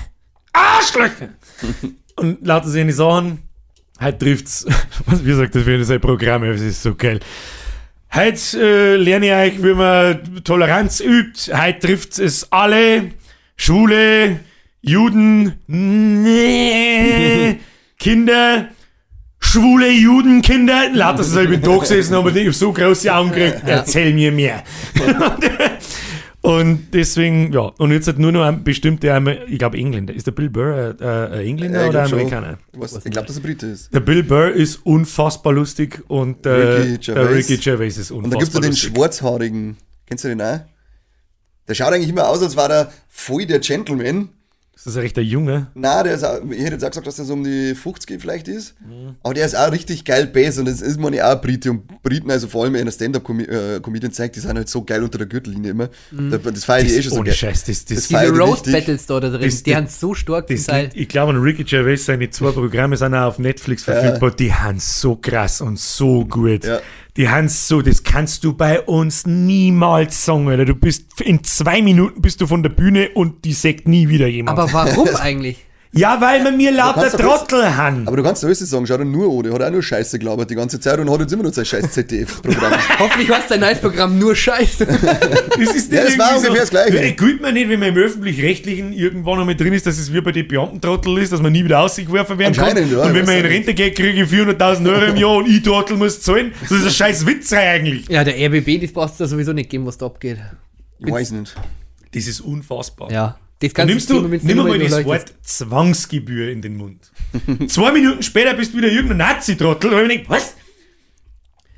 [0.53, 1.29] Arschlöcher!
[2.19, 3.39] und lauter seine Sachen.
[3.99, 4.65] Heute trifft's,
[5.05, 7.19] was, wie sagt das, das ein Programm ist, das ist so geil.
[8.13, 11.55] Heute äh, lerne ich euch, wie man Toleranz übt.
[11.55, 13.11] Heute trifft es alle.
[13.55, 14.39] Schwule,
[14.81, 17.59] Juden, nee,
[17.99, 18.69] Kinder,
[19.39, 20.89] schwule Judenkinder.
[20.91, 23.61] Lauter so, ich bin da gesessen, aber ich hab so große Augen gekriegt.
[23.67, 24.63] Erzähl mir mehr.
[26.41, 30.13] Und deswegen, ja, und jetzt hat nur noch ein bestimmter, ich glaube Engländer.
[30.13, 32.03] Ist der Bill Burr äh, äh, ein Engländer Ja, oder.
[32.03, 32.57] Amerikaner?
[32.73, 33.93] Was, ich glaube, dass er Brite ist.
[33.93, 37.35] Der Bill Burr ist unfassbar lustig und äh, Ricky der Gervais.
[37.49, 38.75] Ricky Gervais ist Und dann gibt es unfassbar den.
[38.75, 39.77] Schwarzhaarigen.
[40.05, 40.61] Kennst du den auch?
[41.67, 44.29] Der schaut eigentlich immer aus, als war er voll der Gentleman.
[44.81, 45.67] Das ist ein rechter Junge.
[45.75, 48.21] Na, der ist auch, ich hätte jetzt auch gesagt, dass der so um die 50
[48.21, 48.75] vielleicht ist.
[48.79, 49.15] Mhm.
[49.23, 51.71] Aber der ist auch richtig geil Bass und das ist man ja auch Brite.
[51.71, 55.17] Und Briten, also vor allem in der Stand-Up-Comedian zeigt, die sind halt so geil unter
[55.17, 55.89] der Gürtellinie immer.
[56.11, 56.31] Mhm.
[56.31, 57.35] Da- Das feiere ich eh schon so Ohne geil.
[57.35, 58.73] Scheiß, das, das, Das Diese feier ich Roast richtig.
[58.73, 61.41] Battles da, da drin, Das- die das- haben so stark das liegt, ich glaube, an
[61.41, 64.31] Ricky Gervais, seine zwei Programme sind auch auf Netflix verfügbar.
[64.31, 66.63] Die haben so krass und so gut.
[66.63, 66.79] Ja.
[67.19, 70.63] Die haben so, das kannst du bei uns niemals sagen, Alter.
[70.63, 74.27] Du bist, in zwei Minuten bist du von der Bühne und die sagt nie wieder
[74.27, 74.57] jemand.
[74.57, 75.57] Aber warum eigentlich?
[75.91, 78.07] Ja, weil wir mir lauter Trottel haben.
[78.07, 80.55] Aber du kannst alles sagen, schau dir nur der hat auch nur Scheiße gelabert die
[80.55, 82.73] ganze Zeit und hat jetzt immer noch sein scheiß ZDF-Programm.
[82.99, 84.85] Hoffentlich war dein Nice-Programm nur Scheiße.
[85.59, 87.13] Das ist Ja, das war ungefähr das Gleiche.
[87.13, 90.21] Gilt mir nicht, wenn man im Öffentlich-Rechtlichen irgendwann noch mit drin ist, dass es wie
[90.21, 92.77] bei den Beamtentrottel ist, dass man nie wieder ausgeworfen werden kann.
[92.89, 95.63] Ja, und wenn man in Rente geht, kriege ich 400.000 Euro im Jahr und ich
[95.63, 96.53] Trottel muss zahlen.
[96.61, 98.07] Das ist ein scheiß Witzrei eigentlich.
[98.09, 100.37] ja, der RBB, das brauchst du da sowieso nicht geben, was da abgeht.
[100.99, 101.55] Ich weiß nicht.
[102.13, 103.11] Das ist unfassbar.
[103.11, 103.37] Ja.
[103.61, 105.03] Das ganze nimmst du, Thema nimm mal das.
[105.03, 107.11] Wort Zwangsgebühr in den Mund.
[107.67, 109.93] Zwei Minuten später bist du wieder irgendein Nazi-Trottel.
[109.93, 110.55] Und ich denk, was?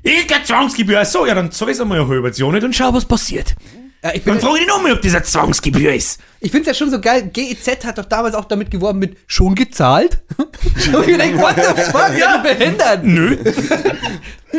[0.04, 1.00] Ich keine Zwangsgebühr.
[1.00, 3.54] Ach so, ja, dann zahl es einmal eine halbe Jahr nicht und schau, was passiert.
[4.04, 6.20] Ja, ich bin, Dann frage ich dich nochmal, ob das eine Zwangsgebühr ist.
[6.40, 7.30] ich finde es ja schon so geil.
[7.32, 10.22] GEZ hat doch damals auch damit geworben mit schon gezahlt.
[10.38, 13.04] Und ich denke, what the fuck, ja, behindert.
[13.04, 13.38] Nö.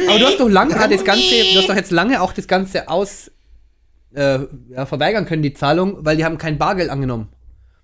[0.07, 2.47] Aber du hast doch lange ah, das Ganze, du hast doch jetzt lange auch das
[2.47, 3.31] Ganze aus
[4.13, 4.39] äh,
[4.69, 7.29] ja, verweigern können, die Zahlung, weil die haben kein Bargeld angenommen.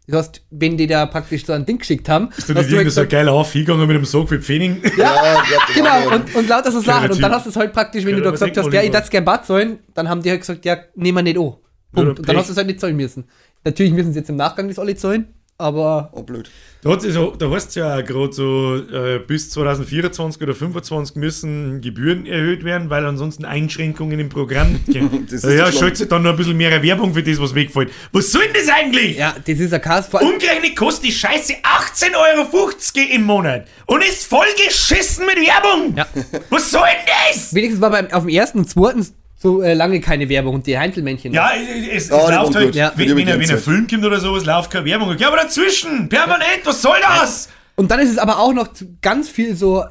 [0.08, 2.70] Das heißt, wenn die da praktisch so ein Ding geschickt haben, Ist hast du irgendein
[2.72, 4.82] so ein gesagt, geiler Aufgegangen mit dem Sog für Pfennig?
[4.98, 7.10] Ja, ja, genau, und, und lauter so Sachen.
[7.10, 7.22] Und Typ.
[7.22, 9.10] dann hast du es halt praktisch, wenn Können du da gesagt hast, ja, ich darf
[9.10, 11.54] gern Bad zahlen, dann haben die halt gesagt, ja, nehmen wir nicht an.
[11.92, 12.20] Punkt.
[12.20, 13.26] Und dann hast du es halt nicht zahlen müssen.
[13.64, 15.28] Natürlich müssen sie jetzt im Nachgang das alle zahlen,
[15.60, 16.50] aber Oh, blöd.
[16.82, 21.18] Da, hat's so, da heißt es ja auch gerade so, äh, bis 2024 oder 2025
[21.18, 25.28] müssen Gebühren erhöht werden, weil ansonsten Einschränkungen im Programm gehen.
[25.30, 27.54] Das ist ja, doch schaltet sich dann noch ein bisschen mehr Werbung für das, was
[27.54, 27.92] wegfällt.
[28.14, 29.18] Was soll denn das eigentlich?
[29.18, 34.26] ja, das ist ein allem, Umgerechnet kostet die Scheiße 18,50 Euro im Monat und ist
[34.26, 35.96] voll geschissen mit Werbung.
[35.98, 36.08] Ja.
[36.50, 37.54] Was soll denn das?
[37.54, 39.06] wenigstens war beim, auf dem ersten und zweiten
[39.42, 41.34] so äh, lange keine Werbung und die Heinzelmännchen.
[41.34, 42.76] Ja, es, es Ja, die läuft halt.
[42.76, 42.92] Ja.
[42.96, 45.18] wenn, wenn, wenn ein Film kommt oder sowas, läuft keine Werbung.
[45.18, 47.48] Ja, aber dazwischen, permanent, was soll das?
[47.76, 49.84] Und dann ist es aber auch noch zu- ganz viel so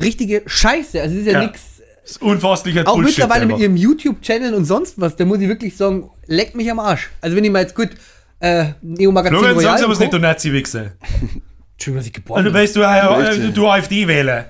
[0.00, 1.00] richtige Scheiße.
[1.02, 1.46] Also es ist ja, Ja.
[1.46, 1.60] nichts.
[2.02, 3.56] Das ist unfasslicher Auch Bullshit mittlerweile einfach.
[3.58, 7.10] mit ihrem YouTube-Channel und sonst was, da muss ich wirklich sagen, leck mich am Arsch.
[7.20, 7.90] Also wenn ich mal jetzt gut
[8.40, 10.92] äh, Neo Magazin Florian, Royal sag's aber nicht, du Nazi-Wichser.
[11.74, 12.60] Entschuldigung, dass ich geboren Also bin.
[12.60, 14.46] weißt du, äh, äh, du AfD-Wähler.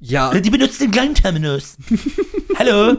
[0.00, 1.76] Ja, Die benutzt den kleinen Terminus.
[2.58, 2.96] Hallo?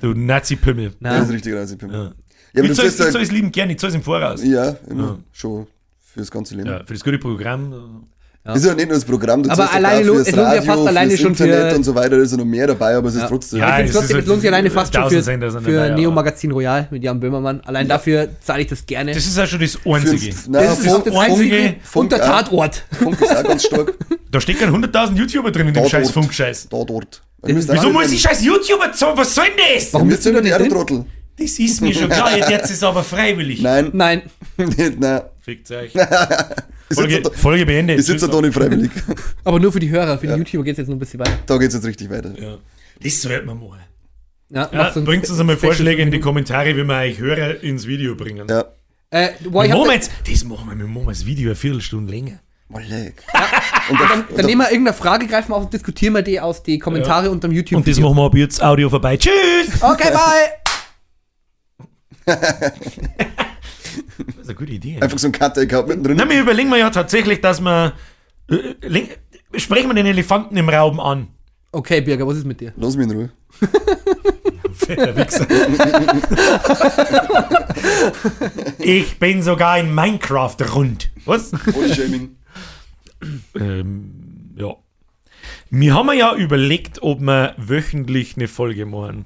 [0.00, 0.90] Du Nazi-Pimmel.
[0.90, 1.76] Das na, ist richtig raus.
[1.80, 2.12] Ja, ja,
[2.52, 4.42] Ich aber das zahl's, ist ich ja, zahl's lieben gern, ich zahl's im Voraus.
[4.44, 5.66] ja, immer schon
[5.98, 6.68] fürs ganze Leben.
[6.68, 8.06] Ja, für das gute Programm.
[8.52, 10.86] Ist ja nicht nur das Programm, du Aber alleine lo- es lohnt sich ja fast
[10.86, 13.14] alleine schon für- Internet und so weiter, da ist ja noch mehr dabei, aber es
[13.14, 13.60] ist trotzdem.
[13.60, 16.10] Ja, ich finde es trotzdem, ist es lohnt sich alleine fast schon für, für Neo
[16.10, 17.62] Magazin Royal mit Jan Böhmermann.
[17.64, 19.12] Allein dafür zahle ich das gerne.
[19.14, 20.32] Das ist ja schon das Einzige.
[20.34, 22.18] Für- na, das ist auch Funk- das einzige Funk- und der.
[22.20, 22.82] Tatort.
[23.02, 23.94] Funk ist auch ganz stark.
[24.30, 26.10] Da stecken 100.000 YouTuber drin in dem scheiß.
[26.10, 26.68] Funkscheiß.
[26.68, 27.22] Da dort.
[27.42, 29.16] Wieso muss ich scheiß YouTuber zahlen?
[29.16, 29.92] Was soll denn das?
[29.94, 30.70] Warum bist du nicht drin?
[30.70, 31.04] Trottel?
[31.36, 33.60] Das ist mir schon klar, jetzt ist es aber freiwillig.
[33.60, 34.22] Nein, Nein.
[34.98, 35.22] nein.
[35.40, 35.92] Fickt euch.
[36.92, 37.98] Folge, da, Folge beendet.
[37.98, 38.90] ich sitze da nicht freiwillig.
[39.44, 41.38] Aber nur für die Hörer, für die YouTuber geht es jetzt noch ein bisschen weiter.
[41.46, 42.32] Da geht's jetzt richtig weiter.
[42.38, 42.58] Ja.
[43.02, 43.80] Das sollte man machen.
[44.50, 47.86] Ja, Ja, so bringt uns einmal Vorschläge in die Kommentare, wie wir euch Hörer ins
[47.86, 48.46] Video bringen.
[48.48, 48.66] Ja.
[49.10, 52.40] Äh, boah, Wir jetzt, das machen wir, wir machen das Video eine Viertelstunde länger.
[52.68, 53.22] Mal leck.
[53.88, 56.78] dann, dann nehmen wir irgendeine Frage, greifen wir auf und diskutieren wir die aus die
[56.78, 57.78] Kommentare unter dem YouTube.
[57.78, 59.16] Und das machen wir ab jetzt Audio vorbei.
[59.16, 59.82] Tschüss!
[59.82, 60.63] Okay, bye!
[62.26, 62.72] Das
[64.40, 64.98] ist eine gute Idee.
[65.00, 66.16] Einfach so ein Cutter gehabt mittendrin.
[66.16, 67.92] Na, wir überlegen wir ja tatsächlich, dass wir.
[68.48, 69.06] Äh,
[69.56, 71.28] sprechen wir den Elefanten im Raum an.
[71.72, 72.72] Okay, Birger, was ist mit dir?
[72.76, 73.32] Lass mich in Ruhe.
[74.74, 75.46] Fetter Wichser.
[78.78, 81.10] ich bin sogar in Minecraft rund.
[81.24, 81.52] Was?
[81.74, 82.36] Ohne Shaming.
[83.56, 84.74] ähm, ja.
[85.70, 89.24] Wir haben ja überlegt, ob wir wöchentlich eine Folge machen.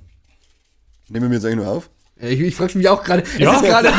[1.09, 1.91] Nehmen wir jetzt eigentlich noch auf?
[2.21, 3.23] Äh, Ich, ich frage mich auch gerade.
[3.23, 3.53] Es Ja.
[3.55, 3.89] ist gerade.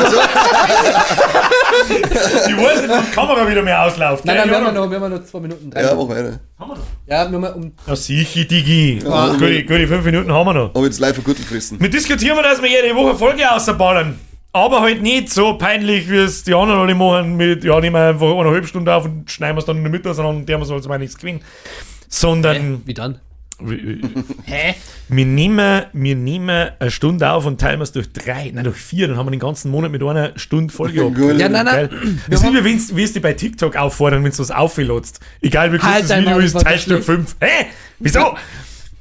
[1.90, 4.24] Ich weiß nicht, ob die Kamera wieder mehr ausläuft.
[4.24, 4.90] Nein, nein, wir haben noch.
[4.90, 5.70] wir haben noch zwei Minuten.
[5.70, 6.08] Drei Ja, Minuten.
[6.08, 6.40] mach weiter.
[6.58, 6.82] Haben wir noch?
[7.06, 7.72] Ja, nur mal um.
[7.86, 8.98] Ja, sicher, Digi.
[9.02, 9.28] Ja.
[9.32, 10.74] Gute, gute fünf Minuten haben wir noch.
[10.74, 11.80] Aber jetzt live ein Gürtel fressen.
[11.80, 14.18] Wir diskutieren, wir, dass wir jede Woche Folge ausballern.
[14.52, 18.08] Aber halt nicht so peinlich, wie es die anderen alle machen, mit, ja, nehmen wir
[18.08, 20.64] einfach eineinhalb Stunden auf und schneiden wir es dann in der Mitte auseinander und der
[20.64, 21.40] soll mal nichts gewinnen.
[22.08, 23.20] Sondern, Wie dann?
[23.62, 23.78] Wir,
[24.44, 24.74] Hä?
[25.08, 28.76] wir, nehmen, wir nehmen eine Stunde auf und teilen wir es durch drei, nein, durch
[28.76, 31.00] vier, dann haben wir den ganzen Monat mit einer Stunde Folge.
[31.38, 32.20] Ja, nein, nein.
[32.28, 35.20] Das ist wie, wenn's- wie es dir bei TikTok auffordern, wenn du was auflädst.
[35.40, 37.36] Egal wie kurz Halt das Video ist, teilst du durch fünf.
[37.40, 37.66] Hä?
[37.98, 38.36] Wieso?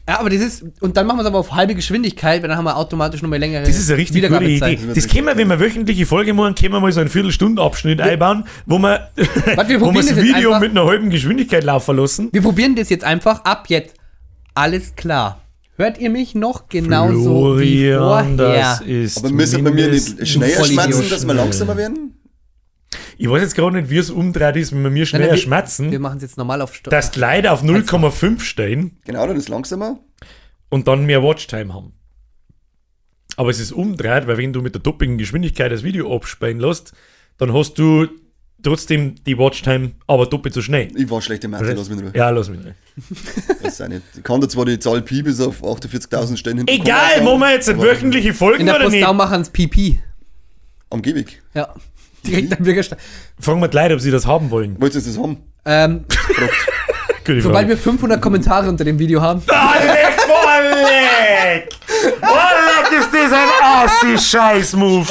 [0.08, 0.64] Ja, aber das ist.
[0.80, 3.30] Und dann machen wir es aber auf halbe Geschwindigkeit, weil dann haben wir automatisch noch
[3.30, 4.44] mal längere Das ist eine richtig gute.
[4.44, 4.80] Idee.
[4.96, 8.44] Das können wir, wenn wir wöchentliche Folge machen, können wir mal so einen Viertelstundenabschnitt einbauen,
[8.66, 10.62] wo wir, wir wo wir probieren das Video einfach.
[10.62, 12.30] mit einer halben Geschwindigkeit laufen lassen.
[12.32, 13.94] Wir probieren das jetzt einfach ab jetzt.
[14.60, 15.42] Alles klar.
[15.78, 18.88] Hört ihr mich noch genauso wie Florian, das vorher?
[19.04, 22.16] ist Aber müssen wir mir nicht schneller schmatzen, dass wir langsamer werden?
[23.18, 25.36] Ich weiß jetzt gerade nicht, wie es umdreht ist, wenn wir mir Nein, schneller nein,
[25.36, 26.92] wir- schmerzen, Wir machen es jetzt normal auf Stopp.
[26.92, 30.00] dass die Leute auf 0,5 stehen Genau, dann ist langsamer.
[30.70, 31.94] und dann mehr Watchtime haben.
[33.38, 36.92] Aber es ist umdreht, weil wenn du mit der doppelten Geschwindigkeit das Video abspielen lässt,
[37.38, 38.08] dann hast du
[38.64, 40.90] trotzdem die Watchtime, aber doppelt so schnell.
[40.98, 42.14] Ich war schlecht im Mathe, lass mich in Ruhe.
[42.14, 42.76] Ja, lass mich nicht.
[43.64, 44.02] Das nicht.
[44.18, 47.52] Ich kann da zwar die Zahl Pi bis auf 48.000 Stellen hinten Egal, machen wir
[47.52, 49.00] jetzt eine wöchentliche Folgen In der oder nicht?
[49.00, 50.00] Postau machen es PP.
[50.90, 51.42] Am Gehweg.
[51.54, 51.74] Ja.
[52.26, 53.00] Direkt am Bürgersteig.
[53.40, 54.76] Fragen wir die Leute, ob sie das haben wollen.
[54.80, 55.38] Wolltest du das haben?
[55.66, 56.06] Ähm,
[57.26, 59.42] Gute sobald wir 500 Kommentare unter dem Video haben.
[59.46, 61.70] Leck, voll leck!
[62.22, 65.06] Oh, leck, ist das ein Assi-Scheiß-Move.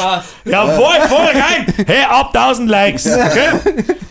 [0.45, 1.73] Jawohl, voll rein!
[1.87, 3.51] Hey, ab 1000 Likes, okay?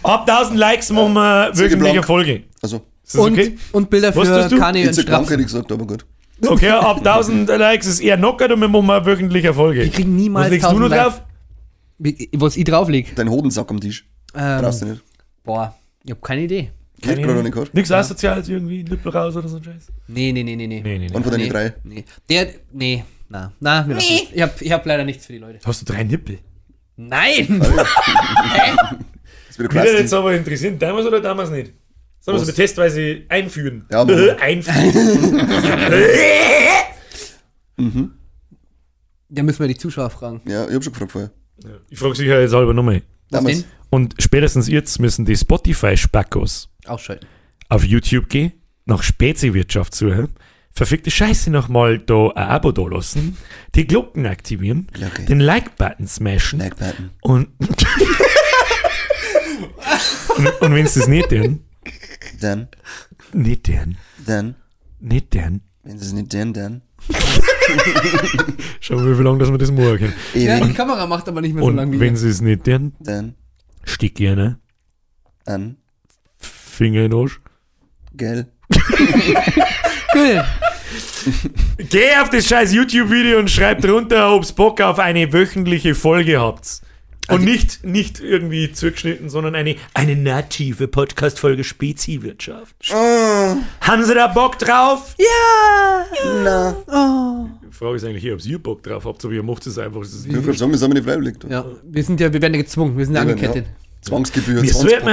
[0.03, 2.05] Ab 1000 Likes machen wir wöchentliche blank.
[2.05, 2.43] Folge.
[2.61, 2.81] Also,
[3.15, 3.57] Und, okay?
[3.71, 4.49] und Bilder für?
[4.57, 5.31] Kani und Straps.
[5.31, 6.05] ich gesagt, aber gut.
[6.45, 9.81] Okay, ab 1000 Likes ist eher knockert und wir machen eine wöchentliche Folge.
[9.83, 11.21] Wir kriegen niemals Was legst du 1000 noch drauf?
[11.99, 13.15] Wie- Was ich draufleg.
[13.15, 14.05] Dein Hodensack am Tisch.
[14.33, 15.03] Brauchst du Ähm, nicht.
[15.43, 16.71] boah, ich hab keine Idee.
[17.01, 17.69] Geht gerade nicht gerade.
[17.73, 19.87] Nichts Asoziales irgendwie, Nippel raus oder so ein Scheiß?
[20.07, 20.81] Nee, nee, nee, nee, nee.
[20.81, 21.15] Nee, nee, nee.
[21.15, 21.73] Und von deinen nee, drei.
[21.83, 22.03] Nee.
[22.29, 24.03] Der, nee, na, na, wir's.
[24.33, 25.59] ich hab, ich hab leider nichts für die Leute.
[25.63, 26.39] Hast du drei Nippel?
[26.97, 27.63] Nein!
[29.47, 31.71] Das ist wieder Würde jetzt aber interessieren, damals oder damals nicht?
[32.27, 33.85] Sollen wir so eine Testweise einführen?
[33.89, 34.01] Ja,
[34.41, 35.47] einführen.
[39.29, 40.41] Da müssen wir die Zuschauer fragen.
[40.45, 41.31] Ja, ich hab schon gefragt vorher.
[41.89, 43.01] ich frage sicher jetzt halber nochmal.
[43.29, 43.65] Damals.
[43.89, 47.27] Und spätestens jetzt müssen die Spotify-Spackos Ausschalten.
[47.69, 48.53] auf YouTube gehen,
[48.85, 50.29] nach Speziwirtschaft suchen,
[50.71, 53.37] verfickte Scheiße nochmal da ein Abo da lassen,
[53.75, 55.25] die Glocken aktivieren, Ja, okay.
[55.25, 57.11] den Like-Button smashen Like button.
[57.21, 57.47] und
[60.37, 61.63] und, und wenn es das nicht tun,
[62.39, 62.67] Dann,
[63.33, 64.55] nicht tun, dann,
[64.99, 66.81] nicht tun, wenn es nicht dann, dann.
[68.79, 70.13] schauen wir, wie lange dass wir das machen können.
[70.33, 70.73] Ja, die.
[70.73, 73.35] Kamera macht aber nicht mehr so lange wie wenn sie es nicht tun, Dann,
[73.83, 74.59] stick gerne
[75.45, 75.77] an,
[76.39, 77.39] Finger in den Arsch.
[78.13, 78.47] gell.
[80.13, 80.43] Cool.
[81.89, 86.81] Geh auf das scheiß YouTube-Video und schreib drunter, ob's Bock auf eine wöchentliche Folge habt.
[87.29, 92.75] Und nicht, nicht irgendwie zugeschnitten, sondern eine, eine native Podcast-Folge Speziwirtschaft.
[92.93, 95.15] Haben Sie da Bock drauf?
[96.43, 96.75] Na.
[97.67, 100.01] Die Frage ist eigentlich hier, ob ihr Bock drauf habt, aber ihr macht es einfach.
[100.01, 101.39] Das ist würde sagen, wir sind nicht freiwillig.
[101.39, 101.47] da.
[101.47, 103.65] Ja, wir sind ja, wir werden ja gezwungen, wir sind ja angekettet.
[103.65, 103.71] ja.
[104.01, 105.05] Zwangsgebühr, was, wenn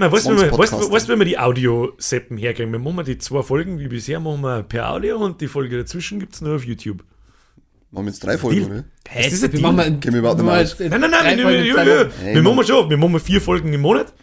[0.00, 0.92] wir, was, Zwangspodcast.
[0.92, 2.70] was, wenn wir die Audio-Seppen herkriegen?
[2.70, 5.78] Wir machen wir die zwei Folgen wie bisher, machen wir per Audio und die Folge
[5.78, 7.02] dazwischen gibt es nur auf YouTube.
[7.92, 8.84] Machen wir jetzt drei Folgen, oder?
[9.20, 9.62] Ist das ein wir Deal?
[9.62, 12.10] machen mal, Gehen wir überhaupt nicht mal Nein, nein, nein, wir, wir, wir.
[12.22, 14.14] Hey, wir machen schon, wir machen vier Folgen im Monat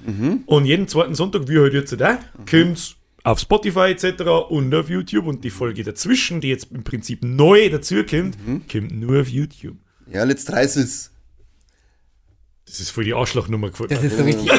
[0.47, 2.17] und jeden zweiten Sonntag, wie halt jetzt da,
[2.49, 4.23] kommt's auf Spotify etc.
[4.49, 5.27] und auf YouTube.
[5.27, 8.37] Und die Folge dazwischen, die jetzt im Prinzip neu dazukommt,
[8.71, 9.77] kommt nur auf YouTube.
[10.11, 11.11] Ja, let's reiß es.
[12.65, 13.93] Das ist voll die Arschlochnummer gefunden.
[13.93, 14.49] Das ist so richtig.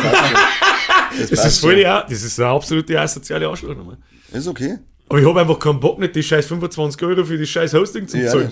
[1.19, 3.99] Das, Das ist voll die, das ist eine absolute asoziale Arschlochnummer.
[4.33, 4.79] Ist okay.
[5.09, 8.07] Aber ich habe einfach keinen Bock nicht, die scheiß 25 Euro für die scheiß Hosting
[8.07, 8.49] zu Ja.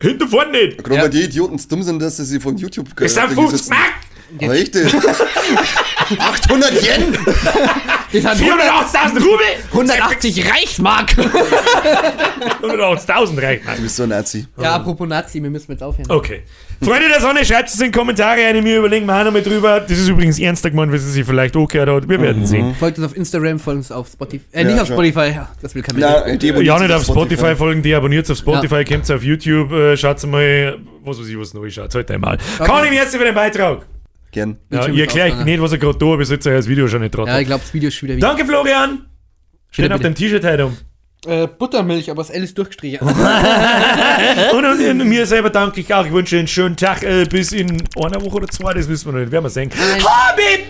[0.00, 0.10] Zahlen.
[0.12, 0.78] Hintervorne nicht!
[0.84, 1.02] Gerade Ja.
[1.02, 3.70] weil die Idioten dumm sind, dass sie sich von YouTube Das sind Ding 50 sitzen.
[3.70, 3.92] Mark!
[4.38, 4.70] Ey.
[6.18, 7.18] 800 Yen!
[8.12, 9.46] Das hat 480.000 Rubel!
[9.72, 11.10] 180 Reichsmark.
[12.62, 13.62] 180.000 reicht.
[13.76, 14.46] Du bist so ein Nazi.
[14.60, 16.10] ja, apropos Nazi, wir müssen jetzt aufhören.
[16.10, 16.42] Okay.
[16.82, 19.80] Freunde der Sonne, schreibt es in die Kommentare eine, wir überlegen mal drüber.
[19.80, 22.08] Das ist übrigens ernster gemeint, wie sie sich vielleicht auch gehört hat.
[22.08, 22.74] Wir werden sehen.
[22.78, 24.44] Folgt uns auf Instagram, folgt uns auf Spotify.
[24.52, 24.96] Äh, Ja, nicht auf schon.
[24.96, 26.62] Spotify, ja, das will kein Mensch.
[26.64, 28.84] Ja, nicht auf Spotify folgen, die abonniert auf Spotify, Ja.
[28.84, 31.94] kommt auf YouTube, äh, schaut mal, was weiß ich, was neu schaut.
[31.94, 32.38] Halt einmal.
[32.58, 33.86] Kann ich mir jetzt für den Beitrag?
[34.36, 34.58] Gern.
[34.70, 36.86] Ja, ich erkläre euch nicht, was er gerade da, aber ich setze euch das Video
[36.88, 37.26] schon nicht drauf.
[37.26, 38.28] Ja, ich glaube, das Video ist schon wieder wieder.
[38.28, 39.06] Danke, Florian!
[39.70, 40.76] Steht auf deinem T-Shirt heute um.
[41.26, 43.00] Äh, Buttermilch, aber das L ist durchgestrichen.
[44.52, 46.04] Und, und, und mir selber danke ich auch.
[46.04, 49.12] Ich wünsche einen schönen Tag äh, bis in einer Woche oder zwei, das wissen wir
[49.12, 49.32] noch nicht.
[49.32, 49.70] Werden wir sehen.
[50.04, 50.66] Habib!